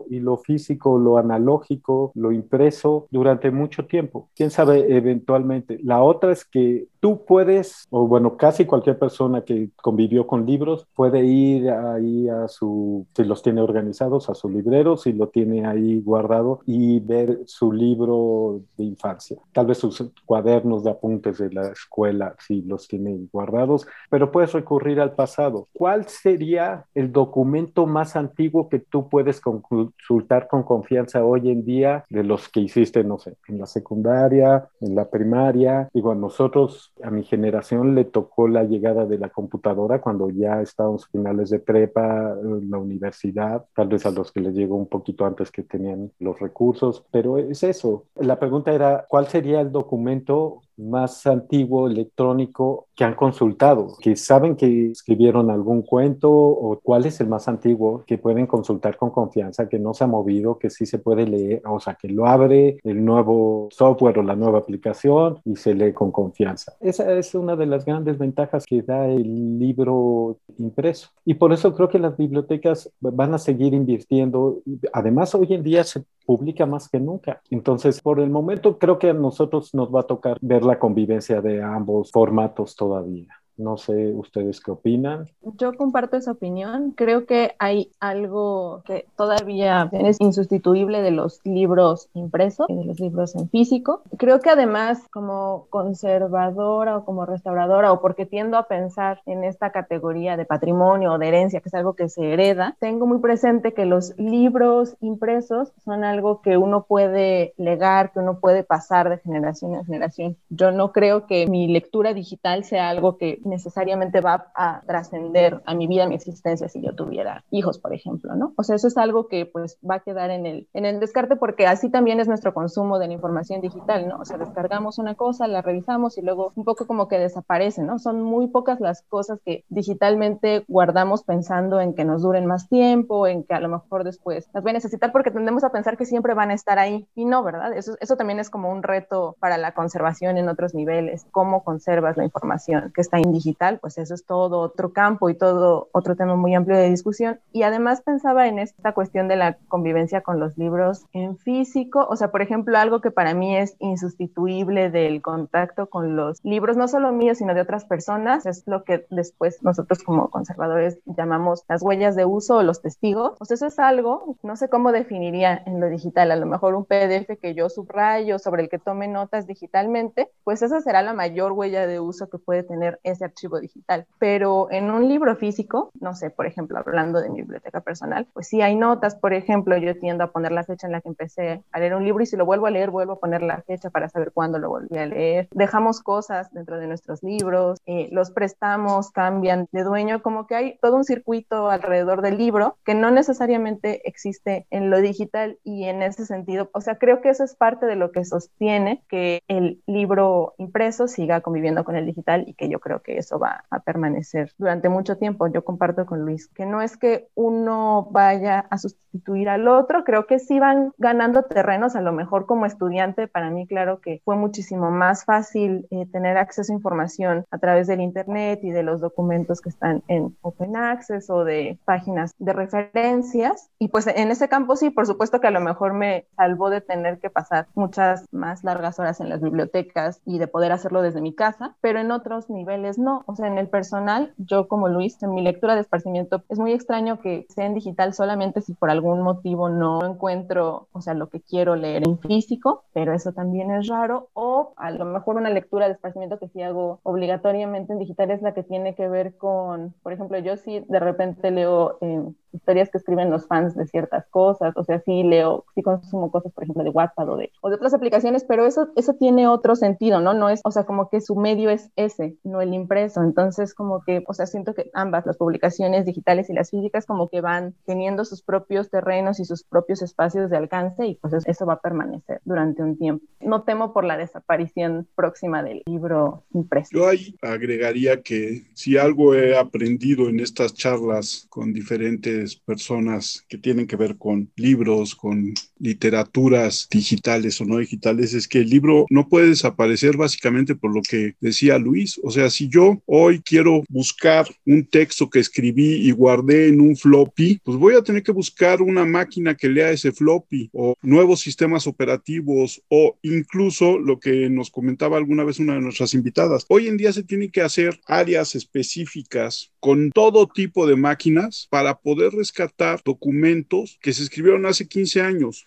y 0.10 0.20
lo 0.20 0.38
físico, 0.38 0.98
lo 0.98 1.18
analógico, 1.18 2.12
lo 2.16 2.32
impreso 2.32 3.08
durante 3.12 3.52
mucho 3.52 3.86
tiempo. 3.86 4.30
Quién 4.36 4.52
sabe 4.52 4.96
eventualmente. 4.96 5.80
La 5.84 6.02
otra 6.02 6.32
es 6.32 6.46
que 6.46 6.88
tú 7.00 7.24
puedes, 7.26 7.86
o 7.92 8.08
bueno, 8.08 8.36
casi 8.36 8.66
cualquier 8.66 8.98
persona 8.98 9.44
que 9.44 9.70
convivió 9.82 10.26
con 10.26 10.46
libros 10.46 10.88
puede 10.96 11.24
ir 11.24 11.70
ahí 11.70 12.28
a 12.28 12.48
su, 12.48 13.06
si 13.16 13.24
los 13.24 13.44
tiene 13.44 13.62
organizados, 13.62 14.30
a 14.30 14.34
su 14.34 14.50
librero, 14.50 14.98
si 14.98 15.14
lo 15.14 15.28
tiene 15.28 15.68
ahí 15.68 16.02
guardado 16.02 16.62
y 16.66 17.00
ver 17.00 17.42
su 17.46 17.72
libro 17.72 18.62
de 18.78 18.86
infancia. 18.86 19.38
Tal 19.54 19.68
vez 19.68 19.78
sus 19.78 20.04
cuadernos 20.26 20.84
de 20.84 20.92
apuntes 20.92 21.38
de 21.38 21.52
la 21.52 21.68
escuela, 21.68 22.36
si 22.40 22.62
los 22.64 22.88
tiene 22.88 23.28
guardados, 23.32 23.86
pero 24.10 24.32
puedes 24.32 24.54
recurrir 24.54 25.00
al 25.00 25.14
pasado. 25.14 25.68
¿Cuál 25.74 26.08
sería 26.08 26.86
el 26.96 27.12
documento 27.12 27.86
más 27.86 28.16
antiguo 28.16 28.68
que 28.68 28.80
tú 28.80 29.10
puedes 29.10 29.35
consultar 29.42 30.48
con 30.48 30.64
confianza 30.64 31.24
hoy 31.24 31.50
en 31.50 31.66
día 31.66 32.04
de 32.10 32.24
los 32.24 32.50
que 32.50 32.62
hiciste, 32.62 33.04
no 33.04 33.18
sé, 33.20 33.38
en 33.48 33.60
la 33.60 33.66
secundaria, 33.66 34.68
en 34.82 34.96
la 34.96 35.10
primaria? 35.10 35.90
Digo, 35.94 36.12
a 36.12 36.16
nosotros 36.16 36.94
a 37.04 37.10
mi 37.10 37.24
generación 37.24 37.96
le 37.96 38.06
tocó 38.06 38.48
la 38.48 38.64
llegada 38.64 39.06
de 39.06 39.18
la 39.18 39.30
computadora 39.30 40.02
cuando 40.02 40.30
ya 40.30 40.62
estábamos 40.62 41.08
finales 41.08 41.50
de 41.50 41.60
prepa, 41.60 42.36
la 42.44 42.78
universidad, 42.78 43.66
tal 43.74 43.88
vez 43.88 44.06
a 44.06 44.12
los 44.12 44.32
que 44.32 44.42
les 44.42 44.56
llegó 44.56 44.76
un 44.76 44.88
poquito 44.88 45.26
antes 45.26 45.52
que 45.52 45.64
tenían 45.64 46.12
los 46.20 46.40
recursos, 46.40 47.06
pero 47.12 47.38
es 47.38 47.64
eso. 47.64 48.06
La 48.16 48.40
pregunta 48.40 48.74
era, 48.74 49.06
¿cuál 49.08 49.28
sería 49.28 49.62
el 49.62 49.72
documento 49.72 50.62
más 50.78 51.26
antiguo 51.28 51.88
electrónico 51.88 52.88
que 52.96 53.04
han 53.04 53.16
consultado, 53.16 53.98
que 54.00 54.16
saben 54.16 54.56
que 54.56 54.92
escribieron 54.92 55.50
algún 55.50 55.82
cuento 55.82 56.32
o 56.32 56.80
cuál 56.82 57.06
es 57.06 57.20
el 57.22 57.28
más 57.28 57.48
antiguo 57.48 58.04
que 58.06 58.18
pueden 58.18 58.48
consultar 58.48 58.98
con 58.98 59.10
confianza, 59.10 59.68
que 59.68 59.80
no 59.80 59.94
se 59.94 60.04
ha 60.04 60.08
movido, 60.08 60.58
que 60.58 60.70
sí 60.70 60.86
se 60.86 61.00
puede 61.00 61.26
leer, 61.26 61.62
o 61.66 61.80
sea, 61.80 61.96
que 61.96 62.08
lo 62.08 62.26
abre 62.28 62.78
el 62.84 63.04
nuevo 63.04 63.68
software 63.72 64.20
o 64.20 64.24
la 64.24 64.36
nueva 64.36 64.60
aplicación 64.60 65.40
y 65.46 65.56
se 65.56 65.74
lee 65.74 65.94
con 65.94 66.12
confianza. 66.12 66.74
Esa 66.80 67.12
es 67.18 67.36
una 67.36 67.56
de 67.56 67.66
las 67.66 67.86
grandes 67.86 68.18
ventajas 68.18 68.66
que 68.66 68.82
da 68.82 69.08
el 69.08 69.60
libro 69.60 70.38
impreso. 70.58 71.10
Y 71.26 71.36
por 71.36 71.54
eso 71.54 71.76
creo 71.76 71.90
que 71.90 72.00
las 72.00 72.18
bibliotecas 72.18 72.92
van 73.00 73.34
a 73.34 73.38
seguir 73.38 73.74
invirtiendo. 73.74 74.62
Además, 74.94 75.36
hoy 75.36 75.54
en 75.54 75.64
día 75.64 75.84
se 75.84 76.04
publica 76.26 76.66
más 76.66 76.90
que 76.90 77.00
nunca. 77.00 77.42
Entonces, 77.50 78.02
por 78.02 78.20
el 78.20 78.30
momento, 78.30 78.78
creo 78.78 79.00
que 79.00 79.10
a 79.10 79.14
nosotros 79.14 79.74
nos 79.74 79.94
va 79.94 80.02
a 80.02 80.08
tocar 80.08 80.38
ver 80.42 80.64
la 80.64 80.80
convivencia 80.80 81.42
de 81.42 81.62
ambos 81.62 82.12
formatos 82.12 82.76
todavía. 82.76 83.45
No 83.58 83.78
sé 83.78 84.14
ustedes 84.14 84.60
qué 84.60 84.72
opinan. 84.72 85.28
Yo 85.58 85.76
comparto 85.76 86.18
esa 86.18 86.32
opinión. 86.32 86.92
Creo 86.92 87.26
que 87.26 87.56
hay 87.60 87.92
algo 88.00 88.84
que 88.86 89.06
todavía 89.16 89.90
es 89.94 90.20
insustituible 90.20 91.02
de 91.02 91.12
los 91.12 91.40
libros 91.46 92.10
impresos, 92.14 92.68
de 92.68 92.84
los 92.84 93.00
libros 93.00 93.36
en 93.36 93.50
físico. 93.50 94.02
Creo 94.18 94.40
que 94.40 94.50
además 94.50 95.04
como 95.12 95.68
conservadora 95.70 96.98
o 96.98 97.06
como 97.06 97.26
restauradora 97.26 97.92
o 97.92 98.02
porque 98.02 98.26
tiendo 98.26 98.58
a 98.58 98.68
pensar 98.68 99.22
en 99.26 99.44
esta 99.44 99.72
categoría 99.72 100.38
de 100.38 100.46
patrimonio 100.46 101.14
o 101.14 101.18
de 101.18 101.28
herencia, 101.28 101.62
que 101.62 101.70
es 101.70 101.76
algo 101.76 101.94
que 101.94 102.10
se 102.10 102.34
hereda, 102.34 102.76
tengo 102.80 103.08
muy 103.08 103.20
presente 103.20 103.74
que 103.74 103.86
los 103.86 104.18
libros 104.18 104.96
impresos 105.02 105.72
son 105.84 106.04
algo 106.04 106.42
que 106.42 106.58
uno 106.58 106.84
puede 106.84 107.54
legar, 107.58 108.12
que 108.12 108.20
uno 108.20 108.40
puede 108.40 108.64
pasar 108.64 109.10
de 109.10 109.18
generación 109.20 109.76
en 109.76 109.86
generación. 109.86 110.38
Yo 110.50 110.72
no 110.72 110.92
creo 110.92 111.26
que 111.26 111.48
mi 111.48 111.68
lectura 111.68 112.14
digital 112.14 112.64
sea 112.64 112.90
algo 112.90 113.18
que 113.18 113.40
necesariamente 113.46 114.22
va 114.22 114.52
a 114.56 114.82
trascender 114.86 115.62
a 115.66 115.74
mi 115.74 115.88
vida, 115.88 116.06
a 116.06 116.08
mi 116.08 116.16
existencia 116.16 116.68
si 116.70 116.82
yo 116.82 116.96
tuviera 116.96 117.44
hijos, 117.52 117.80
por 117.80 117.94
ejemplo, 117.94 118.36
¿no? 118.36 118.54
O 118.58 118.64
sea, 118.64 118.76
eso 118.76 118.88
es 118.88 118.98
algo 118.98 119.28
que 119.28 119.46
pues 119.46 119.78
va 119.88 119.96
a 119.96 120.00
quedar 120.00 120.32
en 120.32 120.46
el, 120.46 120.68
en 120.74 120.86
el 120.86 121.00
descarte 121.00 121.36
porque 121.36 121.68
así 121.68 121.90
también 121.90 122.20
es 122.20 122.28
nuestro 122.28 122.54
consumo 122.54 123.00
de 123.00 123.08
la 123.08 123.14
información 123.14 123.62
digital, 123.62 124.08
¿no? 124.08 124.20
O 124.20 124.26
sea, 124.26 124.38
descargamos 124.38 124.98
una 124.98 125.16
cosa, 125.16 125.48
la 125.48 125.62
revisamos 125.62 126.18
y 126.18 126.22
luego 126.22 126.52
un 126.56 126.64
poco 126.64 126.88
como 126.88 127.08
que 127.08 127.20
desaparece, 127.20 127.84
¿no? 127.84 128.00
Son 128.00 128.22
muy 128.22 128.48
pocas 128.48 128.80
las 128.80 129.02
cosas 129.04 129.40
que 129.44 129.64
digitalmente 129.70 130.66
guardamos 130.68 131.24
pensando 131.24 131.80
en 131.82 131.94
que 131.94 132.06
nos 132.06 132.22
duren 132.22 132.46
más 132.46 132.70
tiempo, 132.70 133.28
en 133.28 133.44
que 133.44 133.54
a 133.54 133.60
lo 133.60 133.70
mejor 133.70 134.04
después 134.04 134.48
las 134.54 134.64
voy 134.64 134.72
a 134.72 134.74
necesitar 134.74 135.12
porque 135.12 135.32
tendemos 135.32 135.64
a 135.64 135.72
pensar 135.72 135.98
que 135.98 136.06
siempre 136.06 136.34
van 136.34 136.52
a 136.52 136.54
estar 136.54 136.80
ahí 136.80 137.08
y 137.16 137.26
no, 137.26 137.44
¿verdad? 137.44 137.74
Eso, 137.74 137.96
eso 138.00 138.18
también 138.18 138.40
es 138.40 138.50
como 138.50 138.72
un 138.72 138.84
reto 138.84 139.36
para 139.40 139.58
la 139.58 139.74
conservación 139.74 140.38
en 140.38 140.50
otros 140.50 140.74
niveles, 140.74 141.26
cómo 141.32 141.64
conservas 141.64 142.18
la 142.18 142.24
información 142.24 142.92
que 142.94 143.02
está 143.02 143.20
digital, 143.36 143.80
pues 143.80 143.98
eso 143.98 144.14
es 144.14 144.26
todo 144.26 144.60
otro 144.60 144.92
campo 144.92 145.30
y 145.30 145.36
todo 145.36 145.90
otro 145.92 146.16
tema 146.16 146.36
muy 146.36 146.56
amplio 146.56 146.78
de 146.78 146.90
discusión. 146.90 147.40
Y 147.52 147.64
además 147.64 148.02
pensaba 148.02 148.48
en 148.48 148.60
esta 148.60 148.94
cuestión 148.94 149.28
de 149.28 149.36
la 149.36 149.58
convivencia 149.68 150.22
con 150.22 150.40
los 150.40 150.58
libros 150.58 151.06
en 151.14 151.38
físico, 151.38 152.06
o 152.10 152.16
sea, 152.16 152.32
por 152.32 152.42
ejemplo, 152.42 152.78
algo 152.78 153.02
que 153.02 153.12
para 153.12 153.34
mí 153.34 153.56
es 153.56 153.76
insustituible 153.80 154.90
del 154.90 155.22
contacto 155.22 155.88
con 155.88 156.16
los 156.16 156.44
libros, 156.44 156.78
no 156.78 156.88
solo 156.88 157.12
míos, 157.12 157.38
sino 157.38 157.54
de 157.54 157.62
otras 157.62 157.86
personas, 157.86 158.46
es 158.46 158.64
lo 158.66 158.84
que 158.84 159.06
después 159.10 159.62
nosotros 159.64 160.04
como 160.04 160.30
conservadores 160.30 160.98
llamamos 161.06 161.64
las 161.68 161.82
huellas 161.82 162.16
de 162.16 162.26
uso 162.26 162.58
o 162.58 162.64
los 162.64 162.82
testigos. 162.82 163.34
Pues 163.38 163.52
eso 163.52 163.68
es 163.68 163.80
algo, 163.80 164.38
no 164.44 164.56
sé 164.56 164.70
cómo 164.70 164.92
definiría 164.92 165.62
en 165.66 165.80
lo 165.80 165.88
digital, 165.88 166.32
a 166.32 166.36
lo 166.36 166.46
mejor 166.46 166.76
un 166.76 166.86
PDF 166.86 167.40
que 167.42 167.54
yo 167.54 167.70
subrayo 167.70 168.40
sobre 168.40 168.64
el 168.64 168.70
que 168.70 168.80
tome 168.80 169.08
notas 169.08 169.48
digitalmente, 169.48 170.30
pues 170.44 170.62
esa 170.62 170.82
será 170.82 171.02
la 171.02 171.14
mayor 171.14 171.52
huella 171.52 171.88
de 171.88 172.00
uso 172.00 172.30
que 172.30 172.38
puede 172.38 172.64
tener 172.64 173.00
archivo 173.26 173.60
digital. 173.60 174.06
Pero 174.20 174.68
en 174.72 174.92
un 174.92 175.08
libro 175.08 175.36
físico, 175.36 175.92
no 176.00 176.16
sé, 176.16 176.30
por 176.30 176.46
ejemplo, 176.46 176.78
hablando 176.78 177.22
de 177.22 177.30
mi 177.30 177.42
biblioteca 177.42 177.82
personal, 177.82 178.28
pues 178.34 178.48
sí 178.48 178.62
hay 178.62 178.76
notas, 178.76 179.16
por 179.16 179.34
ejemplo, 179.34 179.78
yo 179.78 179.98
tiendo 180.00 180.24
a 180.24 180.32
poner 180.32 180.52
la 180.52 180.64
fecha 180.64 180.88
en 180.88 180.94
la 180.94 181.02
que 181.02 181.10
empecé 181.10 181.64
a 181.72 181.80
leer 181.80 181.96
un 181.96 182.04
libro 182.04 182.24
y 182.24 182.26
si 182.26 182.38
lo 182.38 182.46
vuelvo 182.46 182.68
a 182.68 182.72
leer, 182.72 182.90
vuelvo 182.90 183.14
a 183.14 183.20
poner 183.20 183.42
la 183.42 183.62
fecha 183.62 183.90
para 183.90 184.10
saber 184.10 184.32
cuándo 184.32 184.60
lo 184.60 184.70
volví 184.70 184.98
a 184.98 185.06
leer. 185.06 185.48
Dejamos 185.52 186.02
cosas 186.02 186.52
dentro 186.54 186.80
de 186.80 186.88
nuestros 186.88 187.24
libros, 187.24 187.80
eh, 187.86 188.10
los 188.12 188.32
prestamos, 188.32 189.12
cambian 189.12 189.68
de 189.72 189.84
dueño, 189.84 190.22
como 190.22 190.48
que 190.48 190.56
hay 190.56 190.78
todo 190.82 190.96
un 190.96 191.04
circuito 191.04 191.70
alrededor 191.70 192.22
del 192.22 192.38
libro 192.38 192.78
que 192.86 192.96
no 192.96 193.12
necesariamente 193.12 194.08
existe 194.08 194.68
en 194.70 194.90
lo 194.90 195.02
digital 195.02 195.58
y 195.64 195.86
en 195.86 196.02
ese 196.02 196.26
sentido, 196.26 196.70
o 196.74 196.82
sea, 196.82 196.98
creo 196.98 197.22
que 197.22 197.30
eso 197.30 197.44
es 197.44 197.56
parte 197.56 197.86
de 197.86 197.96
lo 197.96 198.12
que 198.12 198.26
sostiene 198.26 199.04
que 199.08 199.42
el 199.48 199.82
libro 199.86 200.54
impreso 200.58 201.08
siga 201.08 201.42
conviviendo 201.42 201.84
con 201.84 201.96
el 201.96 202.06
digital 202.06 202.44
y 202.48 202.54
que 202.54 202.70
yo 202.70 202.80
creo 202.80 203.02
que 203.02 203.15
eso 203.18 203.40
va 203.40 203.64
a 203.70 203.80
permanecer 203.80 204.52
durante 204.58 204.90
mucho 204.90 205.18
tiempo. 205.18 205.48
Yo 205.48 205.64
comparto 205.64 206.06
con 206.06 206.22
Luis 206.22 206.48
que 206.48 206.66
no 206.66 206.82
es 206.82 206.98
que 206.98 207.30
uno 207.36 208.08
vaya 208.12 208.66
a 208.70 208.78
sustituir 208.78 209.50
al 209.50 209.68
otro, 209.68 210.04
creo 210.04 210.28
que 210.28 210.40
sí 210.40 210.60
van 210.60 210.94
ganando 210.98 211.44
terrenos, 211.44 211.96
a 211.96 212.02
lo 212.02 212.12
mejor 212.12 212.46
como 212.46 212.66
estudiante, 212.66 213.28
para 213.28 213.50
mí 213.50 213.68
claro 213.68 214.02
que 214.02 214.22
fue 214.26 214.36
muchísimo 214.36 214.92
más 214.92 215.26
fácil 215.26 215.88
eh, 215.90 216.06
tener 216.12 216.38
acceso 216.38 216.74
a 216.74 216.76
información 216.76 217.46
a 217.52 217.58
través 217.58 217.88
del 217.88 218.02
Internet 218.02 218.60
y 218.64 218.72
de 218.72 218.84
los 218.84 219.02
documentos 219.02 219.62
que 219.62 219.70
están 219.70 220.04
en 220.08 220.36
Open 220.42 220.76
Access 220.76 221.30
o 221.30 221.44
de 221.44 221.80
páginas 221.86 222.34
de 222.40 222.54
referencias. 222.54 223.70
Y 223.80 223.90
pues 223.90 224.08
en 224.08 224.32
ese 224.32 224.50
campo 224.50 224.76
sí, 224.76 224.90
por 224.90 225.08
supuesto 225.08 225.40
que 225.40 225.48
a 225.48 225.52
lo 225.52 225.62
mejor 225.62 225.94
me 225.94 226.26
salvó 226.36 226.70
de 226.70 226.82
tener 226.82 227.20
que 227.20 227.30
pasar 227.30 227.68
muchas 227.76 228.26
más 228.32 228.64
largas 228.64 229.00
horas 229.00 229.20
en 229.20 229.30
las 229.30 229.42
bibliotecas 229.42 230.22
y 230.26 230.40
de 230.40 230.48
poder 230.48 230.72
hacerlo 230.72 231.02
desde 231.02 231.22
mi 231.22 231.34
casa, 231.34 231.76
pero 231.82 232.00
en 232.00 232.12
otros 232.12 232.50
niveles 232.50 232.98
no. 232.98 233.05
O 233.26 233.36
sea, 233.36 233.48
en 233.48 233.58
el 233.58 233.68
personal, 233.68 234.34
yo 234.38 234.68
como 234.68 234.88
Luis, 234.88 235.22
en 235.24 235.34
mi 235.34 235.42
lectura 235.42 235.76
de 235.76 235.82
esparcimiento, 235.82 236.44
es 236.50 236.60
muy 236.60 236.72
extraño 236.72 237.20
que 237.20 237.46
sea 237.50 237.66
en 237.66 237.74
digital 237.74 238.14
solamente 238.14 238.62
si 238.62 238.74
por 238.74 238.90
algún 238.90 239.22
motivo 239.22 239.70
no 239.70 240.06
encuentro, 240.06 240.88
o 240.92 241.02
sea, 241.02 241.14
lo 241.14 241.30
que 241.30 241.42
quiero 241.42 241.76
leer 241.76 242.08
en 242.08 242.20
físico, 242.20 242.84
pero 242.94 243.14
eso 243.14 243.34
también 243.34 243.72
es 243.72 243.88
raro. 243.88 244.30
O 244.34 244.74
a 244.78 244.92
lo 244.92 245.06
mejor 245.06 245.38
una 245.38 245.50
lectura 245.50 245.88
de 245.88 245.94
esparcimiento 245.94 246.40
que 246.40 246.50
sí 246.50 246.62
hago 246.62 247.00
obligatoriamente 247.04 247.94
en 247.94 248.00
digital 248.00 248.32
es 248.32 248.42
la 248.42 248.54
que 248.54 248.64
tiene 248.64 248.96
que 248.96 249.08
ver 249.08 249.38
con, 249.38 249.94
por 250.04 250.14
ejemplo, 250.14 250.38
yo 250.40 250.58
sí 250.58 250.84
de 250.88 251.00
repente 251.00 251.52
leo 251.52 251.98
eh, 252.02 252.24
historias 252.56 252.90
que 252.90 252.98
escriben 252.98 253.30
los 253.30 253.48
fans 253.48 253.76
de 253.76 253.86
ciertas 253.88 254.26
cosas, 254.30 254.76
o 254.76 254.84
sea, 254.84 255.00
sí 255.02 255.24
leo, 255.24 255.66
sí 255.76 255.82
consumo 255.82 256.32
cosas, 256.32 256.52
por 256.54 256.64
ejemplo, 256.64 256.84
de 256.84 256.90
WhatsApp 256.90 257.30
o 257.30 257.38
de, 257.38 257.52
o 257.62 257.70
de 257.70 257.76
otras 257.76 257.94
aplicaciones, 257.94 258.44
pero 258.44 258.66
eso, 258.66 258.90
eso 258.96 259.14
tiene 259.14 259.48
otro 259.48 259.76
sentido, 259.76 260.22
¿no? 260.22 260.34
No 260.34 260.50
es, 260.50 260.62
o 260.64 260.72
sea, 260.72 260.86
como 260.86 261.10
que 261.10 261.22
su 261.22 261.36
medio 261.36 261.70
es 261.70 261.92
ese, 261.96 262.38
no 262.44 262.62
el 262.62 262.74
impreso. 262.74 263.22
Entonces, 263.24 263.74
como 263.74 264.02
que, 264.04 264.24
o 264.28 264.34
sea, 264.34 264.46
siento 264.46 264.74
que 264.74 264.90
ambas, 264.94 265.26
las 265.26 265.38
publicaciones 265.38 266.06
digitales 266.06 266.50
y 266.50 266.54
las 266.54 266.72
físicas, 266.72 267.06
como 267.06 267.30
que 267.30 267.42
van 267.42 267.76
teniendo 267.86 268.26
sus 268.26 268.42
propios 268.42 268.90
terrenos 268.90 269.40
y 269.40 269.46
sus 269.46 269.64
propios 269.64 270.02
espacios 270.02 270.50
de 270.50 270.58
alcance 270.58 271.06
y 271.06 271.16
pues 271.16 271.34
eso 271.46 271.66
va 271.66 271.74
a 271.74 271.82
permanecer 271.82 272.42
durante 272.46 272.82
un 272.82 272.98
tiempo. 272.98 273.26
No 273.40 273.64
temo 273.64 273.94
por 273.94 274.04
la 274.04 274.18
desaparición 274.18 275.08
próxima 275.16 275.64
del 275.64 275.84
libro 275.86 276.44
impreso. 276.54 276.90
Yo 276.92 277.08
ahí 277.08 277.36
agregaría 277.42 278.22
que 278.22 278.64
si 278.74 278.98
algo 278.98 279.36
he 279.36 279.58
aprendido 279.58 280.30
en 280.30 280.40
estas 280.40 280.74
charlas 280.74 281.48
con 281.50 281.74
diferentes 281.74 282.45
personas 282.54 283.46
que 283.50 283.58
tienen 283.58 283.88
que 283.88 283.96
ver 283.96 284.18
con 284.18 284.52
libros, 284.56 285.16
con 285.16 285.54
literaturas 285.80 286.88
digitales 286.90 287.60
o 287.62 287.66
no 287.66 287.78
digitales, 287.78 288.34
es 288.34 288.48
que 288.48 288.60
el 288.60 288.70
libro 288.70 289.06
no 289.10 289.28
puede 289.28 289.48
desaparecer 289.48 290.18
básicamente 290.18 290.76
por 290.76 290.94
lo 290.94 291.02
que 291.02 291.36
decía 291.40 291.78
Luis. 291.78 292.20
O 292.24 292.32
sea, 292.32 292.50
si 292.50 292.70
yo 292.70 293.02
hoy 293.06 293.42
quiero 293.42 293.84
buscar 293.90 294.48
un 294.66 294.86
texto 294.86 295.30
que 295.30 295.40
escribí 295.40 296.08
y 296.08 296.12
guardé 296.12 296.68
en 296.68 296.82
un 296.82 296.96
floppy, 296.96 297.60
pues 297.64 297.78
voy 297.78 297.96
a 297.96 298.04
tener 298.04 298.24
que 298.24 298.32
buscar 298.32 298.82
una 298.82 299.06
máquina 299.06 299.56
que 299.56 299.70
lea 299.70 299.92
ese 299.92 300.12
floppy 300.12 300.70
o 300.74 300.96
nuevos 301.02 301.42
sistemas 301.42 301.88
operativos 301.88 302.82
o 302.90 303.18
incluso 303.22 303.98
lo 304.00 304.20
que 304.20 304.50
nos 304.50 304.70
comentaba 304.70 305.18
alguna 305.18 305.44
vez 305.44 305.60
una 305.60 305.76
de 305.76 305.82
nuestras 305.82 306.14
invitadas. 306.14 306.66
Hoy 306.70 306.88
en 306.88 306.98
día 306.98 307.14
se 307.14 307.24
tienen 307.24 307.52
que 307.52 307.62
hacer 307.62 308.00
áreas 308.08 308.56
específicas 308.56 309.72
con 309.80 310.12
todo 310.12 310.48
tipo 310.48 310.88
de 310.88 310.96
máquinas 310.96 311.68
para 311.70 312.00
poder 312.00 312.34
rescatar 312.34 313.02
documentos 313.06 314.00
que 314.02 314.14
se 314.14 314.24
escribieron 314.24 314.66
hace 314.66 314.88
15 314.88 315.22
años. 315.22 315.65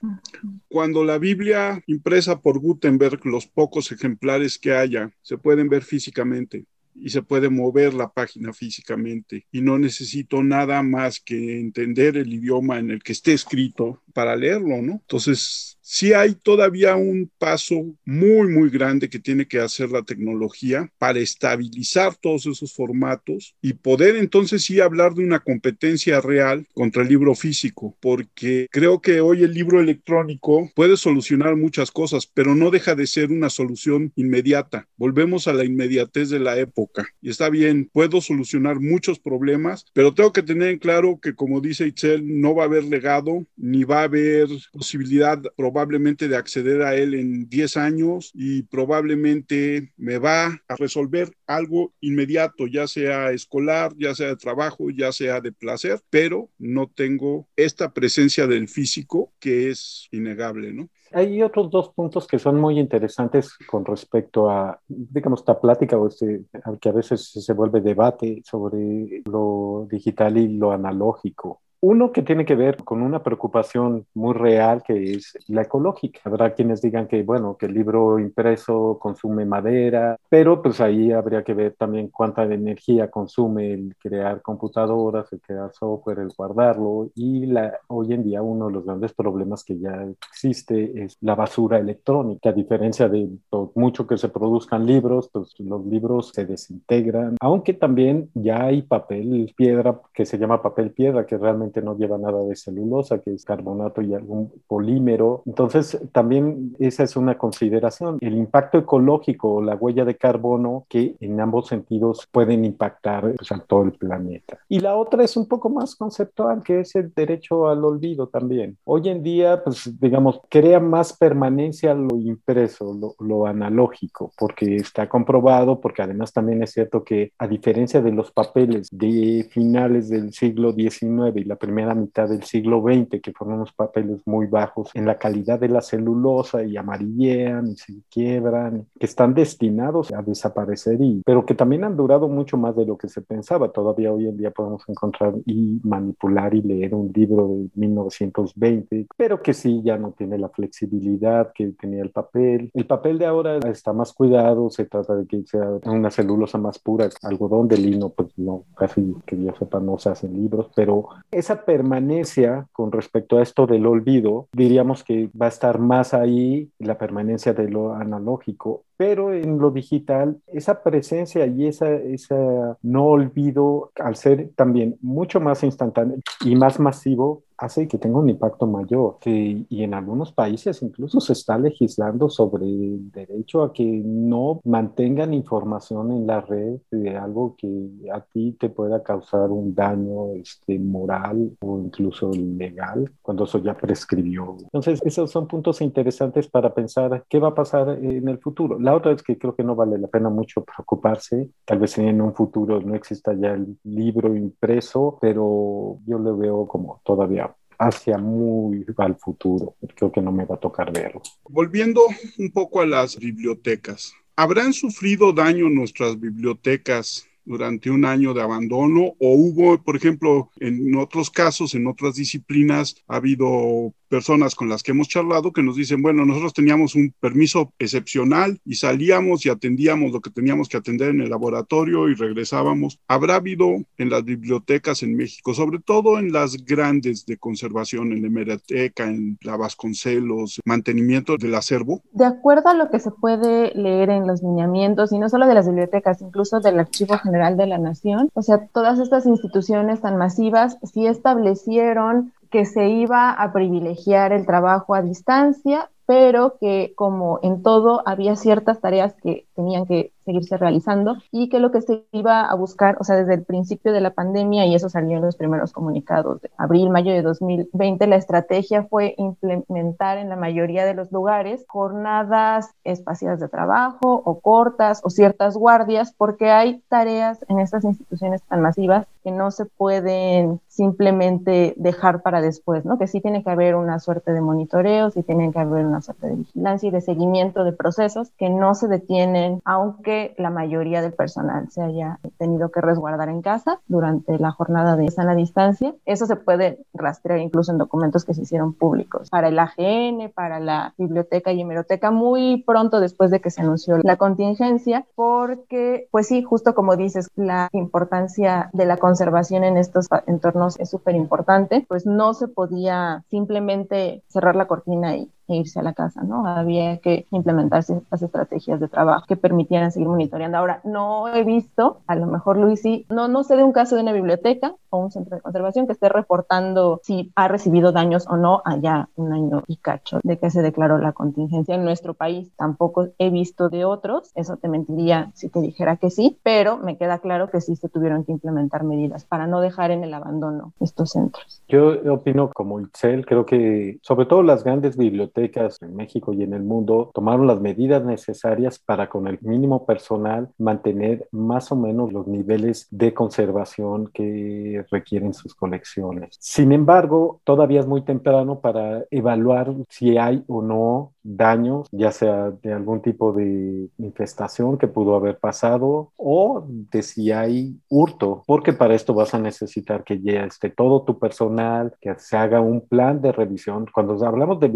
Cuando 0.69 1.05
la 1.05 1.19
Biblia 1.19 1.83
impresa 1.87 2.41
por 2.41 2.59
Gutenberg, 2.59 3.25
los 3.27 3.47
pocos 3.47 3.91
ejemplares 3.93 4.59
que 4.59 4.73
haya, 4.73 5.11
se 5.23 5.39
pueden 5.39 5.69
ver 5.69 5.83
físicamente 5.83 6.67
y 6.95 7.11
se 7.11 7.23
puede 7.23 7.49
mover 7.49 7.95
la 7.95 8.13
página 8.13 8.53
físicamente 8.53 9.47
y 9.53 9.61
no 9.61 9.79
necesito 9.79 10.43
nada 10.43 10.83
más 10.83 11.21
que 11.21 11.61
entender 11.61 12.17
el 12.17 12.33
idioma 12.33 12.79
en 12.79 12.91
el 12.91 13.03
que 13.03 13.13
esté 13.13 13.33
escrito 13.33 14.03
para 14.13 14.37
leerlo, 14.37 14.83
¿no? 14.83 14.93
Entonces, 14.95 15.78
sí 15.91 16.13
hay 16.13 16.35
todavía 16.35 16.97
un 16.97 17.31
paso 17.39 17.97
muy, 18.05 18.47
muy 18.49 18.69
grande 18.69 19.09
que 19.09 19.19
tiene 19.19 19.49
que 19.49 19.59
hacer 19.59 19.89
la 19.89 20.03
tecnología 20.03 20.93
para 20.99 21.19
estabilizar 21.19 22.15
todos 22.15 22.45
esos 22.45 22.75
formatos 22.75 23.57
y 23.63 23.73
poder 23.73 24.17
entonces 24.17 24.65
sí 24.65 24.81
hablar 24.81 25.15
de 25.15 25.25
una 25.25 25.41
competencia 25.41 26.21
real 26.21 26.67
contra 26.75 27.03
el 27.03 27.09
libro 27.09 27.35
físico, 27.35 27.97
porque 28.01 28.67
creo 28.71 29.01
que 29.01 29.23
hoy 29.23 29.45
el 29.45 29.55
libro 29.55 29.81
electrónico 29.81 30.71
puede 30.75 30.99
solucionar 30.99 31.57
muchas 31.57 31.91
cosas, 31.91 32.27
pero 32.27 32.55
no 32.55 32.71
deja 32.71 32.95
de 32.95 33.07
ser 33.07 33.33
una 33.33 33.49
solución 33.49 34.13
inmediata. 34.15 34.87
Volvemos 34.99 35.49
a 35.49 35.55
la 35.55 35.65
inmediatez 35.65 36.29
de 36.29 36.39
la 36.39 36.59
época 36.59 37.09
y 37.23 37.31
está 37.31 37.49
bien, 37.49 37.89
puedo 37.91 38.21
solucionar 38.21 38.79
muchos 38.79 39.19
problemas, 39.19 39.87
pero 39.95 40.13
tengo 40.13 40.35
que 40.35 40.43
tener 40.43 40.69
en 40.69 40.79
claro 40.79 41.19
que 41.19 41.35
como 41.35 41.63
dice 41.63 41.87
Itzel, 41.87 42.41
no 42.43 42.55
va 42.55 42.65
a 42.65 42.67
haber 42.67 42.85
legado 42.85 43.47
ni 43.57 43.85
va 43.85 44.01
a 44.01 44.05
haber 44.05 44.49
posibilidad 44.71 45.41
probablemente 45.79 46.27
de 46.27 46.37
acceder 46.37 46.83
a 46.83 46.97
él 46.97 47.15
en 47.15 47.49
10 47.49 47.77
años 47.77 48.33
y 48.35 48.65
probablemente 48.65 49.93
me 49.97 50.19
va 50.19 50.61
a 50.67 50.75
resolver 50.75 51.31
algo 51.47 51.93
inmediato, 52.01 52.67
ya 52.67 52.89
sea 52.89 53.31
escolar, 53.31 53.93
ya 53.97 54.13
sea 54.17 54.31
de 54.31 54.37
trabajo, 54.37 54.91
ya 54.91 55.13
sea 55.13 55.41
de 55.41 55.53
placer, 55.53 56.01
pero 56.11 56.49
no 56.59 56.89
tengo 56.89 57.47
esta 57.55 57.93
presencia 57.93 58.49
del 58.49 58.67
físico 58.67 59.33
que 59.39 59.71
es 59.71 60.09
innegable, 60.11 60.73
¿no? 60.73 60.89
Hay 61.13 61.41
otros 61.43 61.71
dos 61.71 61.91
puntos 61.91 62.27
que 62.27 62.41
son 62.41 62.61
muy 62.61 62.81
interesantes 62.81 63.57
con 63.71 63.85
respecto 63.85 64.51
a, 64.51 64.81
digamos, 64.89 65.43
esta 65.43 65.61
plática 65.61 65.97
o 65.97 66.09
este, 66.09 66.43
que 66.81 66.89
a 66.89 66.93
veces 66.93 67.31
se 67.31 67.53
vuelve 67.53 67.81
debate 67.81 68.43
sobre 68.45 69.23
lo 69.27 69.87
digital 69.89 70.39
y 70.39 70.49
lo 70.49 70.73
analógico. 70.73 71.63
Uno 71.81 72.13
que 72.13 72.23
tiene 72.23 72.45
que 72.45 72.57
ver 72.57 72.77
con 72.85 73.03
una 73.03 73.23
preocupación 73.23 74.07
muy 74.15 74.35
real 74.35 74.83
que 74.83 75.13
es 75.13 75.39
la 75.47 75.63
ecológica. 75.63 76.21
Habrá 76.25 76.55
quienes 76.55 76.83
digan 76.83 77.07
que, 77.07 77.23
bueno, 77.23 77.57
que 77.57 77.67
el 77.67 77.75
libro 77.75 78.19
impreso 78.19 78.99
consume 79.01 79.45
madera, 79.45 80.19
pero 80.29 80.61
pues 80.61 80.81
ahí 80.81 81.13
habría 81.13 81.45
que 81.45 81.55
ver 81.55 81.75
también 81.79 82.09
cuánta 82.09 82.43
energía 82.45 83.11
consume 83.11 83.73
el 83.73 83.97
crear 83.97 84.43
computadoras, 84.43 85.33
el 85.33 85.41
crear 85.41 85.73
software, 85.73 86.19
el 86.19 86.33
guardarlo. 86.37 87.11
Y 87.15 87.47
la, 87.47 87.79
hoy 87.89 88.13
en 88.13 88.25
día 88.25 88.43
uno 88.43 88.67
de 88.67 88.73
los 88.73 88.85
grandes 88.85 89.13
problemas 89.13 89.63
que 89.63 89.79
ya 89.79 90.07
existe 90.31 91.05
es 91.05 91.17
la 91.21 91.35
basura 91.35 91.79
electrónica. 91.79 92.51
A 92.51 92.53
diferencia 92.53 93.09
de 93.09 93.29
mucho 93.75 94.07
que 94.07 94.17
se 94.17 94.29
produzcan 94.29 94.87
libros, 94.87 95.29
pues 95.33 95.55
los 95.59 95.85
libros 95.87 96.33
se 96.35 96.45
desintegran, 96.45 97.37
aunque 97.41 97.75
también 97.75 98.31
ya 98.35 98.65
hay 98.65 98.83
papel 98.83 99.53
piedra 99.57 100.01
que 100.13 100.27
se 100.27 100.39
llama 100.39 100.63
papel 100.63 100.91
piedra, 100.91 101.27
que 101.27 101.37
realmente 101.37 101.68
prácticamente 101.71 101.83
no 101.83 101.97
lleva 101.97 102.19
nada 102.19 102.45
de 102.45 102.57
celulosa, 102.57 103.19
que 103.21 103.33
es 103.35 103.45
carbonato 103.45 104.03
y 104.03 104.15
algún 104.15 104.51
polímero. 104.67 105.43
Entonces, 105.47 105.99
también 106.13 106.77
esa 106.79 107.05
es 107.05 107.17
una 107.17 107.37
consideración. 107.37 108.19
El 108.21 108.35
impacto 108.35 108.79
ecológico 108.79 109.55
o 109.55 109.63
la 109.63 109.75
huella 109.75 110.05
de 110.05 110.17
carbono 110.17 110.87
que 110.89 111.17
en 111.21 111.41
ambos 111.41 111.69
sentidos 111.69 112.29
pueden 112.31 112.65
impactar 112.65 113.35
pues, 113.37 113.53
a 113.53 113.59
todo 113.59 113.83
el 113.85 113.93
planeta. 113.93 114.59
Y 114.69 114.81
la 114.81 114.97
otra 114.97 115.25
es 115.25 115.37
un 115.37 115.47
poco 115.47 115.69
más 115.69 115.95
conceptual, 115.97 116.63
que 116.63 116.81
es 116.81 116.95
el 116.95 117.13
derecho 117.15 117.69
al 117.69 117.85
olvido 117.85 118.29
también. 118.29 118.77
Hoy 118.85 119.09
en 119.09 119.23
día, 119.23 119.63
pues 119.63 119.99
digamos, 120.01 120.41
crea 120.49 120.81
más 120.81 121.13
permanencia 121.13 121.95
lo 121.95 122.17
impreso, 122.17 122.95
lo, 122.95 123.15
lo 123.25 123.47
analógico, 123.47 124.33
porque 124.39 124.77
está 124.77 125.09
comprobado, 125.09 125.81
porque 125.81 126.03
además 126.03 126.33
también 126.33 126.63
es 126.63 126.73
cierto 126.73 127.05
que 127.05 127.33
a 127.39 127.47
diferencia 127.47 128.01
de 128.01 128.13
los 128.13 128.31
papeles 128.31 128.89
de 128.91 129.49
finales 129.51 130.09
del 130.09 130.33
siglo 130.33 130.73
XIX 130.73 131.37
y 131.37 131.45
la 131.45 131.57
primera 131.59 131.95
mitad 131.95 132.29
del 132.29 132.43
siglo 132.45 132.83
XX, 132.83 133.21
que 133.21 133.33
unos 133.49 133.73
papeles 133.73 134.21
muy 134.27 134.47
bajos 134.47 134.91
en 134.95 135.07
la 135.07 135.19
calidad 135.19 135.59
de 135.59 135.69
la 135.69 135.81
celulosa 135.81 136.63
y 136.63 136.77
amarillean 136.77 137.69
y 137.69 137.77
se 137.77 137.95
quiebran, 138.11 138.87
que 138.99 139.07
están 139.07 139.35
destinados 139.35 140.13
a 140.13 140.23
desaparecer, 140.23 141.01
y, 141.01 141.23
pero 141.25 141.45
que 141.47 141.55
también 141.55 141.85
han 141.85 141.97
durado 141.97 142.29
mucho 142.29 142.57
más 142.57 142.77
de 142.77 142.87
lo 142.87 142.97
que 142.97 143.09
se 143.09 143.23
pensaba. 143.23 143.71
Todavía 143.71 144.13
hoy 144.13 144.29
en 144.29 144.37
día 144.37 144.51
podemos 144.51 144.83
encontrar 144.89 145.35
y 145.47 145.81
manipular 145.83 146.55
y 146.55 146.63
leer 146.63 146.95
un 146.95 147.11
libro 147.15 147.49
de 147.49 147.69
1920, 147.75 149.07
pero 149.17 149.43
que 149.43 149.55
sí 149.55 149.83
ya 149.83 149.97
no 149.97 150.13
tiene 150.13 150.39
la 150.39 150.49
flexibilidad 150.49 151.53
que 151.55 151.69
tenía 151.81 152.03
el 152.03 152.11
papel. 152.11 152.71
El 152.75 152.87
papel 152.87 153.19
de 153.19 153.27
ahora 153.27 153.59
está 153.59 153.93
más 153.93 154.13
cuidado, 154.13 154.71
se 154.71 154.85
trata 154.85 155.15
de 155.15 155.27
que 155.27 155.45
sea 155.47 155.69
una 155.85 156.11
celulosa 156.11 156.59
más 156.59 156.79
pura, 156.79 157.09
algodón 157.23 157.69
de 157.69 157.79
lino, 157.79 158.11
pues 158.11 158.29
no, 158.37 158.65
casi 158.77 159.15
que 159.27 159.43
yo 159.43 159.55
sepa, 159.59 159.81
no 159.81 159.99
se 159.99 160.11
hacen 160.11 160.35
libros, 160.35 160.71
pero 160.75 161.09
esa 161.49 161.65
permanencia 161.65 162.67
con 162.73 162.93
respecto 162.93 163.39
a 163.39 163.43
esto 163.43 163.67
del 163.67 163.87
olvido, 163.87 164.49
diríamos 164.53 165.03
que 165.03 165.31
va 165.41 165.47
a 165.47 165.49
estar 165.49 165.79
más 165.79 166.13
ahí 166.13 166.71
la 166.79 166.99
permanencia 166.99 167.55
de 167.55 167.71
lo 167.71 167.95
analógico 167.95 168.85
pero 168.99 169.33
en 169.33 169.59
lo 169.59 169.71
digital, 169.71 170.41
esa 170.49 170.83
presencia 170.83 171.47
y 171.47 171.67
esa, 171.67 171.95
esa 171.95 172.77
no 172.83 173.07
olvido, 173.07 173.93
al 173.95 174.17
ser 174.17 174.51
también 174.57 174.99
mucho 175.01 175.41
más 175.41 175.63
instantáneo 175.63 176.19
y 176.45 176.57
más 176.57 176.81
masivo, 176.81 177.45
hace 177.59 177.89
que 177.89 177.99
tenga 177.99 178.19
un 178.19 178.31
impacto 178.31 178.67
mayor. 178.67 179.17
Y 179.25 179.83
en 179.83 179.93
algunos 179.93 180.33
países 180.33 180.81
incluso 180.83 181.21
se 181.21 181.33
está 181.33 181.59
legislando 181.59 182.31
sobre 182.31 182.67
el 182.67 183.11
derecho 183.11 183.63
a 183.63 183.73
que 183.73 183.85
no 183.85 184.61
mantengan 184.65 185.35
información 185.35 186.13
en 186.13 186.27
la 186.27 186.41
red 186.41 186.79
de 186.91 187.17
algo 187.17 187.57
que 187.59 187.89
a 188.13 188.21
ti 188.21 188.57
te 188.59 188.69
pueda 188.69 189.03
causar 189.03 189.51
un 189.51 189.75
daño 189.75 190.33
este, 190.35 190.79
moral 190.79 191.57
o 191.61 191.79
incluso 191.81 192.31
legal, 192.33 193.11
cuando 193.21 193.45
eso 193.45 193.59
ya 193.59 193.77
prescribió. 193.77 194.57
Entonces, 194.63 195.01
esos 195.05 195.31
son 195.31 195.49
puntos 195.49 195.81
interesantes 195.81 196.47
para 196.47 196.73
pensar 196.73 197.25
qué 197.29 197.39
va 197.41 197.49
a 197.49 197.55
pasar 197.55 197.89
en 197.91 198.29
el 198.29 198.39
futuro. 198.39 198.79
La 198.89 198.95
otra 198.95 199.13
es 199.13 199.23
que 199.23 199.37
creo 199.37 199.55
que 199.55 199.63
no 199.63 199.77
vale 199.77 199.99
la 199.99 200.09
pena 200.09 200.31
mucho 200.31 200.65
preocuparse. 200.65 201.51
Tal 201.67 201.79
vez 201.79 201.99
en 201.99 202.23
un 202.23 202.35
futuro 202.35 202.81
no 202.81 202.95
exista 202.95 203.35
ya 203.35 203.49
el 203.49 203.77
libro 203.85 204.35
impreso, 204.35 205.19
pero 205.21 205.99
yo 206.07 206.19
lo 206.19 206.39
veo 206.39 206.67
como 206.67 207.03
todavía 207.05 207.55
hacia 207.79 208.17
muy 208.17 208.87
al 208.97 209.17
futuro. 209.17 209.75
Creo 209.95 210.11
que 210.11 210.23
no 210.23 210.33
me 210.33 210.47
va 210.47 210.55
a 210.55 210.59
tocar 210.59 210.91
verlo. 210.91 211.21
Volviendo 211.51 212.01
un 212.39 212.51
poco 212.51 212.81
a 212.81 212.87
las 212.87 213.19
bibliotecas. 213.19 214.15
¿Habrán 214.37 214.73
sufrido 214.73 215.35
daño 215.35 215.69
nuestras 215.69 216.19
bibliotecas 216.19 217.29
durante 217.49 217.91
un 217.91 218.07
año 218.07 218.33
de 218.33 218.41
abandono 218.41 219.15
o 219.19 219.35
hubo, 219.35 219.83
por 219.83 219.97
ejemplo, 219.97 220.51
en 220.61 220.95
otros 220.97 221.31
casos, 221.31 221.75
en 221.75 221.87
otras 221.87 222.15
disciplinas, 222.15 222.97
ha 223.07 223.17
habido 223.17 223.93
personas 224.09 224.55
con 224.55 224.69
las 224.69 224.83
que 224.83 224.93
hemos 224.93 225.09
charlado 225.09 225.53
que 225.53 225.63
nos 225.63 225.77
dicen, 225.77 226.03
bueno, 226.03 226.25
nosotros 226.25 226.55
teníamos 226.55 226.95
un 226.95 227.15
permiso 227.21 227.73
excepcional 227.79 228.61
y 228.65 228.75
salíamos 228.75 229.47
y 229.47 229.51
atendíamos 229.51 230.13
lo 230.13 230.21
que 230.21 230.31
teníamos 230.31 230.69
que 230.69 230.77
atender 230.77 231.11
en 231.11 231.21
el 231.21 231.31
laboratorio 231.31 232.09
y 232.09 232.15
regresábamos. 232.15 232.99
¿Habrá 233.07 233.37
habido 233.37 233.77
en 233.97 234.11
las 234.11 234.25
bibliotecas 234.25 235.03
en 235.03 235.17
México, 235.17 235.55
sobre 235.55 235.79
todo 235.79 236.19
en 236.19 236.33
las 236.33 236.65
grandes 236.65 237.27
de 237.27 237.37
conservación, 237.37 238.13
en 238.13 238.23
la 238.23 238.29
hemeroteca, 238.29 239.05
en 239.05 239.39
la 239.43 239.57
Vasconcelos, 239.57 240.61
mantenimiento 240.65 241.37
del 241.37 241.55
acervo? 241.55 242.03
De 242.13 242.25
acuerdo 242.25 242.69
a 242.69 242.75
lo 242.75 242.91
que 242.91 242.99
se 242.99 243.11
puede 243.11 243.73
leer 243.75 244.11
en 244.11 244.27
los 244.27 244.43
lineamientos, 244.43 245.13
y 245.13 245.19
no 245.19 245.29
solo 245.29 245.47
de 245.47 245.55
las 245.55 245.67
bibliotecas, 245.67 246.21
incluso 246.23 246.61
del 246.61 246.81
Archivo 246.81 247.19
General 247.19 247.57
de 247.57 247.67
la 247.67 247.79
Nación, 247.79 248.31
o 248.35 248.43
sea, 248.43 248.67
todas 248.73 248.99
estas 248.99 249.27
instituciones 249.27 250.01
tan 250.01 250.17
masivas 250.17 250.79
sí 250.83 251.07
establecieron 251.07 252.33
que 252.51 252.65
se 252.65 252.89
iba 252.89 253.31
a 253.31 253.53
privilegiar 253.53 254.33
el 254.33 254.47
trabajo 254.47 254.95
a 254.95 255.03
distancia, 255.03 255.91
pero 256.07 256.57
que 256.59 256.93
como 256.97 257.39
en 257.43 257.63
todo 257.63 258.03
había 258.07 258.37
ciertas 258.37 258.81
tareas 258.81 259.15
que 259.23 259.47
tenían 259.55 259.87
que 259.87 260.13
seguirse 260.29 260.59
realizando 260.59 261.17
y 261.33 261.49
que 261.49 261.59
lo 261.59 261.71
que 261.71 261.81
se 261.81 262.05
iba 262.13 262.45
a 262.45 262.55
buscar, 262.55 262.99
o 263.01 263.05
sea, 263.05 263.17
desde 263.17 263.35
el 263.35 263.45
principio 263.45 263.93
de 263.93 264.03
la 264.03 264.11
pandemia, 264.11 264.67
y 264.67 264.75
eso 264.75 264.91
salió 264.91 265.17
en 265.17 265.23
los 265.23 265.37
primeros 265.37 265.73
comunicados 265.73 266.43
de 266.43 266.51
abril, 266.59 266.91
mayo 266.91 267.13
de 267.13 267.23
2020, 267.23 268.07
la 268.07 268.17
estrategia 268.17 268.85
fue 268.85 269.15
implementar 269.17 270.19
en 270.19 270.29
la 270.29 270.37
mayoría 270.37 270.85
de 270.85 270.93
los 270.93 271.11
lugares 271.13 271.65
jornadas 271.67 272.75
espaciadas 272.85 273.41
de 273.41 273.49
trabajo 273.49 274.23
o 274.25 274.41
cortas 274.41 275.01
o 275.03 275.09
ciertas 275.09 275.57
guardias, 275.57 276.13
porque 276.17 276.51
hay 276.51 276.83
tareas 276.89 277.45
en 277.49 277.61
estas 277.61 277.85
instituciones 277.85 278.43
tan 278.43 278.61
masivas 278.61 279.07
que 279.25 279.31
no 279.31 279.51
se 279.51 279.65
pueden 279.65 280.61
simplemente 280.69 281.75
dejar 281.77 282.23
para 282.23 282.41
después, 282.41 282.85
¿no? 282.85 282.99
Que 282.99 283.07
sí 283.07 283.21
tiene 283.21 283.43
que 283.43 283.51
haber 283.51 283.75
una 283.75 283.99
suerte 283.99 284.33
de 284.33 284.41
monitoreo, 284.41 285.11
sí 285.11 285.23
tiene 285.23 285.51
que 285.53 285.59
haber 285.59 285.85
una 285.85 286.01
suerte 286.03 286.29
de 286.29 286.37
vigilancia 286.37 286.89
y 286.89 286.93
de 286.93 287.01
seguimiento 287.01 287.65
de 287.65 287.73
procesos 287.73 288.31
que 288.39 288.49
no 288.49 288.75
se 288.75 288.89
detienen, 288.89 289.61
aunque 289.65 290.18
la 290.39 290.51
mayoría 290.51 291.03
del 291.03 291.13
personal 291.13 291.71
se 291.71 291.83
haya 291.83 292.19
tenido 292.39 292.71
que 292.71 292.81
resguardar 292.81 293.29
en 293.29 293.43
casa 293.43 293.81
durante 293.87 294.39
la 294.39 294.51
jornada 294.51 294.97
de 294.97 295.11
sana 295.11 295.35
distancia. 295.35 295.95
Eso 296.05 296.27
se 296.27 296.37
puede 296.37 296.79
rastrear 296.95 297.41
incluso 297.41 297.73
en 297.73 297.79
documentos 297.79 298.25
que 298.25 298.35
se 298.35 298.43
hicieron 298.43 298.75
públicos 298.75 299.31
para 299.31 299.49
el 299.49 299.59
AGN, 299.59 300.33
para 300.35 300.61
la 300.61 300.95
biblioteca 300.99 301.53
y 301.53 301.61
hemeroteca 301.61 302.11
muy 302.11 302.63
pronto 302.67 303.01
después 303.01 303.31
de 303.31 303.41
que 303.41 303.51
se 303.51 303.63
anunció 303.63 303.99
la 304.03 304.17
contingencia, 304.17 305.07
porque, 305.15 306.09
pues 306.11 306.29
sí, 306.29 306.43
justo 306.43 306.75
como 306.75 306.97
dices, 306.97 307.29
la 307.37 307.69
importancia 307.73 308.71
de 308.73 308.87
la 308.87 308.97
conservación 308.97 309.65
en 309.65 309.77
estos 309.77 310.09
entornos 310.27 310.79
es 310.81 310.91
súper 310.91 311.15
importante, 311.15 311.85
pues 311.89 312.07
no 312.07 312.35
se 312.35 312.49
podía 312.49 313.25
simplemente 313.29 314.23
cerrar 314.29 314.57
la 314.57 314.67
cortina 314.67 315.17
y 315.17 315.31
e 315.49 315.57
irse 315.57 315.81
a 315.81 315.83
la 315.83 315.95
casa, 315.95 316.23
¿no? 316.23 316.47
Había 316.47 316.99
que 316.99 317.27
implementar 317.31 317.85
las 318.11 318.23
estrategias 318.23 318.81
de 318.81 318.89
trabajo 318.89 319.25
que 319.27 319.37
permitieran 319.37 319.91
seguir 319.91 320.09
monitoreando. 320.09 320.59
Ahora, 320.59 320.81
no 320.85 321.29
he 321.29 321.43
visto, 321.43 321.99
a 322.07 322.15
lo 322.15 322.27
mejor 322.27 322.59
Luis 322.59 322.83
sí, 322.83 323.07
no, 323.09 323.29
no 323.29 323.43
sé 323.45 323.57
de 323.57 323.65
un 323.65 323.73
caso 323.73 323.97
de 323.97 324.03
una 324.03 324.13
biblioteca 324.13 324.75
o 324.91 324.99
un 324.99 325.11
centro 325.11 325.37
de 325.37 325.43
conservación 325.43 325.87
que 325.87 325.93
esté 325.93 326.09
reportando 326.09 327.01
si 327.03 327.33
ha 327.35 327.49
recibido 327.49 327.93
daños 327.93 328.27
o 328.29 328.37
no 328.37 328.63
allá 328.65 329.09
un 329.17 329.33
año 329.33 329.63
y 329.67 329.77
cacho 329.77 330.21
de 330.23 330.39
que 330.39 330.51
se 330.51 330.63
declaró 330.63 330.99
la 330.99 331.13
contingencia 331.13 331.75
en 331.75 331.85
nuestro 331.85 332.15
país. 332.15 332.51
Tampoco 332.57 333.09
he 333.19 333.31
visto 333.31 333.69
de 333.69 333.85
otros, 333.85 334.31
eso 334.35 334.57
te 334.57 334.69
mentiría 334.69 335.31
si 335.35 335.49
te 335.49 335.61
dijera 335.61 335.97
que 335.97 336.11
sí, 336.11 336.39
pero 336.43 336.77
me 336.77 336.97
queda 336.97 337.19
claro 337.19 337.49
que 337.51 337.61
sí 337.61 337.77
se 337.77 337.89
tuvieron 337.89 338.25
que 338.25 338.33
implementar 338.33 338.85
medidas 338.85 339.25
para 339.25 339.47
no 339.47 339.61
dejar 339.61 339.91
en 339.91 340.05
el 340.05 340.13
abandono 340.13 340.73
estos 340.81 341.11
centros. 341.11 341.63
Yo 341.69 341.95
opino 342.13 342.51
como 342.51 342.81
Itzel, 342.81 343.25
creo 343.25 343.47
que 343.47 343.99
sobre 344.03 344.27
todo 344.27 344.43
las 344.43 344.65
grandes 344.65 344.97
bibliotecas 344.97 345.38
en 345.39 345.97
México 345.97 346.33
y 346.33 346.43
en 346.43 346.53
el 346.53 346.63
mundo 346.63 347.11
tomaron 347.15 347.47
las 347.47 347.61
medidas 347.61 348.05
necesarias 348.05 348.79
para 348.79 349.09
con 349.09 349.27
el 349.27 349.39
mínimo 349.41 349.87
personal 349.87 350.49
mantener 350.59 351.29
más 351.33 351.73
o 351.73 351.77
menos 351.77 352.13
los 352.13 352.27
niveles 352.27 352.87
de 352.91 353.15
conservación 353.15 354.11
que 354.13 354.85
requieren 354.91 355.35
sus 355.35 355.55
colecciones. 355.55 356.37
Sin 356.41 356.73
embargo, 356.73 357.41
todavía 357.45 357.81
es 357.81 357.87
muy 357.87 358.03
temprano 358.03 358.61
para 358.61 359.05
evaluar 359.11 359.75
si 359.89 360.17
hay 360.17 360.45
o 360.47 360.63
no 360.63 361.13
daños, 361.23 361.89
ya 361.93 362.11
sea 362.11 362.51
de 362.51 362.73
algún 362.73 363.03
tipo 363.03 363.33
de 363.33 363.89
infestación 363.99 364.79
que 364.79 364.89
pudo 364.89 365.15
haber 365.15 365.39
pasado 365.39 366.13
o 366.17 366.65
de 366.67 367.03
si 367.03 367.33
hay 367.33 367.77
hurto, 367.89 368.43
porque 368.47 368.73
para 368.73 368.95
esto 368.95 369.13
vas 369.15 369.35
a 369.35 369.39
necesitar 369.39 370.05
que 370.05 370.21
ya 370.21 370.45
esté 370.45 370.71
todo 370.71 371.03
tu 371.03 371.19
personal, 371.19 371.95
que 372.01 372.15
se 372.19 372.37
haga 372.37 372.61
un 372.61 372.81
plan 372.81 373.21
de 373.21 373.33
revisión. 373.33 373.87
Cuando 373.93 374.25
hablamos 374.27 374.59
de 374.61 374.69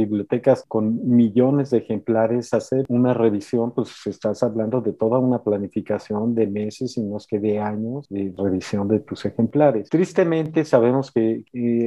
con 0.68 1.09
millones 1.09 1.70
de 1.70 1.78
ejemplares, 1.78 2.53
hacer 2.53 2.84
una 2.88 3.14
revisión, 3.14 3.72
pues 3.72 4.07
estás 4.07 4.42
hablando 4.42 4.80
de 4.80 4.92
toda 4.92 5.18
una 5.18 5.42
planificación 5.42 6.34
de 6.34 6.46
meses 6.46 6.98
y 6.98 7.03
no 7.03 7.16
es 7.16 7.26
que 7.26 7.38
de 7.38 7.59
años 7.59 8.07
de 8.11 8.32
revisión 8.36 8.88
de 8.88 9.00
tus 9.00 9.24
ejemplares. 9.24 9.88
Tristemente 9.88 10.64
sabemos 10.64 11.11
que 11.11 11.44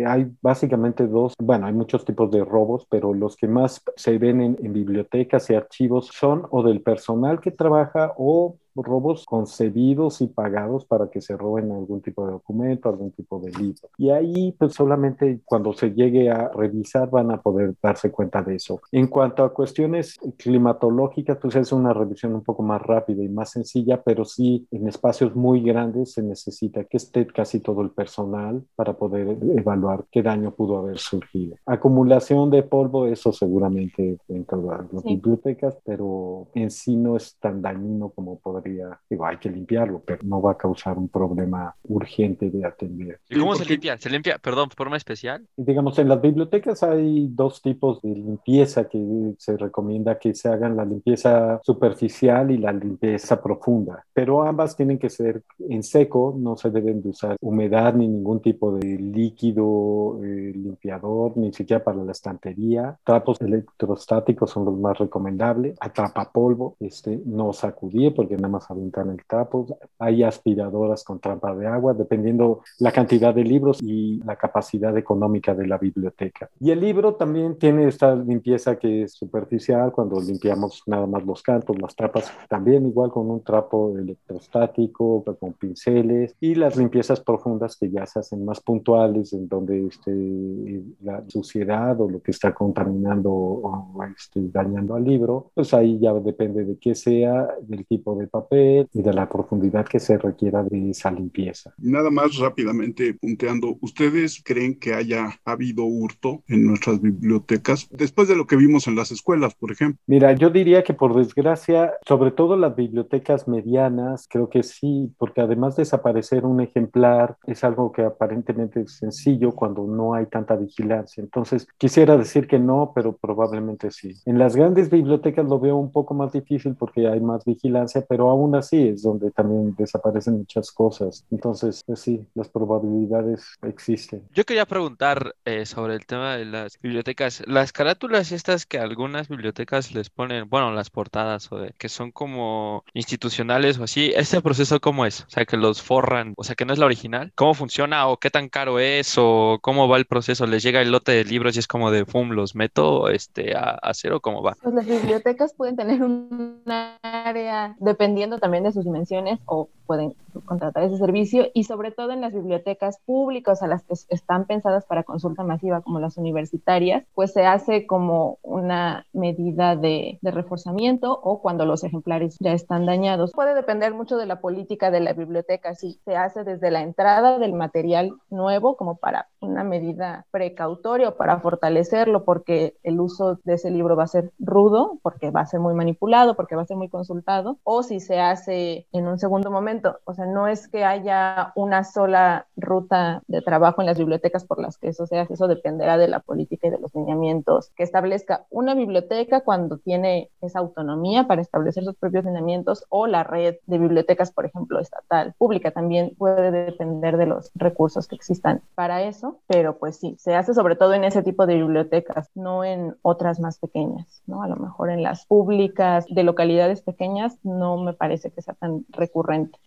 hay 0.07 0.27
básicamente 0.41 1.05
dos, 1.07 1.33
bueno, 1.39 1.67
hay 1.67 1.73
muchos 1.73 2.03
tipos 2.03 2.31
de 2.31 2.43
robos, 2.43 2.87
pero 2.89 3.13
los 3.13 3.35
que 3.35 3.47
más 3.47 3.83
se 3.95 4.17
ven 4.17 4.41
en 4.41 4.55
en, 4.63 4.73
bibliotecas 4.73 5.49
y 5.49 5.55
archivos 5.55 6.09
son 6.13 6.43
o 6.51 6.63
del 6.63 6.81
personal 6.81 7.39
que 7.39 7.51
trabaja 7.51 8.13
o 8.17 8.57
robos 8.75 9.25
concebidos 9.25 10.21
y 10.21 10.27
pagados 10.27 10.85
para 10.85 11.09
que 11.09 11.21
se 11.21 11.37
roben 11.37 11.71
algún 11.71 12.01
tipo 12.01 12.25
de 12.25 12.33
documento, 12.33 12.89
algún 12.89 13.11
tipo 13.11 13.39
de 13.39 13.51
libro. 13.51 13.89
Y 13.97 14.09
ahí 14.09 14.51
pues 14.57 14.73
solamente 14.73 15.41
cuando 15.45 15.73
se 15.73 15.91
llegue 15.91 16.29
a 16.29 16.49
revisar 16.49 17.09
van 17.09 17.31
a 17.31 17.41
poder 17.41 17.75
darse 17.81 18.11
cuenta 18.11 18.41
de 18.41 18.55
eso. 18.55 18.81
En 18.91 19.07
cuanto 19.07 19.43
a 19.43 19.53
cuestiones 19.53 20.17
climatológicas, 20.37 21.37
pues 21.37 21.55
es 21.55 21.71
una 21.71 21.93
revisión 21.93 22.35
un 22.35 22.43
poco 22.43 22.63
más 22.63 22.81
rápida 22.81 23.23
y 23.23 23.29
más 23.29 23.51
sencilla, 23.51 24.01
pero 24.01 24.25
sí 24.25 24.67
en 24.71 24.87
espacios 24.87 25.35
muy 25.35 25.61
grandes 25.61 26.13
se 26.13 26.23
necesita 26.23 26.83
que 26.83 26.97
esté 26.97 27.25
casi 27.27 27.59
todo 27.59 27.81
el 27.81 27.91
personal 27.91 28.63
para 28.75 28.93
poder 28.93 29.37
evaluar 29.55 30.05
qué 30.11 30.21
daño 30.21 30.51
pudo 30.51 30.77
haber 30.77 30.97
surgido. 30.97 31.55
Acumulación 31.65 32.49
de 32.49 32.63
polvo, 32.63 33.07
eso 33.07 33.31
seguramente 33.31 34.17
en 34.27 34.45
todas 34.45 34.85
las 34.91 35.03
bibliotecas, 35.03 35.77
pero 35.83 36.47
en 36.53 36.71
sí 36.71 36.95
no 36.95 37.15
es 37.15 37.35
tan 37.39 37.61
dañino 37.61 38.09
como 38.09 38.39
podría, 38.39 38.64
digo, 38.65 39.25
hay 39.25 39.37
que 39.37 39.49
limpiarlo, 39.49 40.01
pero 40.05 40.23
no 40.23 40.41
va 40.41 40.53
a 40.53 40.57
causar 40.57 40.97
un 40.97 41.09
problema 41.09 41.75
urgente 41.83 42.49
de 42.49 42.65
atender. 42.65 43.19
¿Y 43.29 43.39
cómo 43.39 43.55
se 43.55 43.65
limpia? 43.65 43.97
¿Se 43.97 44.09
limpia, 44.09 44.37
perdón, 44.37 44.69
forma 44.75 44.97
especial? 44.97 45.45
Digamos, 45.55 45.97
en 45.99 46.09
las 46.09 46.21
bibliotecas 46.21 46.83
hay 46.83 47.27
dos 47.29 47.61
tipos 47.61 48.01
de 48.01 48.09
limpieza 48.09 48.87
que 48.87 49.33
se 49.37 49.57
recomienda 49.57 50.17
que 50.19 50.33
se 50.33 50.49
hagan 50.49 50.75
la 50.75 50.85
limpieza 50.85 51.59
superficial 51.63 52.51
y 52.51 52.57
la 52.57 52.71
limpieza 52.71 53.41
profunda, 53.41 54.05
pero 54.13 54.43
ambas 54.43 54.75
tienen 54.75 54.97
que 54.97 55.09
ser 55.09 55.43
en 55.69 55.83
seco, 55.83 56.35
no 56.37 56.57
se 56.57 56.69
deben 56.69 57.01
de 57.01 57.09
usar 57.09 57.35
humedad 57.41 57.93
ni 57.93 58.07
ningún 58.07 58.41
tipo 58.41 58.75
de 58.75 58.97
líquido 58.97 60.19
eh, 60.23 60.51
limpiador, 60.55 61.37
ni 61.37 61.53
siquiera 61.53 61.83
para 61.83 62.03
la 62.03 62.11
estantería. 62.11 62.97
Trapos 63.03 63.41
electrostáticos 63.41 64.51
son 64.51 64.65
los 64.65 64.77
más 64.77 64.97
recomendables. 64.97 65.77
Atrapapolvo, 65.79 66.75
este, 66.79 67.21
no 67.25 67.53
sacudir 67.53 68.13
porque 68.13 68.35
nada 68.35 68.49
más 68.55 68.71
aventan 68.71 69.09
el 69.09 69.23
trapo. 69.25 69.77
Hay 69.99 70.23
aspiradoras 70.23 71.03
con 71.03 71.19
trampa 71.19 71.53
de 71.55 71.67
agua, 71.67 71.93
dependiendo 71.93 72.61
la 72.79 72.91
cantidad 72.91 73.33
de 73.33 73.43
libros 73.43 73.81
y 73.81 74.21
la 74.23 74.35
capacidad 74.35 74.97
económica 74.97 75.53
de 75.53 75.67
la 75.67 75.77
biblioteca. 75.77 76.49
Y 76.59 76.71
el 76.71 76.79
libro 76.79 77.15
también 77.15 77.57
tiene 77.57 77.87
esta 77.87 78.15
limpieza 78.15 78.77
que 78.77 79.03
es 79.03 79.13
superficial, 79.13 79.91
cuando 79.91 80.19
limpiamos 80.19 80.83
nada 80.85 81.05
más 81.05 81.25
los 81.25 81.41
cantos, 81.41 81.79
las 81.81 81.95
tapas, 81.95 82.31
también 82.47 82.85
igual 82.85 83.11
con 83.11 83.29
un 83.29 83.43
trapo 83.43 83.97
electrostático, 83.97 85.23
con 85.39 85.53
pinceles, 85.53 86.35
y 86.39 86.55
las 86.55 86.77
limpiezas 86.77 87.19
profundas 87.19 87.75
que 87.77 87.89
ya 87.89 88.05
se 88.05 88.19
hacen 88.19 88.45
más 88.45 88.61
puntuales, 88.61 89.33
en 89.33 89.47
donde 89.47 89.87
este, 89.87 90.83
la 91.01 91.23
suciedad 91.27 91.99
o 91.99 92.09
lo 92.09 92.21
que 92.21 92.31
está 92.31 92.53
contaminando 92.53 93.31
o 93.31 94.03
este, 94.15 94.41
dañando 94.51 94.95
al 94.95 95.03
libro, 95.03 95.51
pues 95.53 95.73
ahí 95.73 95.99
ya 95.99 96.13
depende 96.13 96.63
de 96.63 96.77
qué 96.77 96.95
sea, 96.95 97.47
del 97.61 97.85
tipo 97.85 98.15
de 98.15 98.27
papel 98.27 98.44
y 98.51 99.01
de 99.01 99.13
la 99.13 99.27
profundidad 99.29 99.85
que 99.85 99.99
se 99.99 100.17
requiera 100.17 100.63
de 100.63 100.89
esa 100.89 101.11
limpieza. 101.11 101.73
Nada 101.77 102.09
más 102.09 102.37
rápidamente 102.37 103.13
punteando, 103.13 103.77
¿ustedes 103.81 104.41
creen 104.43 104.77
que 104.79 104.93
haya 104.93 105.39
habido 105.45 105.85
hurto 105.85 106.43
en 106.47 106.65
nuestras 106.65 107.01
bibliotecas 107.01 107.87
después 107.91 108.27
de 108.27 108.35
lo 108.35 108.45
que 108.45 108.55
vimos 108.55 108.87
en 108.87 108.95
las 108.95 109.11
escuelas, 109.11 109.55
por 109.55 109.71
ejemplo? 109.71 110.01
Mira, 110.07 110.33
yo 110.33 110.49
diría 110.49 110.83
que 110.83 110.93
por 110.93 111.15
desgracia, 111.15 111.93
sobre 112.05 112.31
todo 112.31 112.57
las 112.57 112.75
bibliotecas 112.75 113.47
medianas, 113.47 114.27
creo 114.29 114.49
que 114.49 114.63
sí, 114.63 115.11
porque 115.17 115.41
además 115.41 115.75
de 115.75 115.85
desaparecer 115.85 116.45
un 116.45 116.61
ejemplar 116.61 117.37
es 117.45 117.63
algo 117.63 117.91
que 117.91 118.01
aparentemente 118.01 118.81
es 118.81 118.97
sencillo 118.97 119.51
cuando 119.51 119.85
no 119.85 120.15
hay 120.15 120.25
tanta 120.25 120.55
vigilancia. 120.55 121.21
Entonces, 121.21 121.67
quisiera 121.77 122.17
decir 122.17 122.47
que 122.47 122.59
no, 122.59 122.91
pero 122.93 123.15
probablemente 123.15 123.91
sí. 123.91 124.13
En 124.25 124.39
las 124.39 124.55
grandes 124.55 124.89
bibliotecas 124.89 125.45
lo 125.45 125.59
veo 125.59 125.77
un 125.77 125.91
poco 125.91 126.13
más 126.13 126.33
difícil 126.33 126.75
porque 126.75 127.07
hay 127.07 127.21
más 127.21 127.45
vigilancia, 127.45 128.03
pero 128.09 128.29
aún 128.35 128.55
así 128.55 128.89
es 128.89 129.03
donde 129.03 129.31
también 129.31 129.75
desaparecen 129.77 130.37
muchas 130.37 130.71
cosas. 130.71 131.25
Entonces, 131.31 131.83
pues 131.85 131.99
sí, 131.99 132.25
las 132.33 132.49
probabilidades 132.49 133.55
existen. 133.63 134.23
Yo 134.33 134.43
quería 134.43 134.65
preguntar 134.65 135.35
eh, 135.45 135.65
sobre 135.65 135.95
el 135.95 136.05
tema 136.05 136.35
de 136.35 136.45
las 136.45 136.79
bibliotecas. 136.79 137.43
Las 137.47 137.71
carátulas 137.71 138.31
estas 138.31 138.65
que 138.65 138.79
algunas 138.79 139.29
bibliotecas 139.29 139.93
les 139.93 140.09
ponen, 140.09 140.49
bueno, 140.49 140.71
las 140.71 140.89
portadas 140.89 141.51
o 141.51 141.59
de, 141.59 141.73
que 141.77 141.89
son 141.89 142.11
como 142.11 142.83
institucionales 142.93 143.79
o 143.79 143.83
así, 143.83 144.11
¿este 144.15 144.41
proceso 144.41 144.79
cómo 144.79 145.05
es? 145.05 145.21
O 145.21 145.29
sea, 145.29 145.45
que 145.45 145.57
los 145.57 145.81
forran, 145.81 146.33
o 146.37 146.43
sea, 146.43 146.55
que 146.55 146.65
no 146.65 146.73
es 146.73 146.79
la 146.79 146.85
original. 146.85 147.31
¿Cómo 147.35 147.53
funciona 147.53 148.07
o 148.07 148.17
qué 148.17 148.29
tan 148.29 148.49
caro 148.49 148.79
es 148.79 149.15
o 149.17 149.59
cómo 149.61 149.87
va 149.87 149.97
el 149.97 150.05
proceso? 150.05 150.45
¿Les 150.45 150.63
llega 150.63 150.81
el 150.81 150.91
lote 150.91 151.13
de 151.13 151.23
libros 151.23 151.55
y 151.55 151.59
es 151.59 151.67
como 151.67 151.91
de, 151.91 152.05
pum, 152.05 152.31
los 152.31 152.55
meto 152.55 153.09
este, 153.09 153.55
a, 153.55 153.71
a 153.81 153.93
cero? 153.93 154.19
¿Cómo 154.21 154.43
va? 154.43 154.55
Pues 154.61 154.75
las 154.75 154.85
bibliotecas 154.85 155.53
pueden 155.53 155.75
tener 155.75 156.03
un 156.03 156.61
área, 157.01 157.75
dependiendo 158.15 158.39
también 158.39 158.63
de 158.63 158.71
sus 158.71 158.85
dimensiones, 158.85 159.39
o 159.45 159.67
pueden 159.85 160.15
contratar 160.45 160.83
ese 160.83 160.97
servicio 160.97 161.47
y 161.53 161.63
sobre 161.63 161.91
todo 161.91 162.11
en 162.11 162.21
las 162.21 162.33
bibliotecas 162.33 162.99
públicas 163.05 163.61
a 163.61 163.67
las 163.67 163.83
que 163.83 163.93
están 164.09 164.45
pensadas 164.45 164.85
para 164.85 165.03
consulta 165.03 165.43
masiva 165.43 165.81
como 165.81 165.99
las 165.99 166.17
universitarias, 166.17 167.05
pues 167.13 167.31
se 167.31 167.45
hace 167.45 167.85
como 167.87 168.37
una 168.41 169.05
medida 169.13 169.75
de, 169.75 170.19
de, 170.21 170.31
reforzamiento 170.31 171.17
o 171.23 171.41
cuando 171.41 171.65
los 171.65 171.83
ejemplares 171.83 172.37
ya 172.39 172.51
están 172.51 172.85
dañados. 172.85 173.31
Puede 173.31 173.55
depender 173.55 173.93
mucho 173.93 174.17
de 174.17 174.25
la 174.25 174.41
política 174.41 174.91
de 174.91 174.99
la 174.99 175.13
biblioteca, 175.13 175.75
si 175.75 175.99
se 176.03 176.17
hace 176.17 176.43
desde 176.43 176.71
la 176.71 176.81
entrada 176.81 177.39
del 177.39 177.53
material 177.53 178.13
nuevo 178.29 178.75
como 178.75 178.97
para 178.97 179.27
una 179.39 179.63
medida 179.63 180.25
precautoria 180.31 181.09
o 181.09 181.15
para 181.15 181.39
fortalecerlo 181.39 182.25
porque 182.25 182.75
el 182.83 182.99
uso 182.99 183.39
de 183.43 183.53
ese 183.53 183.69
libro 183.71 183.95
va 183.95 184.03
a 184.03 184.07
ser 184.07 184.31
rudo, 184.39 184.99
porque 185.01 185.31
va 185.31 185.41
a 185.41 185.45
ser 185.45 185.59
muy 185.59 185.73
manipulado, 185.73 186.35
porque 186.35 186.55
va 186.55 186.63
a 186.63 186.65
ser 186.65 186.77
muy 186.77 186.89
consultado, 186.89 187.57
o 187.63 187.83
si 187.83 187.99
se 187.99 188.19
hace 188.19 188.87
en 188.91 189.07
un 189.07 189.19
segundo 189.19 189.51
momento, 189.51 189.74
o 190.05 190.13
sea, 190.13 190.25
no 190.25 190.47
es 190.47 190.67
que 190.67 190.83
haya 190.83 191.51
una 191.55 191.83
sola 191.83 192.47
ruta 192.55 193.21
de 193.27 193.41
trabajo 193.41 193.81
en 193.81 193.87
las 193.87 193.97
bibliotecas 193.97 194.45
por 194.45 194.61
las 194.61 194.77
que 194.77 194.89
eso 194.89 195.07
se 195.07 195.19
hace, 195.19 195.33
eso 195.33 195.47
dependerá 195.47 195.97
de 195.97 196.07
la 196.07 196.19
política 196.19 196.67
y 196.67 196.71
de 196.71 196.79
los 196.79 196.93
lineamientos 196.93 197.71
que 197.75 197.83
establezca 197.83 198.45
una 198.49 198.75
biblioteca 198.75 199.41
cuando 199.41 199.77
tiene 199.77 200.29
esa 200.41 200.59
autonomía 200.59 201.27
para 201.27 201.41
establecer 201.41 201.83
sus 201.83 201.95
propios 201.95 202.25
lineamientos 202.25 202.85
o 202.89 203.07
la 203.07 203.23
red 203.23 203.55
de 203.65 203.77
bibliotecas, 203.77 204.31
por 204.31 204.45
ejemplo, 204.45 204.79
estatal, 204.79 205.33
pública, 205.37 205.71
también 205.71 206.13
puede 206.17 206.51
depender 206.51 207.17
de 207.17 207.25
los 207.25 207.51
recursos 207.55 208.07
que 208.07 208.15
existan 208.15 208.61
para 208.75 209.03
eso, 209.03 209.39
pero 209.47 209.77
pues 209.77 209.97
sí, 209.97 210.15
se 210.19 210.35
hace 210.35 210.53
sobre 210.53 210.75
todo 210.75 210.93
en 210.93 211.03
ese 211.03 211.23
tipo 211.23 211.45
de 211.45 211.55
bibliotecas, 211.55 212.29
no 212.35 212.63
en 212.63 212.95
otras 213.01 213.39
más 213.39 213.59
pequeñas, 213.59 214.21
¿no? 214.27 214.43
A 214.43 214.47
lo 214.47 214.55
mejor 214.55 214.89
en 214.89 215.03
las 215.03 215.25
públicas 215.25 216.05
de 216.09 216.23
localidades 216.23 216.81
pequeñas 216.81 217.37
no 217.43 217.77
me 217.77 217.93
parece 217.93 218.31
que 218.31 218.41
sea 218.41 218.53
tan 218.53 218.85
recurrente. 218.89 219.57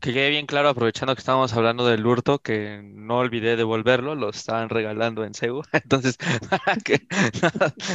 Que 0.00 0.12
quede 0.12 0.30
bien 0.30 0.46
claro, 0.46 0.68
aprovechando 0.68 1.14
que 1.14 1.18
estábamos 1.18 1.52
hablando 1.54 1.84
del 1.84 2.06
hurto, 2.06 2.38
que 2.38 2.80
no 2.84 3.18
olvidé 3.18 3.56
devolverlo, 3.56 4.14
lo 4.14 4.28
estaban 4.30 4.68
regalando 4.68 5.24
en 5.24 5.34
Cebu. 5.34 5.62
Entonces, 5.72 6.16
para 6.50 6.76
que 6.76 7.00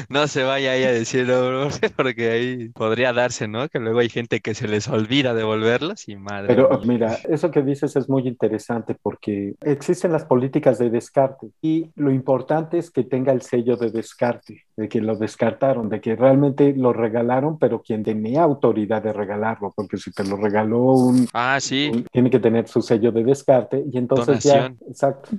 no, 0.10 0.28
se 0.28 0.44
vaya 0.44 0.74
ahí 0.74 0.84
a 0.84 0.92
decirlo, 0.92 1.70
porque 1.96 2.32
ahí 2.32 2.70
podría 2.70 3.14
darse, 3.14 3.48
¿no? 3.48 3.70
Que 3.70 3.80
luego 3.80 4.00
hay 4.00 4.10
gente 4.10 4.42
que 4.42 4.54
se 4.54 4.68
les 4.68 4.90
olvida 4.90 5.34
devolverlos 5.34 6.10
y 6.10 6.18
madre. 6.18 6.48
Pero 6.48 6.82
mira, 6.84 7.18
eso 7.30 7.52
que 7.52 7.62
dices 7.62 7.96
es 7.96 8.10
muy 8.10 8.28
interesante 8.28 8.98
porque 9.02 9.56
existen 9.62 10.12
las 10.12 10.26
políticas 10.26 10.80
de 10.80 10.90
descarte 10.90 11.52
y 11.62 11.92
lo 11.96 12.12
importante 12.12 12.78
es 12.78 12.92
que 12.92 13.04
tenga 13.04 13.32
el 13.32 13.42
sello 13.42 13.78
de 13.78 13.92
descarte, 13.92 14.66
de 14.76 14.90
que 14.90 15.02
lo 15.02 15.16
descartaron, 15.16 15.90
de 15.90 16.02
que 16.02 16.16
realmente 16.16 16.74
lo 16.76 16.94
regalaron, 16.94 17.58
pero 17.60 17.82
quien 17.82 18.04
tenía 18.04 18.44
autoridad 18.44 19.02
de 19.04 19.14
regalarlo, 19.14 19.72
porque 19.76 19.98
si 19.98 20.12
te 20.12 20.24
lo 20.24 20.36
regaló 20.38 20.82
un... 20.94 21.28
Ah, 21.34 21.58
sí 21.60 22.06
tiene 22.12 22.30
que 22.30 22.40
tener 22.40 22.68
su 22.68 22.82
sello 22.82 23.12
de 23.12 23.24
descarte 23.24 23.84
y 23.92 23.98
entonces 23.98 24.44
ya, 24.44 24.74
exacto. 24.88 25.30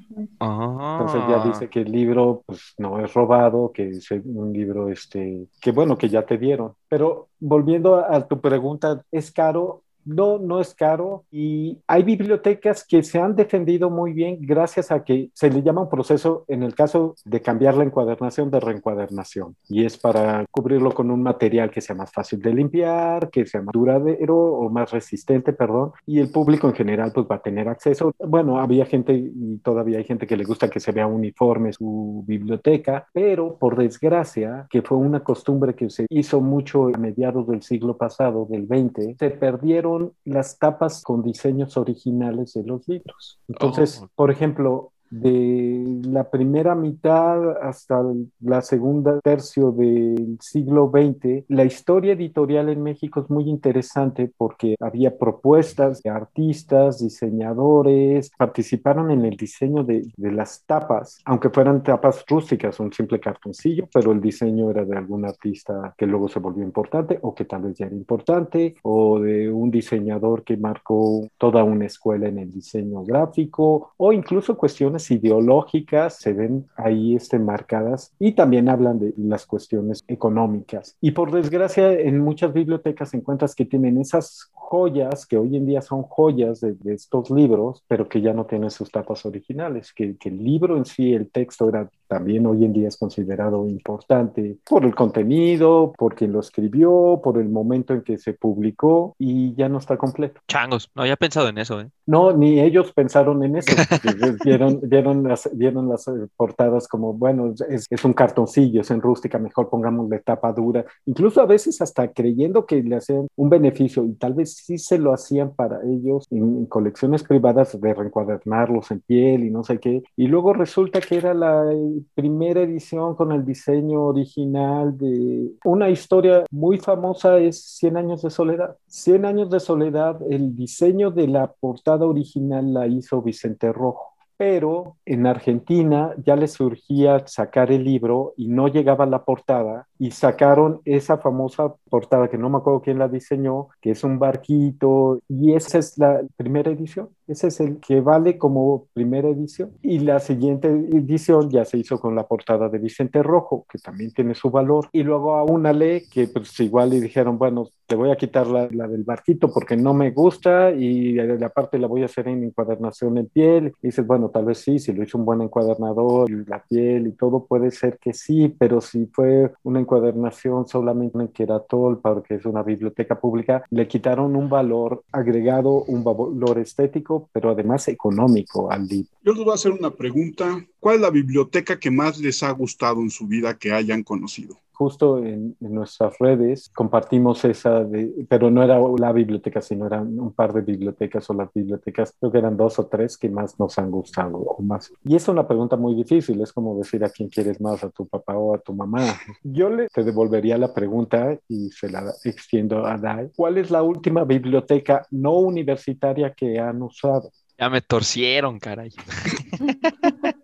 Entonces 0.40 1.20
ya 1.28 1.42
Ah. 1.42 1.44
dice 1.46 1.68
que 1.68 1.80
el 1.82 1.92
libro 1.92 2.42
pues 2.46 2.74
no 2.78 2.98
es 3.04 3.12
robado, 3.14 3.72
que 3.72 3.90
es 3.90 4.10
un 4.10 4.52
libro 4.52 4.88
este 4.88 5.46
que 5.60 5.72
bueno, 5.72 5.96
que 5.96 6.08
ya 6.08 6.22
te 6.26 6.38
dieron. 6.38 6.72
Pero 6.88 7.28
volviendo 7.40 7.96
a, 7.96 8.16
a 8.16 8.26
tu 8.26 8.40
pregunta, 8.40 9.02
¿es 9.10 9.30
caro? 9.32 9.82
No, 10.04 10.38
no 10.38 10.60
es 10.60 10.74
caro 10.74 11.24
y 11.30 11.78
hay 11.86 12.02
bibliotecas 12.02 12.84
que 12.86 13.02
se 13.02 13.18
han 13.18 13.36
defendido 13.36 13.90
muy 13.90 14.12
bien 14.12 14.38
gracias 14.40 14.90
a 14.90 15.04
que 15.04 15.30
se 15.34 15.50
le 15.50 15.62
llama 15.62 15.82
un 15.82 15.88
proceso, 15.88 16.44
en 16.48 16.62
el 16.62 16.74
caso 16.74 17.14
de 17.24 17.40
cambiar 17.40 17.76
la 17.76 17.84
encuadernación, 17.84 18.50
de 18.50 18.60
reencuadernación. 18.60 19.56
Y 19.68 19.84
es 19.84 19.96
para 19.96 20.44
cubrirlo 20.50 20.92
con 20.92 21.10
un 21.10 21.22
material 21.22 21.70
que 21.70 21.80
sea 21.80 21.96
más 21.96 22.12
fácil 22.12 22.40
de 22.40 22.54
limpiar, 22.54 23.30
que 23.30 23.46
sea 23.46 23.62
más 23.62 23.72
duradero 23.72 24.36
o 24.36 24.68
más 24.70 24.90
resistente, 24.90 25.52
perdón. 25.52 25.92
Y 26.06 26.20
el 26.20 26.30
público 26.30 26.68
en 26.68 26.74
general 26.74 27.12
pues 27.14 27.26
va 27.30 27.36
a 27.36 27.42
tener 27.42 27.68
acceso. 27.68 28.12
Bueno, 28.18 28.58
había 28.58 28.86
gente 28.86 29.14
y 29.14 29.58
todavía 29.58 29.98
hay 29.98 30.04
gente 30.04 30.26
que 30.26 30.36
le 30.36 30.44
gusta 30.44 30.68
que 30.68 30.80
se 30.80 30.92
vea 30.92 31.06
uniforme 31.06 31.72
su 31.72 32.24
biblioteca, 32.26 33.06
pero 33.12 33.56
por 33.56 33.76
desgracia, 33.76 34.66
que 34.70 34.82
fue 34.82 34.98
una 34.98 35.22
costumbre 35.22 35.74
que 35.74 35.90
se 35.90 36.06
hizo 36.10 36.40
mucho 36.40 36.88
a 36.88 36.98
mediados 36.98 37.46
del 37.46 37.62
siglo 37.62 37.96
pasado, 37.96 38.46
del 38.48 38.66
20, 38.66 39.16
se 39.18 39.30
perdieron 39.30 39.93
las 40.24 40.58
tapas 40.58 41.02
con 41.02 41.22
diseños 41.22 41.76
originales 41.76 42.54
de 42.54 42.64
los 42.64 42.86
libros. 42.88 43.38
Entonces, 43.48 44.00
Oh. 44.02 44.08
por 44.14 44.30
ejemplo, 44.30 44.92
de 45.10 46.00
la 46.04 46.30
primera 46.30 46.74
mitad 46.74 47.62
hasta 47.62 48.02
la 48.40 48.62
segunda 48.62 49.20
tercio 49.20 49.70
del 49.72 50.38
siglo 50.40 50.90
XX, 50.92 51.44
la 51.48 51.64
historia 51.64 52.12
editorial 52.12 52.68
en 52.68 52.82
México 52.82 53.20
es 53.20 53.30
muy 53.30 53.48
interesante 53.48 54.30
porque 54.36 54.76
había 54.80 55.16
propuestas 55.16 56.02
de 56.02 56.10
artistas, 56.10 57.00
diseñadores, 57.00 58.30
participaron 58.36 59.10
en 59.10 59.24
el 59.24 59.36
diseño 59.36 59.84
de, 59.84 60.06
de 60.16 60.32
las 60.32 60.64
tapas, 60.66 61.20
aunque 61.24 61.50
fueran 61.50 61.82
tapas 61.82 62.24
rústicas, 62.28 62.80
un 62.80 62.92
simple 62.92 63.20
cartoncillo, 63.20 63.88
pero 63.92 64.12
el 64.12 64.20
diseño 64.20 64.70
era 64.70 64.84
de 64.84 64.96
algún 64.96 65.24
artista 65.24 65.94
que 65.96 66.06
luego 66.06 66.28
se 66.28 66.40
volvió 66.40 66.64
importante 66.64 67.18
o 67.22 67.34
que 67.34 67.44
tal 67.44 67.62
vez 67.62 67.78
ya 67.78 67.86
era 67.86 67.94
importante, 67.94 68.76
o 68.82 69.20
de 69.20 69.50
un 69.50 69.70
diseñador 69.70 70.44
que 70.44 70.56
marcó 70.56 71.28
toda 71.38 71.64
una 71.64 71.86
escuela 71.86 72.28
en 72.28 72.38
el 72.38 72.50
diseño 72.50 73.04
gráfico, 73.04 73.92
o 73.96 74.12
incluso 74.12 74.56
cuestiones 74.56 74.93
ideológicas 75.10 76.16
se 76.16 76.32
ven 76.32 76.66
ahí 76.76 77.16
este, 77.16 77.38
marcadas 77.38 78.12
y 78.18 78.32
también 78.32 78.68
hablan 78.68 78.98
de 78.98 79.14
las 79.16 79.46
cuestiones 79.46 80.04
económicas. 80.08 80.96
Y 81.00 81.12
por 81.12 81.30
desgracia, 81.30 81.92
en 81.92 82.20
muchas 82.20 82.52
bibliotecas 82.52 83.14
encuentras 83.14 83.54
que 83.54 83.64
tienen 83.64 83.98
esas 83.98 84.50
joyas 84.52 85.26
que 85.26 85.36
hoy 85.36 85.56
en 85.56 85.66
día 85.66 85.82
son 85.82 86.02
joyas 86.02 86.60
de, 86.60 86.74
estos 86.86 87.30
libros, 87.30 87.84
pero 87.86 88.08
que 88.08 88.20
ya 88.20 88.32
no 88.32 88.46
tienen 88.46 88.70
sus 88.70 88.90
tapas 88.90 89.26
originales, 89.26 89.92
que, 89.92 90.16
que, 90.16 90.28
el 90.28 90.42
libro 90.42 90.76
en 90.76 90.84
sí, 90.84 91.12
el 91.12 91.30
texto 91.30 91.68
era 91.68 91.88
también 92.08 92.46
hoy 92.46 92.64
en 92.64 92.72
día 92.72 92.88
es 92.88 92.96
considerado 92.96 93.66
importante 93.68 94.56
por 94.68 94.84
el 94.84 94.94
contenido, 94.94 95.92
por 95.96 96.14
quien 96.14 96.32
lo 96.32 96.40
escribió, 96.40 97.20
por 97.22 97.38
el 97.38 97.48
momento 97.48 97.94
en 97.94 98.02
que 98.02 98.18
se 98.18 98.34
publicó 98.34 99.16
y 99.18 99.54
ya 99.54 99.68
no 99.68 99.78
está 99.78 99.96
completo. 99.96 100.40
Changos, 100.46 100.90
no 100.94 101.02
había 101.02 101.16
pensado 101.16 101.48
en 101.48 101.58
eso, 101.58 101.80
¿eh? 101.80 101.88
No, 102.06 102.32
ni 102.32 102.60
ellos 102.60 102.92
pensaron 102.92 103.42
en 103.42 103.56
eso. 103.56 103.72
vieron, 104.44 104.80
vieron, 104.86 105.22
las, 105.24 105.48
vieron 105.52 105.88
las 105.88 106.06
eh, 106.08 106.12
portadas 106.36 106.88
como, 106.88 107.12
bueno, 107.12 107.54
es, 107.68 107.86
es 107.88 108.04
un 108.04 108.12
cartoncillo, 108.12 108.80
es 108.80 108.90
en 108.90 109.00
rústica, 109.00 109.38
mejor 109.38 109.68
pongámosle 109.68 110.20
tapa 110.20 110.52
dura. 110.52 110.84
Incluso 111.06 111.40
a 111.40 111.46
veces 111.46 111.80
hasta 111.80 112.08
creyendo 112.12 112.66
que 112.66 112.82
le 112.82 112.96
hacían 112.96 113.26
un 113.36 113.48
beneficio 113.48 114.04
y 114.04 114.14
tal 114.14 114.34
vez 114.34 114.54
sí 114.54 114.78
se 114.78 114.98
lo 114.98 115.12
hacían 115.12 115.54
para 115.54 115.80
ellos 115.84 116.26
en, 116.30 116.66
colecciones 116.66 117.22
privadas 117.22 117.78
de 117.80 117.94
reencuadernarlos 117.94 118.90
en 118.90 119.00
piel 119.00 119.44
y 119.44 119.50
no 119.50 119.64
sé 119.64 119.78
qué. 119.78 120.02
Y 120.16 120.26
luego 120.26 120.52
resulta 120.52 121.00
que 121.00 121.16
era 121.16 121.34
la 121.34 121.72
eh, 121.72 122.02
primera 122.14 122.62
edición 122.62 123.14
con 123.14 123.32
el 123.32 123.44
diseño 123.44 124.02
original 124.02 124.96
de 124.96 125.50
una 125.64 125.90
historia 125.90 126.44
muy 126.50 126.78
famosa 126.78 127.38
es 127.38 127.62
100 127.78 127.96
años 127.96 128.22
de 128.22 128.30
soledad. 128.30 128.76
100 128.86 129.24
años 129.24 129.50
de 129.50 129.60
soledad, 129.60 130.20
el 130.30 130.54
diseño 130.54 131.10
de 131.10 131.28
la 131.28 131.52
portada 131.52 132.06
original 132.06 132.72
la 132.72 132.86
hizo 132.86 133.22
Vicente 133.22 133.72
Rojo 133.72 134.13
pero 134.36 134.96
en 135.04 135.26
Argentina 135.26 136.14
ya 136.24 136.36
les 136.36 136.52
surgía 136.52 137.26
sacar 137.26 137.70
el 137.70 137.84
libro 137.84 138.34
y 138.36 138.48
no 138.48 138.68
llegaba 138.68 139.06
la 139.06 139.24
portada 139.24 139.86
y 139.98 140.10
sacaron 140.10 140.80
esa 140.84 141.18
famosa 141.18 141.74
portada 141.88 142.28
que 142.28 142.38
no 142.38 142.50
me 142.50 142.58
acuerdo 142.58 142.82
quién 142.82 142.98
la 142.98 143.08
diseñó, 143.08 143.68
que 143.80 143.92
es 143.92 144.04
un 144.04 144.18
barquito 144.18 145.20
y 145.28 145.54
esa 145.54 145.78
es 145.78 145.98
la 145.98 146.22
primera 146.36 146.70
edición. 146.70 147.10
Ese 147.26 147.48
es 147.48 147.60
el 147.60 147.78
que 147.78 148.00
vale 148.00 148.38
como 148.38 148.86
primera 148.92 149.28
edición. 149.28 149.72
Y 149.82 150.00
la 150.00 150.20
siguiente 150.20 150.68
edición 150.68 151.50
ya 151.50 151.64
se 151.64 151.78
hizo 151.78 151.98
con 151.98 152.14
la 152.14 152.26
portada 152.26 152.68
de 152.68 152.78
Vicente 152.78 153.22
Rojo, 153.22 153.66
que 153.70 153.78
también 153.78 154.12
tiene 154.12 154.34
su 154.34 154.50
valor. 154.50 154.88
Y 154.92 155.02
luego 155.02 155.34
a 155.36 155.44
una 155.44 155.72
ley 155.72 156.02
que 156.10 156.28
pues 156.28 156.58
igual 156.60 156.90
le 156.90 157.00
dijeron, 157.00 157.38
bueno, 157.38 157.68
te 157.86 157.96
voy 157.96 158.10
a 158.10 158.16
quitar 158.16 158.46
la, 158.46 158.68
la 158.70 158.88
del 158.88 159.04
barquito 159.04 159.50
porque 159.52 159.76
no 159.76 159.94
me 159.94 160.10
gusta 160.10 160.70
y 160.72 161.18
aparte 161.18 161.78
la 161.78 161.86
voy 161.86 162.02
a 162.02 162.06
hacer 162.06 162.28
en 162.28 162.44
encuadernación 162.44 163.18
en 163.18 163.26
piel. 163.26 163.72
Y 163.82 163.88
dices, 163.88 164.06
bueno, 164.06 164.30
tal 164.30 164.46
vez 164.46 164.58
sí, 164.58 164.78
si 164.78 164.92
lo 164.92 165.02
hizo 165.02 165.18
un 165.18 165.24
buen 165.24 165.40
encuadernador 165.40 166.30
y 166.30 166.44
la 166.44 166.62
piel 166.62 167.06
y 167.06 167.12
todo, 167.12 167.46
puede 167.46 167.70
ser 167.70 167.98
que 167.98 168.12
sí, 168.12 168.54
pero 168.58 168.80
si 168.80 169.06
fue 169.06 169.52
una 169.62 169.80
encuadernación 169.80 170.66
solamente 170.66 171.18
en 171.18 171.28
Keratol, 171.28 172.00
porque 172.00 172.34
es 172.34 172.46
una 172.46 172.62
biblioteca 172.62 173.18
pública, 173.18 173.64
le 173.70 173.88
quitaron 173.88 174.36
un 174.36 174.48
valor 174.48 175.02
agregado, 175.12 175.84
un 175.84 176.04
valor 176.04 176.58
estético 176.58 177.13
pero 177.32 177.50
además 177.50 177.88
económico 177.88 178.70
al. 178.70 178.88
Yo 178.88 179.32
les 179.32 179.44
voy 179.44 179.50
a 179.50 179.54
hacer 179.54 179.72
una 179.72 179.90
pregunta. 179.90 180.64
¿Cuál 180.78 180.96
es 180.96 181.00
la 181.02 181.10
biblioteca 181.10 181.78
que 181.78 181.90
más 181.90 182.18
les 182.18 182.42
ha 182.42 182.50
gustado 182.50 183.00
en 183.00 183.10
su 183.10 183.26
vida 183.26 183.58
que 183.58 183.72
hayan 183.72 184.02
conocido? 184.02 184.58
Justo 184.74 185.24
en, 185.24 185.56
nuestras 185.60 186.18
redes 186.18 186.70
compartimos 186.74 187.44
esa, 187.44 187.84
de, 187.84 188.26
pero 188.28 188.50
no 188.50 188.62
era 188.62 188.78
la 188.98 189.12
biblioteca, 189.12 189.62
sino 189.62 189.86
eran 189.86 190.18
un 190.18 190.32
par 190.32 190.52
de 190.52 190.60
bibliotecas 190.60 191.28
o 191.30 191.34
las 191.34 191.52
bibliotecas, 191.52 192.14
creo 192.18 192.32
que 192.32 192.38
eran 192.38 192.56
dos 192.56 192.78
o 192.78 192.86
tres 192.86 193.16
que 193.16 193.28
más 193.28 193.58
nos 193.58 193.78
han 193.78 193.90
gustado 193.90 194.36
o 194.36 194.62
más. 194.62 194.92
Y 195.04 195.16
es 195.16 195.26
una 195.28 195.46
pregunta 195.46 195.76
muy 195.76 195.94
difícil, 195.94 196.40
es 196.40 196.52
como 196.52 196.76
decir 196.78 197.04
a 197.04 197.10
quién 197.10 197.28
quieres 197.28 197.60
más, 197.60 197.82
a 197.84 197.90
tu 197.90 198.06
papá 198.06 198.36
o 198.36 198.54
a 198.54 198.58
tu 198.58 198.74
mamá. 198.74 199.02
Yo 199.42 199.70
le 199.70 199.88
te 199.88 200.02
devolvería 200.02 200.58
la 200.58 200.74
pregunta 200.74 201.38
y 201.48 201.70
se 201.70 201.88
la 201.88 202.12
extiendo 202.24 202.86
a 202.86 202.98
Dai. 202.98 203.30
¿Cuál 203.36 203.58
es 203.58 203.70
la 203.70 203.82
última 203.82 204.24
biblioteca 204.24 205.06
no 205.10 205.34
universitaria 205.34 206.32
que 206.32 206.58
han 206.58 206.82
usado? 206.82 207.30
Ya 207.58 207.70
me 207.70 207.80
torcieron, 207.80 208.58
caray. 208.58 208.90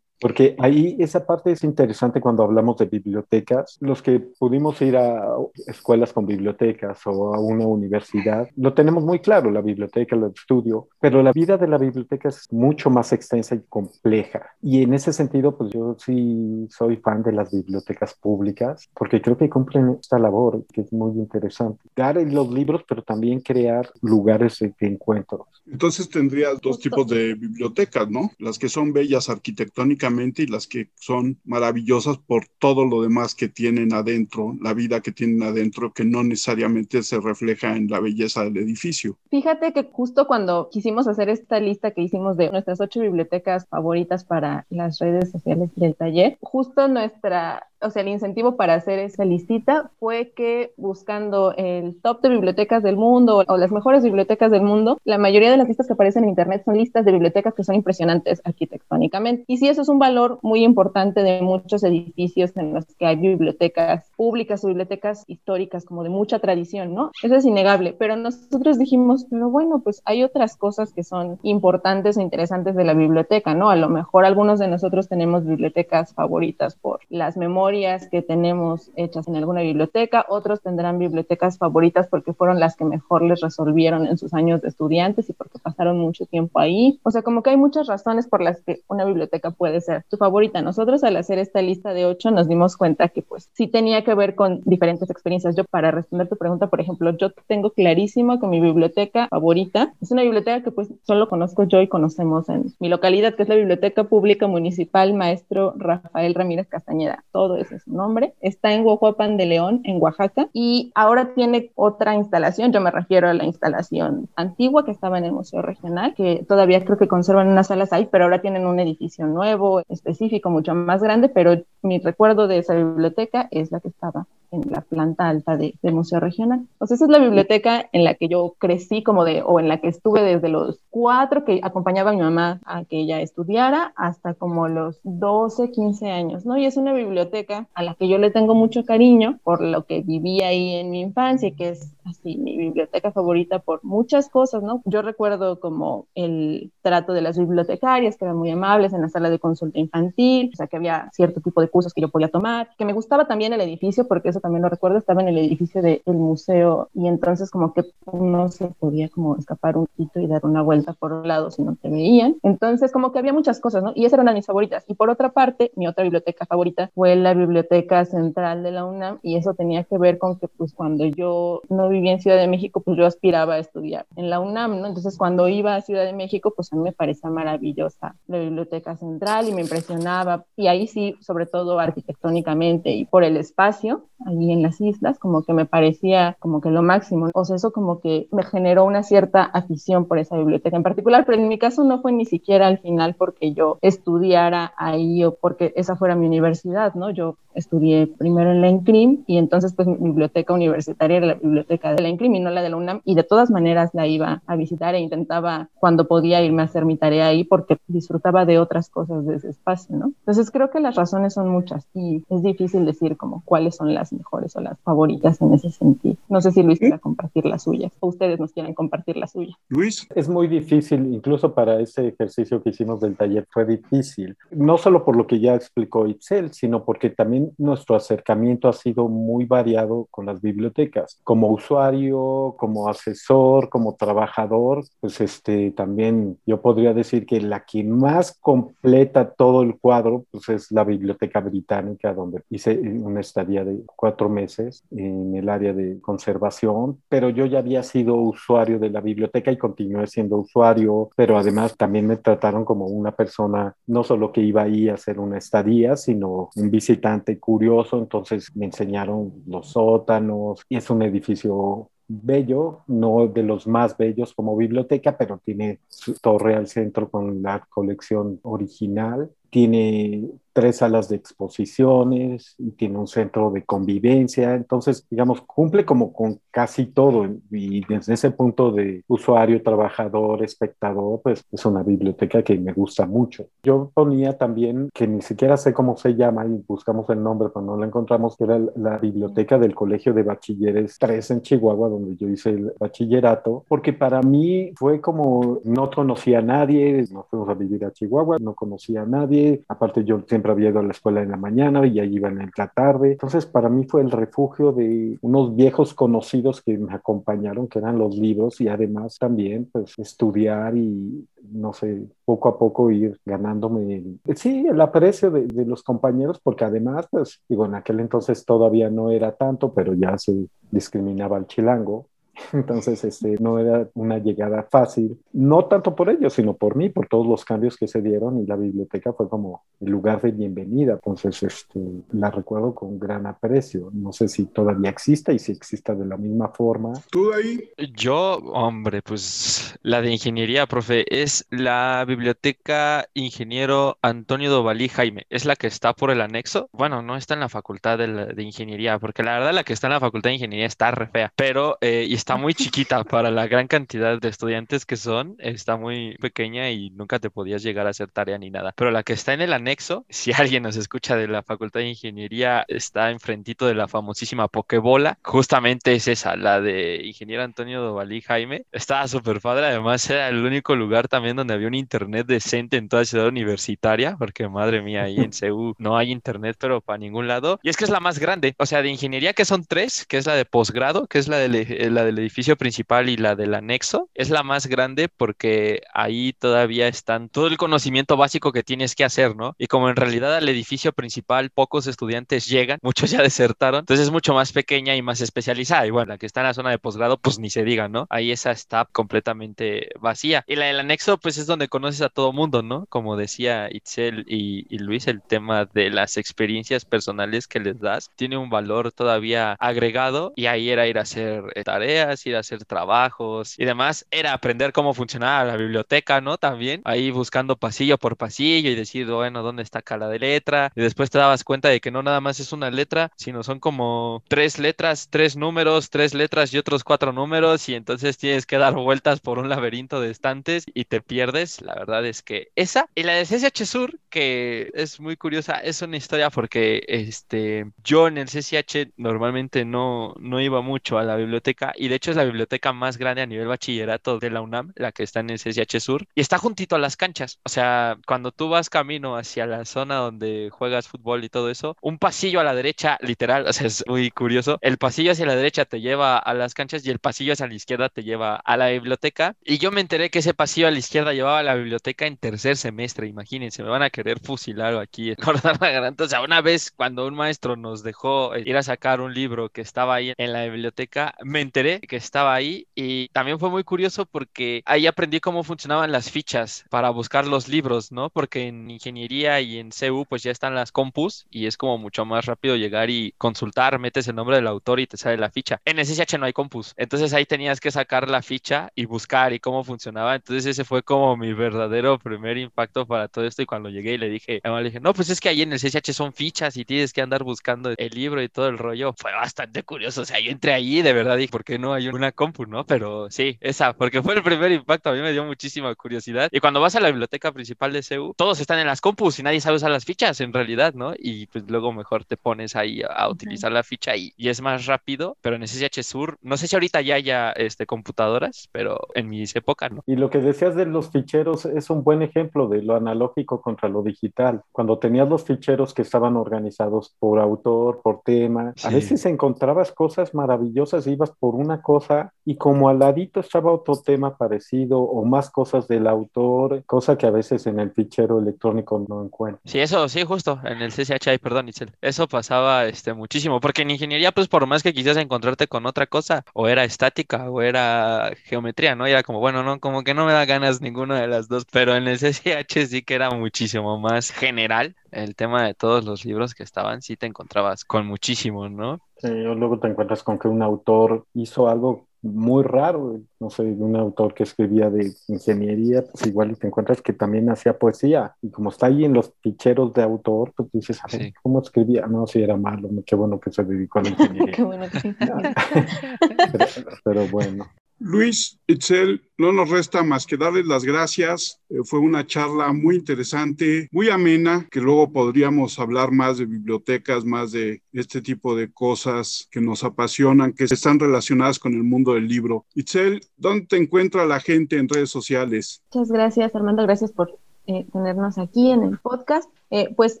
Porque 0.20 0.56
ahí 0.58 0.96
esa 0.98 1.26
parte 1.26 1.52
es 1.52 1.64
interesante 1.64 2.20
cuando 2.20 2.42
hablamos 2.42 2.76
de 2.78 2.86
bibliotecas. 2.86 3.76
Los 3.80 4.02
que 4.02 4.20
pudimos 4.20 4.80
ir 4.82 4.96
a 4.96 5.36
escuelas 5.66 6.12
con 6.12 6.26
bibliotecas 6.26 7.00
o 7.06 7.34
a 7.34 7.40
una 7.40 7.66
universidad, 7.66 8.48
lo 8.56 8.74
tenemos 8.74 9.04
muy 9.04 9.20
claro, 9.20 9.50
la 9.50 9.60
biblioteca, 9.60 10.16
el 10.16 10.24
estudio, 10.24 10.88
pero 11.00 11.22
la 11.22 11.32
vida 11.32 11.56
de 11.58 11.68
la 11.68 11.78
biblioteca 11.78 12.28
es 12.28 12.50
mucho 12.52 12.90
más 12.90 13.12
extensa 13.12 13.54
y 13.54 13.60
compleja. 13.68 14.54
Y 14.62 14.82
en 14.82 14.94
ese 14.94 15.12
sentido, 15.12 15.56
pues 15.56 15.70
yo 15.72 15.96
sí 15.98 16.66
soy 16.70 16.96
fan 16.96 17.22
de 17.22 17.32
las 17.32 17.50
bibliotecas 17.50 18.14
públicas, 18.14 18.88
porque 18.94 19.20
creo 19.20 19.36
que 19.36 19.50
cumplen 19.50 19.98
esta 20.00 20.18
labor 20.18 20.64
que 20.72 20.82
es 20.82 20.92
muy 20.92 21.12
interesante. 21.18 21.82
Dar 21.94 22.16
los 22.16 22.50
libros, 22.50 22.82
pero 22.88 23.02
también 23.02 23.40
crear 23.40 23.90
lugares 24.02 24.58
de, 24.58 24.74
encuentros. 24.80 25.46
Entonces 25.70 26.08
tendrías 26.08 26.60
dos 26.60 26.78
tipos 26.78 27.06
de 27.06 27.34
bibliotecas, 27.34 28.08
¿no? 28.08 28.30
Las 28.38 28.58
que 28.58 28.68
son 28.68 28.92
bellas 28.92 29.28
arquitectónicas 29.28 30.05
y 30.36 30.46
las 30.46 30.66
que 30.66 30.90
son 30.94 31.38
maravillosas 31.44 32.18
por 32.18 32.46
todo 32.58 32.84
lo 32.84 33.02
demás 33.02 33.34
que 33.34 33.48
tienen 33.48 33.92
adentro, 33.92 34.56
la 34.60 34.72
vida 34.72 35.00
que 35.00 35.12
tienen 35.12 35.42
adentro, 35.42 35.92
que 35.92 36.04
no 36.04 36.22
necesariamente 36.22 37.02
se 37.02 37.20
refleja 37.20 37.76
en 37.76 37.88
la 37.88 38.00
belleza 38.00 38.44
del 38.44 38.58
edificio. 38.58 39.18
Fíjate 39.30 39.72
que 39.72 39.88
justo 39.90 40.26
cuando 40.26 40.68
quisimos 40.70 41.08
hacer 41.08 41.28
esta 41.28 41.58
lista 41.58 41.90
que 41.90 42.02
hicimos 42.02 42.36
de 42.36 42.50
nuestras 42.50 42.80
ocho 42.80 43.00
bibliotecas 43.00 43.66
favoritas 43.68 44.24
para 44.24 44.66
las 44.70 44.98
redes 44.98 45.30
sociales 45.30 45.70
del 45.74 45.94
taller, 45.96 46.38
justo 46.40 46.86
nuestra 46.88 47.66
o 47.80 47.90
sea, 47.90 48.02
el 48.02 48.08
incentivo 48.08 48.56
para 48.56 48.74
hacer 48.74 48.98
esa 48.98 49.24
listita 49.24 49.90
fue 49.98 50.32
que 50.34 50.72
buscando 50.76 51.54
el 51.56 52.00
top 52.00 52.22
de 52.22 52.30
bibliotecas 52.30 52.82
del 52.82 52.96
mundo 52.96 53.44
o 53.46 53.56
las 53.56 53.70
mejores 53.70 54.02
bibliotecas 54.02 54.50
del 54.50 54.62
mundo, 54.62 54.98
la 55.04 55.18
mayoría 55.18 55.50
de 55.50 55.56
las 55.56 55.68
listas 55.68 55.86
que 55.86 55.92
aparecen 55.92 56.24
en 56.24 56.30
Internet 56.30 56.62
son 56.64 56.76
listas 56.76 57.04
de 57.04 57.12
bibliotecas 57.12 57.54
que 57.54 57.64
son 57.64 57.74
impresionantes 57.74 58.40
arquitectónicamente. 58.44 59.44
Y 59.46 59.58
sí, 59.58 59.68
eso 59.68 59.82
es 59.82 59.88
un 59.88 59.98
valor 59.98 60.38
muy 60.42 60.64
importante 60.64 61.22
de 61.22 61.42
muchos 61.42 61.82
edificios 61.84 62.56
en 62.56 62.72
los 62.72 62.86
que 62.94 63.06
hay 63.06 63.16
bibliotecas 63.16 64.10
públicas 64.16 64.64
o 64.64 64.68
bibliotecas 64.68 65.24
históricas 65.26 65.84
como 65.84 66.02
de 66.02 66.08
mucha 66.08 66.38
tradición, 66.38 66.94
¿no? 66.94 67.10
Eso 67.22 67.34
es 67.34 67.44
innegable, 67.44 67.92
pero 67.92 68.16
nosotros 68.16 68.78
dijimos, 68.78 69.26
pero 69.30 69.50
bueno, 69.50 69.80
pues 69.80 70.02
hay 70.04 70.22
otras 70.22 70.56
cosas 70.56 70.92
que 70.92 71.04
son 71.04 71.38
importantes 71.42 72.16
o 72.16 72.20
interesantes 72.20 72.74
de 72.74 72.84
la 72.84 72.94
biblioteca, 72.94 73.54
¿no? 73.54 73.70
A 73.70 73.76
lo 73.76 73.88
mejor 73.88 74.24
algunos 74.24 74.58
de 74.58 74.68
nosotros 74.68 75.08
tenemos 75.08 75.44
bibliotecas 75.44 76.14
favoritas 76.14 76.76
por 76.76 77.00
las 77.08 77.36
memorias 77.36 77.65
que 78.10 78.22
tenemos 78.22 78.90
hechas 78.94 79.26
en 79.26 79.36
alguna 79.36 79.62
biblioteca, 79.62 80.24
otros 80.28 80.60
tendrán 80.62 80.98
bibliotecas 80.98 81.58
favoritas 81.58 82.06
porque 82.08 82.32
fueron 82.32 82.60
las 82.60 82.76
que 82.76 82.84
mejor 82.84 83.22
les 83.22 83.40
resolvieron 83.40 84.06
en 84.06 84.18
sus 84.18 84.34
años 84.34 84.62
de 84.62 84.68
estudiantes 84.68 85.28
y 85.28 85.32
porque 85.32 85.58
pasaron 85.58 85.98
mucho 85.98 86.26
tiempo 86.26 86.60
ahí. 86.60 87.00
O 87.02 87.10
sea, 87.10 87.22
como 87.22 87.42
que 87.42 87.50
hay 87.50 87.56
muchas 87.56 87.88
razones 87.88 88.28
por 88.28 88.40
las 88.40 88.60
que 88.60 88.82
una 88.88 89.04
biblioteca 89.04 89.50
puede 89.50 89.80
ser 89.80 90.04
tu 90.08 90.16
favorita. 90.16 90.62
Nosotros 90.62 91.02
al 91.02 91.16
hacer 91.16 91.38
esta 91.38 91.60
lista 91.60 91.92
de 91.92 92.06
ocho 92.06 92.30
nos 92.30 92.48
dimos 92.48 92.76
cuenta 92.76 93.08
que 93.08 93.22
pues 93.22 93.50
sí 93.52 93.66
tenía 93.66 94.04
que 94.04 94.14
ver 94.14 94.36
con 94.36 94.60
diferentes 94.64 95.10
experiencias. 95.10 95.56
Yo 95.56 95.64
para 95.64 95.90
responder 95.90 96.28
tu 96.28 96.36
pregunta, 96.36 96.68
por 96.68 96.80
ejemplo, 96.80 97.16
yo 97.16 97.32
tengo 97.48 97.70
clarísimo 97.70 98.38
que 98.38 98.46
mi 98.46 98.60
biblioteca 98.60 99.26
favorita 99.28 99.92
es 100.00 100.12
una 100.12 100.22
biblioteca 100.22 100.62
que 100.62 100.70
pues 100.70 100.88
solo 101.02 101.28
conozco 101.28 101.64
yo 101.64 101.80
y 101.82 101.88
conocemos 101.88 102.48
en 102.48 102.72
mi 102.78 102.88
localidad, 102.88 103.34
que 103.34 103.42
es 103.42 103.48
la 103.48 103.56
Biblioteca 103.56 104.04
Pública 104.04 104.46
Municipal 104.46 105.14
Maestro 105.14 105.74
Rafael 105.76 106.34
Ramírez 106.34 106.68
Castañeda. 106.68 107.24
Todo 107.32 107.55
ese 107.56 107.76
es 107.76 107.82
su 107.82 107.92
nombre. 107.92 108.34
Está 108.40 108.72
en 108.72 108.84
Huajuapan 108.84 109.36
de 109.36 109.46
León, 109.46 109.80
en 109.84 110.00
Oaxaca, 110.00 110.48
y 110.52 110.92
ahora 110.94 111.34
tiene 111.34 111.72
otra 111.74 112.14
instalación. 112.14 112.72
Yo 112.72 112.80
me 112.80 112.90
refiero 112.90 113.28
a 113.28 113.34
la 113.34 113.44
instalación 113.44 114.28
antigua 114.36 114.84
que 114.84 114.90
estaba 114.90 115.18
en 115.18 115.24
el 115.24 115.32
Museo 115.32 115.62
Regional, 115.62 116.14
que 116.14 116.44
todavía 116.48 116.84
creo 116.84 116.98
que 116.98 117.08
conservan 117.08 117.48
unas 117.48 117.68
salas 117.68 117.92
ahí, 117.92 118.08
pero 118.10 118.24
ahora 118.24 118.40
tienen 118.40 118.66
un 118.66 118.80
edificio 118.80 119.26
nuevo, 119.26 119.82
específico, 119.88 120.50
mucho 120.50 120.74
más 120.74 121.02
grande, 121.02 121.28
pero 121.28 121.62
mi 121.82 121.98
recuerdo 121.98 122.48
de 122.48 122.58
esa 122.58 122.74
biblioteca 122.74 123.48
es 123.50 123.70
la 123.72 123.80
que 123.80 123.88
estaba 123.88 124.26
en 124.50 124.62
la 124.70 124.80
planta 124.80 125.28
alta 125.28 125.56
de, 125.56 125.74
del 125.82 125.94
Museo 125.94 126.20
Regional. 126.20 126.66
Sea, 126.84 126.94
esa 126.94 127.04
es 127.04 127.10
la 127.10 127.18
biblioteca 127.18 127.88
en 127.92 128.04
la 128.04 128.14
que 128.14 128.28
yo 128.28 128.54
crecí 128.58 129.02
como 129.02 129.24
de, 129.24 129.42
o 129.42 129.60
en 129.60 129.68
la 129.68 129.78
que 129.78 129.88
estuve 129.88 130.22
desde 130.22 130.48
los 130.48 130.78
cuatro 130.90 131.44
que 131.44 131.60
acompañaba 131.62 132.10
a 132.10 132.14
mi 132.14 132.20
mamá 132.20 132.60
a 132.64 132.84
que 132.84 133.00
ella 133.00 133.20
estudiara 133.20 133.92
hasta 133.96 134.34
como 134.34 134.68
los 134.68 135.00
12, 135.04 135.70
15 135.70 136.10
años, 136.10 136.46
¿no? 136.46 136.56
Y 136.56 136.66
es 136.66 136.76
una 136.76 136.92
biblioteca 136.92 137.68
a 137.74 137.82
la 137.82 137.94
que 137.94 138.08
yo 138.08 138.18
le 138.18 138.30
tengo 138.30 138.54
mucho 138.54 138.84
cariño 138.84 139.38
por 139.42 139.60
lo 139.60 139.84
que 139.84 140.02
viví 140.02 140.42
ahí 140.42 140.74
en 140.74 140.90
mi 140.90 141.00
infancia, 141.00 141.50
que 141.56 141.70
es 141.70 141.92
así 142.04 142.36
mi 142.36 142.56
biblioteca 142.56 143.10
favorita 143.12 143.58
por 143.58 143.84
muchas 143.84 144.28
cosas, 144.28 144.62
¿no? 144.62 144.82
Yo 144.84 145.02
recuerdo 145.02 145.60
como 145.60 146.06
el 146.14 146.72
trato 146.82 147.12
de 147.12 147.22
las 147.22 147.38
bibliotecarias, 147.38 148.16
que 148.16 148.24
eran 148.24 148.36
muy 148.36 148.50
amables 148.50 148.92
en 148.92 149.02
la 149.02 149.08
sala 149.08 149.30
de 149.30 149.38
consulta 149.38 149.78
infantil, 149.78 150.50
o 150.52 150.56
sea, 150.56 150.66
que 150.66 150.76
había 150.76 151.10
cierto 151.12 151.40
tipo 151.40 151.60
de 151.60 151.68
cursos 151.68 151.92
que 151.92 152.00
yo 152.00 152.08
podía 152.08 152.28
tomar, 152.28 152.70
que 152.78 152.84
me 152.84 152.92
gustaba 152.92 153.26
también 153.26 153.52
el 153.52 153.60
edificio, 153.60 154.06
porque 154.06 154.32
eso 154.36 154.40
también 154.40 154.62
lo 154.62 154.68
recuerdo, 154.68 154.98
estaba 154.98 155.22
en 155.22 155.28
el 155.28 155.38
edificio 155.38 155.80
del 155.80 156.02
museo 156.06 156.88
y 156.94 157.08
entonces 157.08 157.50
como 157.50 157.72
que 157.72 157.84
no 158.12 158.50
se 158.50 158.66
podía 158.68 159.08
como 159.08 159.36
escapar 159.36 159.76
un 159.76 159.86
poquito 159.86 160.20
y 160.20 160.26
dar 160.26 160.44
una 160.44 160.62
vuelta 160.62 160.92
por 160.92 161.12
un 161.12 161.26
lado 161.26 161.50
si 161.50 161.62
no 161.62 161.76
te 161.76 161.88
veían. 161.88 162.36
Entonces 162.42 162.92
como 162.92 163.12
que 163.12 163.18
había 163.18 163.32
muchas 163.32 163.60
cosas, 163.60 163.82
¿no? 163.82 163.92
Y 163.94 164.04
esa 164.04 164.16
era 164.16 164.22
una 164.22 164.32
de 164.32 164.38
mis 164.38 164.46
favoritas. 164.46 164.84
Y 164.88 164.94
por 164.94 165.10
otra 165.10 165.30
parte, 165.30 165.72
mi 165.74 165.88
otra 165.88 166.04
biblioteca 166.04 166.44
favorita 166.46 166.90
fue 166.94 167.16
la 167.16 167.34
biblioteca 167.34 168.04
central 168.04 168.62
de 168.62 168.72
la 168.72 168.84
UNAM 168.84 169.18
y 169.22 169.36
eso 169.36 169.54
tenía 169.54 169.84
que 169.84 169.98
ver 169.98 170.18
con 170.18 170.38
que 170.38 170.48
pues 170.48 170.74
cuando 170.74 171.06
yo 171.06 171.62
no 171.68 171.88
vivía 171.88 172.12
en 172.12 172.20
Ciudad 172.20 172.36
de 172.36 172.48
México, 172.48 172.80
pues 172.80 172.98
yo 172.98 173.06
aspiraba 173.06 173.54
a 173.54 173.58
estudiar 173.58 174.06
en 174.16 174.28
la 174.30 174.40
UNAM, 174.40 174.80
¿no? 174.80 174.86
Entonces 174.86 175.16
cuando 175.16 175.48
iba 175.48 175.74
a 175.74 175.80
Ciudad 175.80 176.04
de 176.04 176.12
México, 176.12 176.52
pues 176.54 176.72
a 176.72 176.76
mí 176.76 176.82
me 176.82 176.92
parecía 176.92 177.30
maravillosa 177.30 178.16
la 178.26 178.38
biblioteca 178.38 178.96
central 178.96 179.48
y 179.48 179.52
me 179.52 179.62
impresionaba. 179.62 180.44
Y 180.56 180.66
ahí 180.66 180.86
sí, 180.86 181.16
sobre 181.20 181.46
todo 181.46 181.78
arquitectónicamente 181.78 182.90
y 182.90 183.04
por 183.04 183.24
el 183.24 183.36
espacio, 183.36 184.04
ahí 184.26 184.52
en 184.52 184.62
las 184.62 184.80
islas, 184.80 185.18
como 185.18 185.42
que 185.42 185.52
me 185.52 185.64
parecía 185.64 186.36
como 186.40 186.60
que 186.60 186.70
lo 186.70 186.82
máximo. 186.82 187.30
O 187.34 187.44
sea, 187.44 187.56
eso 187.56 187.72
como 187.72 188.00
que 188.00 188.28
me 188.32 188.42
generó 188.42 188.84
una 188.84 189.02
cierta 189.02 189.42
afición 189.42 190.06
por 190.06 190.18
esa 190.18 190.36
biblioteca 190.36 190.76
en 190.76 190.82
particular, 190.82 191.24
pero 191.26 191.40
en 191.40 191.48
mi 191.48 191.58
caso 191.58 191.84
no 191.84 192.00
fue 192.00 192.12
ni 192.12 192.24
siquiera 192.24 192.66
al 192.66 192.78
final 192.78 193.14
porque 193.14 193.52
yo 193.52 193.78
estudiara 193.82 194.72
ahí 194.76 195.24
o 195.24 195.34
porque 195.34 195.72
esa 195.76 195.96
fuera 195.96 196.16
mi 196.16 196.26
universidad, 196.26 196.94
¿no? 196.94 197.10
Yo 197.10 197.36
estudié 197.56 198.06
primero 198.06 198.52
en 198.52 198.60
la 198.60 198.68
INCRIM 198.68 199.24
y 199.26 199.38
entonces 199.38 199.72
pues 199.74 199.88
mi 199.88 199.96
biblioteca 199.96 200.52
universitaria 200.52 201.16
era 201.16 201.26
la 201.26 201.34
biblioteca 201.34 201.94
de 201.94 202.02
la 202.02 202.08
INCRIM 202.08 202.34
y 202.34 202.40
no 202.40 202.50
la 202.50 202.62
de 202.62 202.68
la 202.68 202.76
UNAM 202.76 203.00
y 203.04 203.14
de 203.14 203.24
todas 203.24 203.50
maneras 203.50 203.90
la 203.94 204.06
iba 204.06 204.42
a 204.46 204.56
visitar 204.56 204.94
e 204.94 205.00
intentaba 205.00 205.68
cuando 205.74 206.06
podía 206.06 206.42
irme 206.42 206.62
a 206.62 206.66
hacer 206.66 206.84
mi 206.84 206.96
tarea 206.96 207.28
ahí 207.28 207.44
porque 207.44 207.78
disfrutaba 207.86 208.44
de 208.44 208.58
otras 208.58 208.90
cosas 208.90 209.26
de 209.26 209.36
ese 209.36 209.48
espacio, 209.48 209.96
¿no? 209.96 210.12
Entonces 210.20 210.50
creo 210.50 210.70
que 210.70 210.80
las 210.80 210.94
razones 210.94 211.34
son 211.34 211.48
muchas 211.48 211.86
y 211.94 212.22
es 212.28 212.42
difícil 212.42 212.84
decir 212.84 213.16
como 213.16 213.42
cuáles 213.44 213.76
son 213.76 213.94
las 213.94 214.12
mejores 214.16 214.56
o 214.56 214.60
las 214.60 214.78
favoritas 214.80 215.40
en 215.40 215.54
ese 215.54 215.70
sentido. 215.70 216.16
No 216.28 216.40
sé 216.40 216.52
si 216.52 216.62
Luis 216.62 216.78
quiera 216.78 216.98
compartir 216.98 217.46
las 217.46 217.62
suyas 217.62 217.92
o 218.00 218.08
ustedes 218.08 218.40
nos 218.40 218.52
quieren 218.52 218.74
compartir 218.74 219.16
la 219.16 219.26
suya. 219.26 219.56
Luis. 219.68 220.06
Es 220.14 220.28
muy 220.28 220.48
difícil, 220.48 221.12
incluso 221.12 221.54
para 221.54 221.80
ese 221.80 222.08
ejercicio 222.08 222.62
que 222.62 222.70
hicimos 222.70 223.00
del 223.00 223.16
taller 223.16 223.46
fue 223.50 223.64
difícil, 223.64 224.36
no 224.50 224.78
solo 224.78 225.04
por 225.04 225.16
lo 225.16 225.26
que 225.26 225.40
ya 225.40 225.54
explicó 225.54 226.06
Itzel, 226.06 226.52
sino 226.52 226.84
porque 226.84 227.10
también 227.10 227.52
nuestro 227.58 227.96
acercamiento 227.96 228.68
ha 228.68 228.72
sido 228.72 229.08
muy 229.08 229.44
variado 229.44 230.06
con 230.10 230.26
las 230.26 230.40
bibliotecas. 230.40 231.20
Como 231.24 231.48
usuario, 231.48 232.54
como 232.58 232.88
asesor, 232.88 233.68
como 233.68 233.94
trabajador, 233.94 234.84
pues 235.00 235.20
este, 235.20 235.70
también 235.72 236.38
yo 236.46 236.60
podría 236.60 236.94
decir 236.94 237.26
que 237.26 237.40
la 237.40 237.64
que 237.64 237.84
más 237.84 238.36
completa 238.40 239.30
todo 239.30 239.62
el 239.62 239.78
cuadro 239.78 240.24
pues 240.30 240.48
es 240.48 240.72
la 240.72 240.84
Biblioteca 240.84 241.40
Británica, 241.40 242.14
donde 242.14 242.42
hice 242.50 242.78
una 242.78 243.20
estadía 243.20 243.64
de 243.64 243.82
cuatro 243.94 244.05
meses 244.28 244.84
en 244.90 245.34
el 245.34 245.48
área 245.48 245.72
de 245.72 246.00
conservación, 246.00 247.00
pero 247.08 247.30
yo 247.30 247.46
ya 247.46 247.58
había 247.58 247.82
sido 247.82 248.16
usuario 248.16 248.78
de 248.78 248.90
la 248.90 249.00
biblioteca 249.00 249.50
y 249.50 249.58
continué 249.58 250.06
siendo 250.06 250.38
usuario, 250.38 251.10
pero 251.16 251.38
además 251.38 251.76
también 251.76 252.06
me 252.06 252.16
trataron 252.16 252.64
como 252.64 252.86
una 252.86 253.12
persona, 253.12 253.74
no 253.86 254.04
solo 254.04 254.32
que 254.32 254.40
iba 254.40 254.62
ahí 254.62 254.88
a 254.88 254.94
hacer 254.94 255.18
una 255.18 255.38
estadía, 255.38 255.96
sino 255.96 256.50
un 256.54 256.70
visitante 256.70 257.38
curioso, 257.38 257.98
entonces 257.98 258.54
me 258.54 258.66
enseñaron 258.66 259.32
los 259.46 259.68
sótanos 259.72 260.62
y 260.68 260.76
es 260.76 260.90
un 260.90 261.02
edificio 261.02 261.90
bello, 262.08 262.82
no 262.86 263.26
de 263.26 263.42
los 263.42 263.66
más 263.66 263.96
bellos 263.96 264.32
como 264.34 264.56
biblioteca, 264.56 265.16
pero 265.16 265.40
tiene 265.44 265.80
su 265.88 266.14
torre 266.14 266.54
al 266.54 266.68
centro 266.68 267.10
con 267.10 267.42
la 267.42 267.66
colección 267.68 268.38
original, 268.42 269.30
tiene 269.50 270.28
tres 270.56 270.78
salas 270.78 271.10
de 271.10 271.16
exposiciones 271.16 272.54
y 272.56 272.70
tiene 272.70 272.96
un 272.96 273.06
centro 273.06 273.50
de 273.50 273.62
convivencia. 273.62 274.54
Entonces, 274.54 275.06
digamos, 275.10 275.42
cumple 275.42 275.84
como 275.84 276.14
con 276.14 276.40
casi 276.50 276.86
todo. 276.86 277.26
Y 277.50 277.84
desde 277.84 278.14
ese 278.14 278.30
punto 278.30 278.72
de 278.72 279.04
usuario, 279.06 279.62
trabajador, 279.62 280.42
espectador, 280.42 281.20
pues 281.22 281.44
es 281.52 281.66
una 281.66 281.82
biblioteca 281.82 282.42
que 282.42 282.56
me 282.56 282.72
gusta 282.72 283.04
mucho. 283.04 283.48
Yo 283.62 283.90
ponía 283.92 284.38
también, 284.38 284.88
que 284.94 285.06
ni 285.06 285.20
siquiera 285.20 285.58
sé 285.58 285.74
cómo 285.74 285.98
se 285.98 286.14
llama 286.14 286.46
y 286.46 286.64
buscamos 286.66 287.10
el 287.10 287.22
nombre, 287.22 287.50
pero 287.52 287.66
no 287.66 287.76
la 287.76 287.84
encontramos, 287.84 288.34
que 288.38 288.44
era 288.44 288.58
la 288.76 288.96
biblioteca 288.96 289.58
del 289.58 289.74
Colegio 289.74 290.14
de 290.14 290.22
Bachilleres 290.22 290.96
3 290.98 291.32
en 291.32 291.42
Chihuahua, 291.42 291.90
donde 291.90 292.16
yo 292.16 292.30
hice 292.30 292.48
el 292.48 292.72
bachillerato, 292.80 293.66
porque 293.68 293.92
para 293.92 294.22
mí 294.22 294.72
fue 294.74 295.02
como 295.02 295.60
no 295.64 295.90
conocía 295.90 296.38
a 296.38 296.42
nadie, 296.42 297.04
nos 297.12 297.26
fuimos 297.26 297.50
a 297.50 297.54
vivir 297.54 297.84
a 297.84 297.92
Chihuahua, 297.92 298.38
no 298.40 298.54
conocía 298.54 299.02
a 299.02 299.06
nadie, 299.06 299.62
aparte 299.68 300.02
yo 300.02 300.22
siempre 300.26 300.45
había 300.52 300.70
ido 300.70 300.80
a 300.80 300.82
la 300.82 300.92
escuela 300.92 301.22
en 301.22 301.30
la 301.30 301.36
mañana 301.36 301.86
y 301.86 302.00
ahí 302.00 302.14
iban 302.14 302.40
en 302.40 302.50
la 302.56 302.68
tarde. 302.68 303.12
Entonces, 303.12 303.46
para 303.46 303.68
mí 303.68 303.84
fue 303.84 304.02
el 304.02 304.10
refugio 304.10 304.72
de 304.72 305.18
unos 305.22 305.54
viejos 305.54 305.94
conocidos 305.94 306.62
que 306.62 306.78
me 306.78 306.92
acompañaron, 306.94 307.68
que 307.68 307.78
eran 307.78 307.98
los 307.98 308.16
libros, 308.16 308.60
y 308.60 308.68
además 308.68 309.18
también, 309.18 309.68
pues, 309.72 309.94
estudiar 309.98 310.76
y, 310.76 311.26
no 311.52 311.72
sé, 311.72 312.06
poco 312.24 312.48
a 312.48 312.58
poco 312.58 312.90
ir 312.90 313.18
ganándome, 313.24 313.96
el, 313.96 314.36
sí, 314.36 314.66
el 314.68 314.80
aprecio 314.80 315.30
de, 315.30 315.46
de, 315.46 315.64
los 315.64 315.82
compañeros, 315.82 316.40
porque 316.42 316.64
además, 316.64 317.06
pues, 317.10 317.42
digo, 317.48 317.66
en 317.66 317.74
aquel 317.74 318.00
entonces 318.00 318.44
todavía 318.44 318.90
no 318.90 319.10
era 319.10 319.32
tanto, 319.32 319.72
pero 319.72 319.94
ya 319.94 320.16
se 320.18 320.46
discriminaba 320.70 321.36
al 321.36 321.46
chilango. 321.46 322.06
Entonces, 322.52 323.02
este, 323.04 323.36
no 323.40 323.58
era 323.58 323.88
una 323.94 324.18
llegada 324.18 324.66
fácil, 324.70 325.18
no 325.32 325.64
tanto 325.66 325.94
por 325.94 326.10
ellos, 326.10 326.32
sino 326.34 326.54
por 326.54 326.76
mí, 326.76 326.88
por 326.88 327.08
todos 327.08 327.26
los 327.26 327.44
cambios 327.44 327.76
que 327.76 327.88
se 327.88 328.02
dieron 328.02 328.40
y 328.40 328.46
la 328.46 328.56
biblioteca 328.56 329.12
fue 329.12 329.28
como 329.28 329.62
el 329.80 329.90
lugar 329.90 330.20
de 330.20 330.32
bienvenida. 330.32 330.94
Entonces, 330.94 331.42
este, 331.42 331.80
la 332.12 332.30
recuerdo 332.30 332.74
con 332.74 332.98
gran 332.98 333.26
aprecio. 333.26 333.90
No 333.92 334.12
sé 334.12 334.28
si 334.28 334.46
todavía 334.46 334.90
exista 334.90 335.32
y 335.32 335.38
si 335.38 335.52
exista 335.52 335.94
de 335.94 336.06
la 336.06 336.16
misma 336.16 336.48
forma. 336.48 336.92
¿Tú 337.10 337.32
ahí? 337.32 337.70
Yo, 337.94 338.38
hombre, 338.52 339.02
pues 339.02 339.78
la 339.82 340.00
de 340.02 340.12
ingeniería, 340.12 340.66
profe, 340.66 341.04
es 341.08 341.46
la 341.50 342.04
biblioteca 342.06 343.06
ingeniero 343.14 343.98
Antonio 344.02 344.50
Dovalí 344.50 344.88
Jaime. 344.88 345.26
Es 345.30 345.44
la 345.44 345.56
que 345.56 345.66
está 345.66 345.92
por 345.92 346.10
el 346.10 346.20
anexo. 346.20 346.68
Bueno, 346.72 347.02
no 347.02 347.16
está 347.16 347.34
en 347.34 347.40
la 347.40 347.48
facultad 347.48 347.98
de, 347.98 348.08
la, 348.08 348.26
de 348.26 348.42
ingeniería, 348.42 348.98
porque 348.98 349.22
la 349.22 349.38
verdad 349.38 349.52
la 349.52 349.64
que 349.64 349.72
está 349.72 349.86
en 349.86 349.94
la 349.94 350.00
facultad 350.00 350.30
de 350.30 350.34
ingeniería 350.34 350.66
está 350.66 350.90
re 350.90 351.06
fea, 351.06 351.32
pero 351.36 351.78
eh, 351.80 352.06
y 352.08 352.14
está 352.14 352.25
muy 352.34 352.54
chiquita 352.54 353.04
para 353.04 353.30
la 353.30 353.46
gran 353.46 353.68
cantidad 353.68 354.20
de 354.20 354.28
estudiantes 354.28 354.84
que 354.84 354.96
son, 354.96 355.36
está 355.38 355.76
muy 355.76 356.16
pequeña 356.16 356.70
y 356.70 356.90
nunca 356.90 357.20
te 357.20 357.30
podías 357.30 357.62
llegar 357.62 357.86
a 357.86 357.90
hacer 357.90 358.08
tarea 358.10 358.38
ni 358.38 358.50
nada. 358.50 358.72
Pero 358.76 358.90
la 358.90 359.04
que 359.04 359.12
está 359.12 359.32
en 359.34 359.42
el 359.42 359.52
anexo, 359.52 360.04
si 360.10 360.32
alguien 360.32 360.64
nos 360.64 360.76
escucha 360.76 361.16
de 361.16 361.28
la 361.28 361.44
Facultad 361.44 361.80
de 361.80 361.90
Ingeniería, 361.90 362.64
está 362.66 363.12
enfrentito 363.12 363.66
de 363.66 363.74
la 363.74 363.86
famosísima 363.86 364.48
Pokebola, 364.48 365.18
justamente 365.22 365.94
es 365.94 366.08
esa, 366.08 366.34
la 366.34 366.60
de 366.60 367.02
ingeniero 367.04 367.44
Antonio 367.44 367.80
Dovalí 367.80 368.20
Jaime. 368.22 368.64
Estaba 368.72 369.06
súper 369.06 369.40
padre, 369.40 369.66
además 369.66 370.08
era 370.10 370.28
el 370.28 370.44
único 370.44 370.74
lugar 370.74 371.06
también 371.06 371.36
donde 371.36 371.54
había 371.54 371.68
un 371.68 371.74
internet 371.74 372.26
decente 372.26 372.76
en 372.76 372.88
toda 372.88 373.04
ciudad 373.04 373.28
universitaria, 373.28 374.16
porque 374.18 374.48
madre 374.48 374.82
mía, 374.82 375.04
ahí 375.04 375.18
en 375.18 375.32
CEU 375.32 375.74
no 375.78 375.96
hay 375.96 376.10
internet, 376.10 376.56
pero 376.58 376.80
para 376.80 376.98
ningún 376.98 377.28
lado. 377.28 377.60
Y 377.62 377.68
es 377.68 377.76
que 377.76 377.84
es 377.84 377.90
la 377.90 378.00
más 378.00 378.18
grande, 378.18 378.54
o 378.58 378.66
sea, 378.66 378.82
de 378.82 378.88
ingeniería 378.88 379.34
que 379.34 379.44
son 379.44 379.64
tres, 379.64 380.06
que 380.06 380.16
es 380.16 380.26
la 380.26 380.34
de 380.34 380.44
posgrado, 380.44 381.06
que 381.06 381.18
es 381.18 381.28
la 381.28 381.38
de, 381.38 381.90
la 381.90 382.04
del 382.16 382.24
edificio 382.24 382.56
principal 382.56 383.08
y 383.08 383.16
la 383.16 383.36
del 383.36 383.54
anexo 383.54 384.08
es 384.14 384.30
la 384.30 384.42
más 384.42 384.66
grande 384.66 385.08
porque 385.08 385.82
ahí 385.92 386.32
todavía 386.32 386.88
están 386.88 387.28
todo 387.28 387.46
el 387.46 387.56
conocimiento 387.56 388.16
básico 388.16 388.52
que 388.52 388.62
tienes 388.62 388.94
que 388.94 389.04
hacer, 389.04 389.36
¿no? 389.36 389.54
Y 389.58 389.66
como 389.66 389.90
en 389.90 389.96
realidad 389.96 390.34
al 390.34 390.48
edificio 390.48 390.92
principal 390.92 391.50
pocos 391.50 391.86
estudiantes 391.86 392.46
llegan, 392.46 392.78
muchos 392.82 393.10
ya 393.10 393.22
desertaron, 393.22 393.80
entonces 393.80 394.06
es 394.06 394.12
mucho 394.12 394.34
más 394.34 394.52
pequeña 394.52 394.96
y 394.96 395.02
más 395.02 395.20
especializada. 395.20 395.86
Y 395.86 395.90
bueno, 395.90 396.12
la 396.12 396.18
que 396.18 396.26
está 396.26 396.40
en 396.40 396.46
la 396.46 396.54
zona 396.54 396.70
de 396.70 396.78
posgrado, 396.78 397.18
pues 397.18 397.38
ni 397.38 397.50
se 397.50 397.64
diga, 397.64 397.88
¿no? 397.88 398.06
Ahí 398.10 398.32
esa 398.32 398.50
está 398.50 398.86
completamente 398.90 399.90
vacía. 400.00 400.44
Y 400.46 400.56
la 400.56 400.66
del 400.66 400.80
anexo, 400.80 401.18
pues 401.18 401.36
es 401.38 401.46
donde 401.46 401.68
conoces 401.68 402.02
a 402.02 402.08
todo 402.08 402.32
mundo, 402.32 402.62
¿no? 402.62 402.86
Como 402.88 403.16
decía 403.16 403.68
Itzel 403.70 404.24
y, 404.26 404.66
y 404.74 404.78
Luis, 404.78 405.06
el 405.06 405.22
tema 405.22 405.66
de 405.66 405.90
las 405.90 406.16
experiencias 406.16 406.84
personales 406.84 407.46
que 407.46 407.60
les 407.60 407.78
das 407.80 408.10
tiene 408.16 408.36
un 408.36 408.50
valor 408.50 408.92
todavía 408.92 409.52
agregado 409.58 410.32
y 410.36 410.46
ahí 410.46 410.70
era 410.70 410.86
ir 410.86 410.98
a 410.98 411.02
hacer 411.02 411.44
tareas 411.64 412.05
tareas, 412.06 412.26
ir 412.26 412.36
a 412.36 412.40
hacer 412.40 412.64
trabajos 412.64 413.58
y 413.58 413.64
demás, 413.64 414.06
era 414.10 414.32
aprender 414.32 414.72
cómo 414.72 414.94
funcionaba 414.94 415.44
la 415.44 415.56
biblioteca, 415.56 416.20
¿no? 416.20 416.38
También 416.38 416.82
ahí 416.84 417.10
buscando 417.10 417.56
pasillo 417.56 417.98
por 417.98 418.16
pasillo 418.16 418.70
y 418.70 418.74
decir, 418.74 419.06
bueno, 419.06 419.42
¿dónde 419.42 419.62
está 419.62 419.82
cada 419.82 420.08
letra? 420.16 420.72
Y 420.74 420.80
después 420.82 421.10
te 421.10 421.18
dabas 421.18 421.44
cuenta 421.44 421.68
de 421.68 421.80
que 421.80 421.90
no 421.90 422.02
nada 422.02 422.20
más 422.20 422.40
es 422.40 422.52
una 422.52 422.70
letra, 422.70 423.10
sino 423.16 423.42
son 423.42 423.60
como 423.60 424.22
tres 424.28 424.58
letras, 424.58 425.08
tres 425.10 425.36
números, 425.36 425.90
tres 425.90 426.14
letras 426.14 426.52
y 426.52 426.58
otros 426.58 426.84
cuatro 426.84 427.12
números 427.12 427.68
y 427.68 427.74
entonces 427.74 428.18
tienes 428.18 428.46
que 428.46 428.58
dar 428.58 428.74
vueltas 428.74 429.20
por 429.20 429.38
un 429.38 429.48
laberinto 429.48 430.00
de 430.00 430.10
estantes 430.10 430.64
y 430.72 430.84
te 430.84 431.00
pierdes. 431.00 431.60
La 431.62 431.74
verdad 431.74 432.04
es 432.06 432.22
que 432.22 432.50
esa 432.54 432.88
y 432.94 433.02
la 433.02 433.14
de 433.14 433.24
CCH 433.24 433.64
Sur, 433.64 433.98
que 434.10 434.70
es 434.74 435.00
muy 435.00 435.16
curiosa, 435.16 435.58
es 435.58 435.82
una 435.82 435.96
historia 435.96 436.30
porque 436.30 436.84
este, 436.88 437.70
yo 437.82 438.08
en 438.08 438.18
el 438.18 438.26
CCH 438.28 438.92
normalmente 438.96 439.64
no, 439.64 440.14
no 440.18 440.40
iba 440.40 440.60
mucho 440.60 440.98
a 440.98 441.04
la 441.04 441.16
biblioteca 441.16 441.72
y 441.76 441.88
de 441.88 441.95
hecho 441.96 442.10
es 442.10 442.16
la 442.16 442.24
biblioteca 442.24 442.72
más 442.72 442.96
grande 442.98 443.22
a 443.22 443.26
nivel 443.26 443.48
bachillerato 443.48 444.18
de 444.18 444.30
la 444.30 444.40
UNAM, 444.40 444.72
la 444.76 444.92
que 444.92 445.02
está 445.02 445.20
en 445.20 445.30
el 445.30 445.38
CCH 445.38 445.80
Sur, 445.80 446.06
y 446.14 446.20
está 446.20 446.38
juntito 446.38 446.76
a 446.76 446.78
las 446.78 446.96
canchas. 446.96 447.40
O 447.44 447.48
sea, 447.48 447.98
cuando 448.06 448.32
tú 448.32 448.48
vas 448.48 448.70
camino 448.70 449.16
hacia 449.16 449.46
la 449.46 449.64
zona 449.64 449.96
donde 449.96 450.50
juegas 450.50 450.88
fútbol 450.88 451.24
y 451.24 451.28
todo 451.28 451.50
eso, 451.50 451.76
un 451.80 451.98
pasillo 451.98 452.40
a 452.40 452.44
la 452.44 452.54
derecha, 452.54 452.98
literal, 453.00 453.46
o 453.46 453.52
sea, 453.52 453.66
es 453.66 453.84
muy 453.86 454.10
curioso, 454.10 454.58
el 454.60 454.78
pasillo 454.78 455.12
hacia 455.12 455.26
la 455.26 455.36
derecha 455.36 455.64
te 455.64 455.80
lleva 455.80 456.18
a 456.18 456.34
las 456.34 456.54
canchas 456.54 456.84
y 456.86 456.90
el 456.90 456.98
pasillo 456.98 457.32
hacia 457.32 457.46
la 457.46 457.54
izquierda 457.54 457.88
te 457.88 458.02
lleva 458.02 458.36
a 458.36 458.56
la 458.56 458.68
biblioteca. 458.68 459.36
Y 459.44 459.58
yo 459.58 459.70
me 459.70 459.80
enteré 459.80 460.10
que 460.10 460.20
ese 460.20 460.34
pasillo 460.34 460.68
a 460.68 460.70
la 460.70 460.78
izquierda 460.78 461.12
llevaba 461.12 461.38
a 461.40 461.42
la 461.42 461.54
biblioteca 461.54 462.06
en 462.06 462.16
tercer 462.16 462.56
semestre, 462.56 463.06
imagínense, 463.06 463.62
me 463.62 463.68
van 463.68 463.82
a 463.82 463.90
querer 463.90 464.20
fusilar 464.20 464.76
aquí, 464.76 465.14
cortar 465.16 465.58
la 465.60 465.70
garganta. 465.70 466.04
O 466.04 466.08
sea, 466.08 466.22
una 466.22 466.40
vez 466.40 466.70
cuando 466.70 467.06
un 467.06 467.14
maestro 467.14 467.56
nos 467.56 467.82
dejó 467.82 468.34
eh, 468.34 468.42
ir 468.46 468.56
a 468.56 468.62
sacar 468.62 469.00
un 469.00 469.14
libro 469.14 469.48
que 469.48 469.60
estaba 469.60 469.94
ahí 469.94 470.12
en 470.16 470.32
la 470.32 470.44
biblioteca, 470.44 471.14
me 471.22 471.40
enteré 471.40 471.75
que 471.80 471.96
estaba 471.96 472.34
ahí 472.34 472.66
y 472.74 473.08
también 473.08 473.38
fue 473.38 473.50
muy 473.50 473.64
curioso 473.64 474.06
porque 474.06 474.62
ahí 474.66 474.86
aprendí 474.86 475.20
cómo 475.20 475.44
funcionaban 475.44 475.92
las 475.92 476.10
fichas 476.10 476.64
para 476.70 476.90
buscar 476.90 477.26
los 477.26 477.48
libros, 477.48 477.92
¿no? 477.92 478.10
Porque 478.10 478.48
en 478.48 478.70
ingeniería 478.70 479.40
y 479.40 479.58
en 479.58 479.70
CU 479.70 480.06
pues 480.08 480.22
ya 480.22 480.30
están 480.30 480.54
las 480.54 480.72
compus 480.72 481.26
y 481.30 481.46
es 481.46 481.56
como 481.56 481.78
mucho 481.78 482.04
más 482.04 482.26
rápido 482.26 482.56
llegar 482.56 482.90
y 482.90 483.14
consultar, 483.18 483.78
metes 483.78 484.08
el 484.08 484.16
nombre 484.16 484.36
del 484.36 484.46
autor 484.46 484.80
y 484.80 484.86
te 484.86 484.96
sale 484.96 485.16
la 485.16 485.30
ficha. 485.30 485.60
En 485.64 485.78
SSH 485.78 486.18
no 486.18 486.26
hay 486.26 486.32
compus, 486.32 486.74
entonces 486.76 487.12
ahí 487.12 487.26
tenías 487.26 487.60
que 487.60 487.70
sacar 487.70 488.10
la 488.10 488.22
ficha 488.22 488.70
y 488.74 488.84
buscar 488.84 489.32
y 489.32 489.40
cómo 489.40 489.64
funcionaba. 489.64 490.14
Entonces 490.16 490.46
ese 490.46 490.64
fue 490.64 490.82
como 490.82 491.16
mi 491.16 491.32
verdadero 491.32 491.98
primer 491.98 492.38
impacto 492.38 492.86
para 492.86 493.08
todo 493.08 493.24
esto 493.24 493.42
y 493.42 493.46
cuando 493.46 493.68
llegué 493.68 493.94
y 493.94 493.98
le 493.98 494.08
dije, 494.08 494.40
le 494.44 494.64
dije, 494.64 494.80
no, 494.80 494.94
pues 494.94 495.10
es 495.10 495.20
que 495.20 495.28
ahí 495.28 495.42
en 495.42 495.52
el 495.52 495.58
CSH 495.58 495.92
son 495.92 496.12
fichas 496.12 496.56
y 496.56 496.64
tienes 496.64 496.92
que 496.92 497.02
andar 497.02 497.22
buscando 497.24 497.72
el 497.76 497.90
libro 497.90 498.22
y 498.22 498.28
todo 498.28 498.48
el 498.48 498.58
rollo. 498.58 498.94
Fue 498.96 499.12
bastante 499.12 499.62
curioso. 499.62 500.02
O 500.02 500.04
sea, 500.04 500.20
yo 500.20 500.30
entré 500.30 500.56
y 500.60 500.82
de 500.82 500.92
verdad 500.92 501.16
dije, 501.16 501.30
¿por 501.30 501.44
qué 501.44 501.58
no 501.58 501.65
hay 501.72 501.88
una 501.88 502.12
compu, 502.12 502.46
no? 502.46 502.64
Pero 502.64 503.10
sí, 503.10 503.38
esa, 503.40 503.72
porque 503.72 504.02
fue 504.02 504.14
el 504.14 504.22
primer 504.22 504.52
impacto. 504.52 504.90
A 504.90 504.92
mí 504.92 505.00
me 505.00 505.12
dio 505.12 505.24
muchísima 505.24 505.74
curiosidad. 505.74 506.28
Y 506.32 506.40
cuando 506.40 506.60
vas 506.60 506.76
a 506.76 506.80
la 506.80 506.88
biblioteca 506.88 507.32
principal 507.32 507.72
de 507.72 507.82
CEU, 507.82 508.14
todos 508.16 508.40
están 508.40 508.58
en 508.58 508.66
las 508.66 508.80
compus 508.80 509.18
y 509.18 509.22
nadie 509.22 509.40
sabe 509.40 509.56
usar 509.56 509.70
las 509.70 509.84
fichas 509.84 510.20
en 510.20 510.32
realidad, 510.32 510.74
¿no? 510.74 510.92
Y 510.96 511.26
pues 511.26 511.44
luego 511.48 511.72
mejor 511.72 512.04
te 512.04 512.16
pones 512.16 512.56
ahí 512.56 512.82
a, 512.88 513.08
utilizar 513.08 513.52
la 513.52 513.62
ficha 513.62 513.96
y, 513.96 514.12
y, 514.16 514.28
es 514.28 514.40
más 514.40 514.66
rápido. 514.66 515.16
Pero 515.20 515.36
en 515.36 515.42
CSH 515.42 515.82
Sur, 515.82 516.18
no 516.22 516.36
sé 516.36 516.46
si 516.46 516.56
ahorita 516.56 516.80
ya 516.80 516.96
haya 516.96 517.32
este, 517.32 517.66
computadoras, 517.66 518.48
pero 518.52 518.80
en 518.94 519.08
mis 519.08 519.34
épocas 519.36 519.72
no. 519.72 519.82
Y 519.86 519.96
lo 519.96 520.10
que 520.10 520.18
decías 520.18 520.54
de 520.54 520.66
los 520.66 520.90
ficheros 520.90 521.46
es 521.46 521.70
un 521.70 521.82
buen 521.84 522.02
ejemplo 522.02 522.48
de 522.48 522.62
lo 522.62 522.74
analógico 522.74 523.40
contra 523.40 523.68
lo 523.68 523.82
digital. 523.82 524.42
Cuando 524.52 524.78
tenías 524.78 525.08
los 525.08 525.24
ficheros 525.24 525.74
que 525.74 525.82
estaban 525.82 526.16
organizados 526.16 526.94
por 526.98 527.18
autor, 527.18 527.80
por 527.82 528.02
tema, 528.02 528.52
a 528.62 528.70
veces 528.70 529.04
encontrabas 529.06 529.72
cosas 529.72 530.14
maravillosas, 530.14 530.86
ibas 530.86 531.10
por 531.10 531.34
una 531.34 531.55
cosa 531.60 532.12
y 532.24 532.36
como 532.36 532.68
al 532.68 532.80
ladito 532.80 533.20
estaba 533.20 533.52
otro 533.52 533.76
tema 533.76 534.16
parecido 534.16 534.80
o 534.80 535.04
más 535.04 535.30
cosas 535.30 535.68
del 535.68 535.86
autor, 535.86 536.64
cosa 536.66 536.98
que 536.98 537.06
a 537.06 537.10
veces 537.10 537.46
en 537.46 537.60
el 537.60 537.70
fichero 537.70 538.18
electrónico 538.18 538.84
no 538.88 539.04
encuentras. 539.04 539.40
Sí, 539.44 539.60
eso, 539.60 539.88
sí, 539.88 540.02
justo, 540.02 540.40
en 540.44 540.60
el 540.60 540.72
CCHI, 540.72 541.18
perdón, 541.18 541.48
Itzel. 541.48 541.72
Eso 541.80 542.08
pasaba 542.08 542.66
este, 542.66 542.94
muchísimo, 542.94 543.38
porque 543.38 543.62
en 543.62 543.70
ingeniería, 543.70 544.10
pues 544.10 544.26
por 544.26 544.44
más 544.46 544.64
que 544.64 544.74
quisieras 544.74 545.00
encontrarte 545.00 545.46
con 545.46 545.66
otra 545.66 545.86
cosa, 545.86 546.24
o 546.34 546.48
era 546.48 546.64
estática 546.64 547.30
o 547.30 547.42
era 547.42 548.10
geometría, 548.24 548.74
¿no? 548.74 548.88
Y 548.88 548.90
era 548.90 549.04
como, 549.04 549.20
bueno, 549.20 549.44
no, 549.44 549.60
como 549.60 549.84
que 549.84 549.94
no 549.94 550.04
me 550.04 550.12
da 550.12 550.24
ganas 550.24 550.60
ninguna 550.60 551.00
de 551.00 551.06
las 551.06 551.28
dos, 551.28 551.44
pero 551.52 551.76
en 551.76 551.86
el 551.86 551.98
CCH 551.98 552.66
sí 552.66 552.82
que 552.82 552.94
era 552.94 553.10
muchísimo 553.10 553.78
más 553.78 554.10
general 554.10 554.74
el 554.90 555.14
tema 555.14 555.44
de 555.44 555.54
todos 555.54 555.84
los 555.84 556.04
libros 556.04 556.34
que 556.34 556.42
estaban, 556.42 556.82
sí 556.82 556.96
te 556.96 557.06
encontrabas 557.06 557.64
con 557.64 557.86
muchísimo, 557.86 558.48
¿no? 558.48 558.80
Sí, 558.98 559.08
o 559.08 559.34
luego 559.34 559.58
te 559.58 559.68
encuentras 559.68 560.02
con 560.02 560.18
que 560.18 560.28
un 560.28 560.42
autor 560.42 561.04
hizo 561.14 561.48
algo 561.48 561.86
muy 562.02 562.42
raro, 562.44 563.00
no 563.18 563.30
sé, 563.30 563.42
un 563.42 563.76
autor 563.76 564.14
que 564.14 564.22
escribía 564.22 564.70
de 564.70 564.92
ingeniería, 565.08 565.82
pues 565.82 566.06
igual 566.06 566.30
y 566.30 566.36
te 566.36 566.46
encuentras 566.46 566.80
que 566.80 566.92
también 566.92 567.28
hacía 567.30 567.58
poesía, 567.58 568.14
y 568.22 568.30
como 568.30 568.50
está 568.50 568.66
ahí 568.66 568.84
en 568.84 568.92
los 568.92 569.12
ficheros 569.22 569.72
de 569.74 569.82
autor, 569.82 570.32
pues 570.36 570.50
dices, 570.52 570.80
a 570.82 570.96
ver, 570.96 571.12
¿cómo 571.22 571.40
escribía? 571.40 571.86
No, 571.86 572.06
si 572.06 572.22
era 572.22 572.36
malo, 572.36 572.68
qué 572.86 572.94
bueno 572.94 573.18
que 573.18 573.32
se 573.32 573.44
dedicó 573.44 573.80
a 573.80 573.82
la 573.82 573.88
ingeniería. 573.90 574.34
qué 574.34 574.44
bueno 574.44 574.66
que 574.70 574.94
pero 576.84 577.08
bueno. 577.08 577.46
Luis 577.78 578.38
Itzel, 578.46 579.02
no 579.18 579.32
nos 579.32 579.50
resta 579.50 579.82
más 579.82 580.06
que 580.06 580.16
darles 580.16 580.46
las 580.46 580.64
gracias. 580.64 581.40
Eh, 581.50 581.58
fue 581.64 581.78
una 581.78 582.06
charla 582.06 582.52
muy 582.52 582.76
interesante, 582.76 583.68
muy 583.70 583.90
amena, 583.90 584.46
que 584.50 584.60
luego 584.60 584.90
podríamos 584.90 585.58
hablar 585.58 585.92
más 585.92 586.16
de 586.18 586.24
bibliotecas, 586.24 587.04
más 587.04 587.32
de 587.32 587.62
este 587.72 588.00
tipo 588.00 588.34
de 588.34 588.50
cosas 588.50 589.28
que 589.30 589.40
nos 589.40 589.62
apasionan, 589.62 590.32
que 590.32 590.44
están 590.44 590.78
relacionadas 590.78 591.38
con 591.38 591.52
el 591.52 591.64
mundo 591.64 591.94
del 591.94 592.08
libro. 592.08 592.46
Itzel, 592.54 593.00
¿dónde 593.16 593.46
te 593.46 593.56
encuentra 593.56 594.06
la 594.06 594.20
gente 594.20 594.56
en 594.56 594.68
redes 594.68 594.90
sociales? 594.90 595.62
Muchas 595.74 595.92
gracias, 595.92 596.34
Armando. 596.34 596.62
Gracias 596.62 596.92
por 596.92 597.18
eh, 597.46 597.66
tenernos 597.72 598.16
aquí 598.16 598.50
en 598.50 598.62
el 598.62 598.78
podcast. 598.78 599.30
Eh, 599.50 599.72
pues 599.76 600.00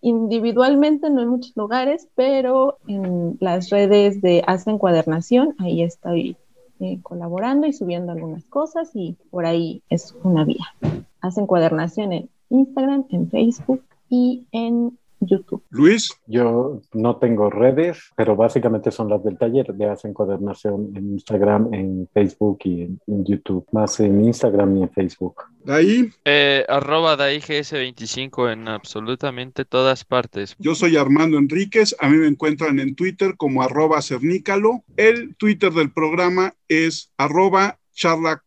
individualmente 0.00 1.10
no 1.10 1.22
en 1.22 1.28
muchos 1.28 1.56
lugares, 1.56 2.08
pero 2.14 2.78
en 2.88 3.36
las 3.40 3.70
redes 3.70 4.20
de 4.22 4.42
Haz 4.46 4.66
Encuadernación, 4.66 5.54
ahí 5.58 5.82
estoy 5.82 6.36
eh, 6.80 6.98
colaborando 7.02 7.66
y 7.66 7.72
subiendo 7.72 8.12
algunas 8.12 8.44
cosas 8.44 8.90
y 8.94 9.16
por 9.30 9.46
ahí 9.46 9.82
es 9.90 10.14
una 10.22 10.44
vía. 10.44 10.74
Hacen 11.20 11.46
cuadernación 11.46 12.12
en 12.12 12.30
Instagram, 12.48 13.06
en 13.10 13.30
Facebook 13.30 13.82
y 14.08 14.46
en 14.52 14.98
YouTube. 15.20 15.62
Luis. 15.70 16.10
Yo 16.26 16.80
no 16.92 17.16
tengo 17.16 17.50
redes, 17.50 18.10
pero 18.16 18.36
básicamente 18.36 18.90
son 18.90 19.08
las 19.08 19.22
del 19.22 19.38
taller 19.38 19.74
de 19.74 19.88
Hacen 19.88 20.12
Cuadernación 20.12 20.92
en 20.94 21.12
Instagram, 21.12 21.72
en 21.74 22.08
Facebook 22.12 22.58
y 22.64 22.82
en, 22.82 23.24
YouTube. 23.24 23.66
Más 23.72 24.00
en 24.00 24.24
Instagram 24.24 24.76
y 24.78 24.82
en 24.82 24.90
Facebook. 24.90 25.42
ahí 25.66 26.10
Eh, 26.24 26.64
arroba 26.68 27.16
DAIGS25 27.16 28.52
en 28.52 28.68
absolutamente 28.68 29.64
todas 29.64 30.04
partes. 30.04 30.56
Yo 30.58 30.74
soy 30.74 30.96
Armando 30.96 31.38
Enríquez. 31.38 31.94
A 32.00 32.08
mí 32.08 32.16
me 32.16 32.26
encuentran 32.26 32.80
en 32.80 32.94
Twitter 32.94 33.34
como 33.36 33.62
arroba 33.62 34.02
cernícalo. 34.02 34.82
El 34.96 35.36
Twitter 35.36 35.72
del 35.72 35.92
programa 35.92 36.54
es 36.68 37.12
arroba 37.16 37.78
charla 37.92 38.42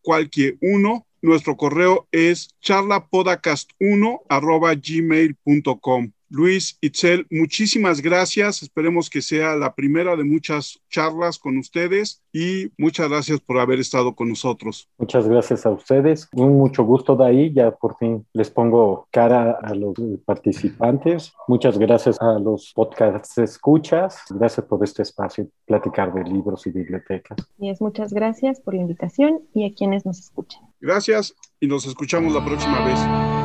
1 0.60 1.06
nuestro 1.24 1.56
correo 1.56 2.06
es 2.12 2.50
charlapodcast1 2.62 4.20
arroba 4.28 4.74
gmail.com. 4.74 6.12
Luis 6.28 6.78
Itzel, 6.80 7.26
muchísimas 7.30 8.00
gracias. 8.00 8.62
Esperemos 8.62 9.10
que 9.10 9.22
sea 9.22 9.56
la 9.56 9.74
primera 9.74 10.16
de 10.16 10.24
muchas 10.24 10.80
charlas 10.90 11.38
con 11.38 11.58
ustedes 11.58 12.22
y 12.32 12.70
muchas 12.78 13.08
gracias 13.08 13.40
por 13.40 13.58
haber 13.58 13.78
estado 13.78 14.14
con 14.14 14.28
nosotros. 14.28 14.88
Muchas 14.98 15.28
gracias 15.28 15.66
a 15.66 15.70
ustedes. 15.70 16.28
Un 16.32 16.56
mucho 16.58 16.84
gusto 16.84 17.16
de 17.16 17.24
ahí. 17.24 17.52
Ya 17.52 17.70
por 17.70 17.96
fin 17.96 18.26
les 18.32 18.50
pongo 18.50 19.06
cara 19.10 19.58
a 19.62 19.74
los 19.74 19.94
participantes. 20.24 21.32
Muchas 21.46 21.78
gracias 21.78 22.20
a 22.20 22.38
los 22.38 22.72
podcast 22.74 23.38
escuchas. 23.38 24.18
Gracias 24.30 24.66
por 24.66 24.82
este 24.82 25.02
espacio, 25.02 25.48
platicar 25.66 26.12
de 26.12 26.24
libros 26.24 26.66
y 26.66 26.70
bibliotecas. 26.70 27.38
Y 27.58 27.70
es 27.70 27.80
muchas 27.80 28.12
gracias 28.12 28.60
por 28.60 28.74
la 28.74 28.80
invitación 28.80 29.42
y 29.54 29.66
a 29.66 29.74
quienes 29.74 30.04
nos 30.04 30.18
escuchan. 30.18 30.62
Gracias 30.80 31.34
y 31.60 31.66
nos 31.66 31.86
escuchamos 31.86 32.32
la 32.32 32.44
próxima 32.44 32.84
vez. 32.84 33.43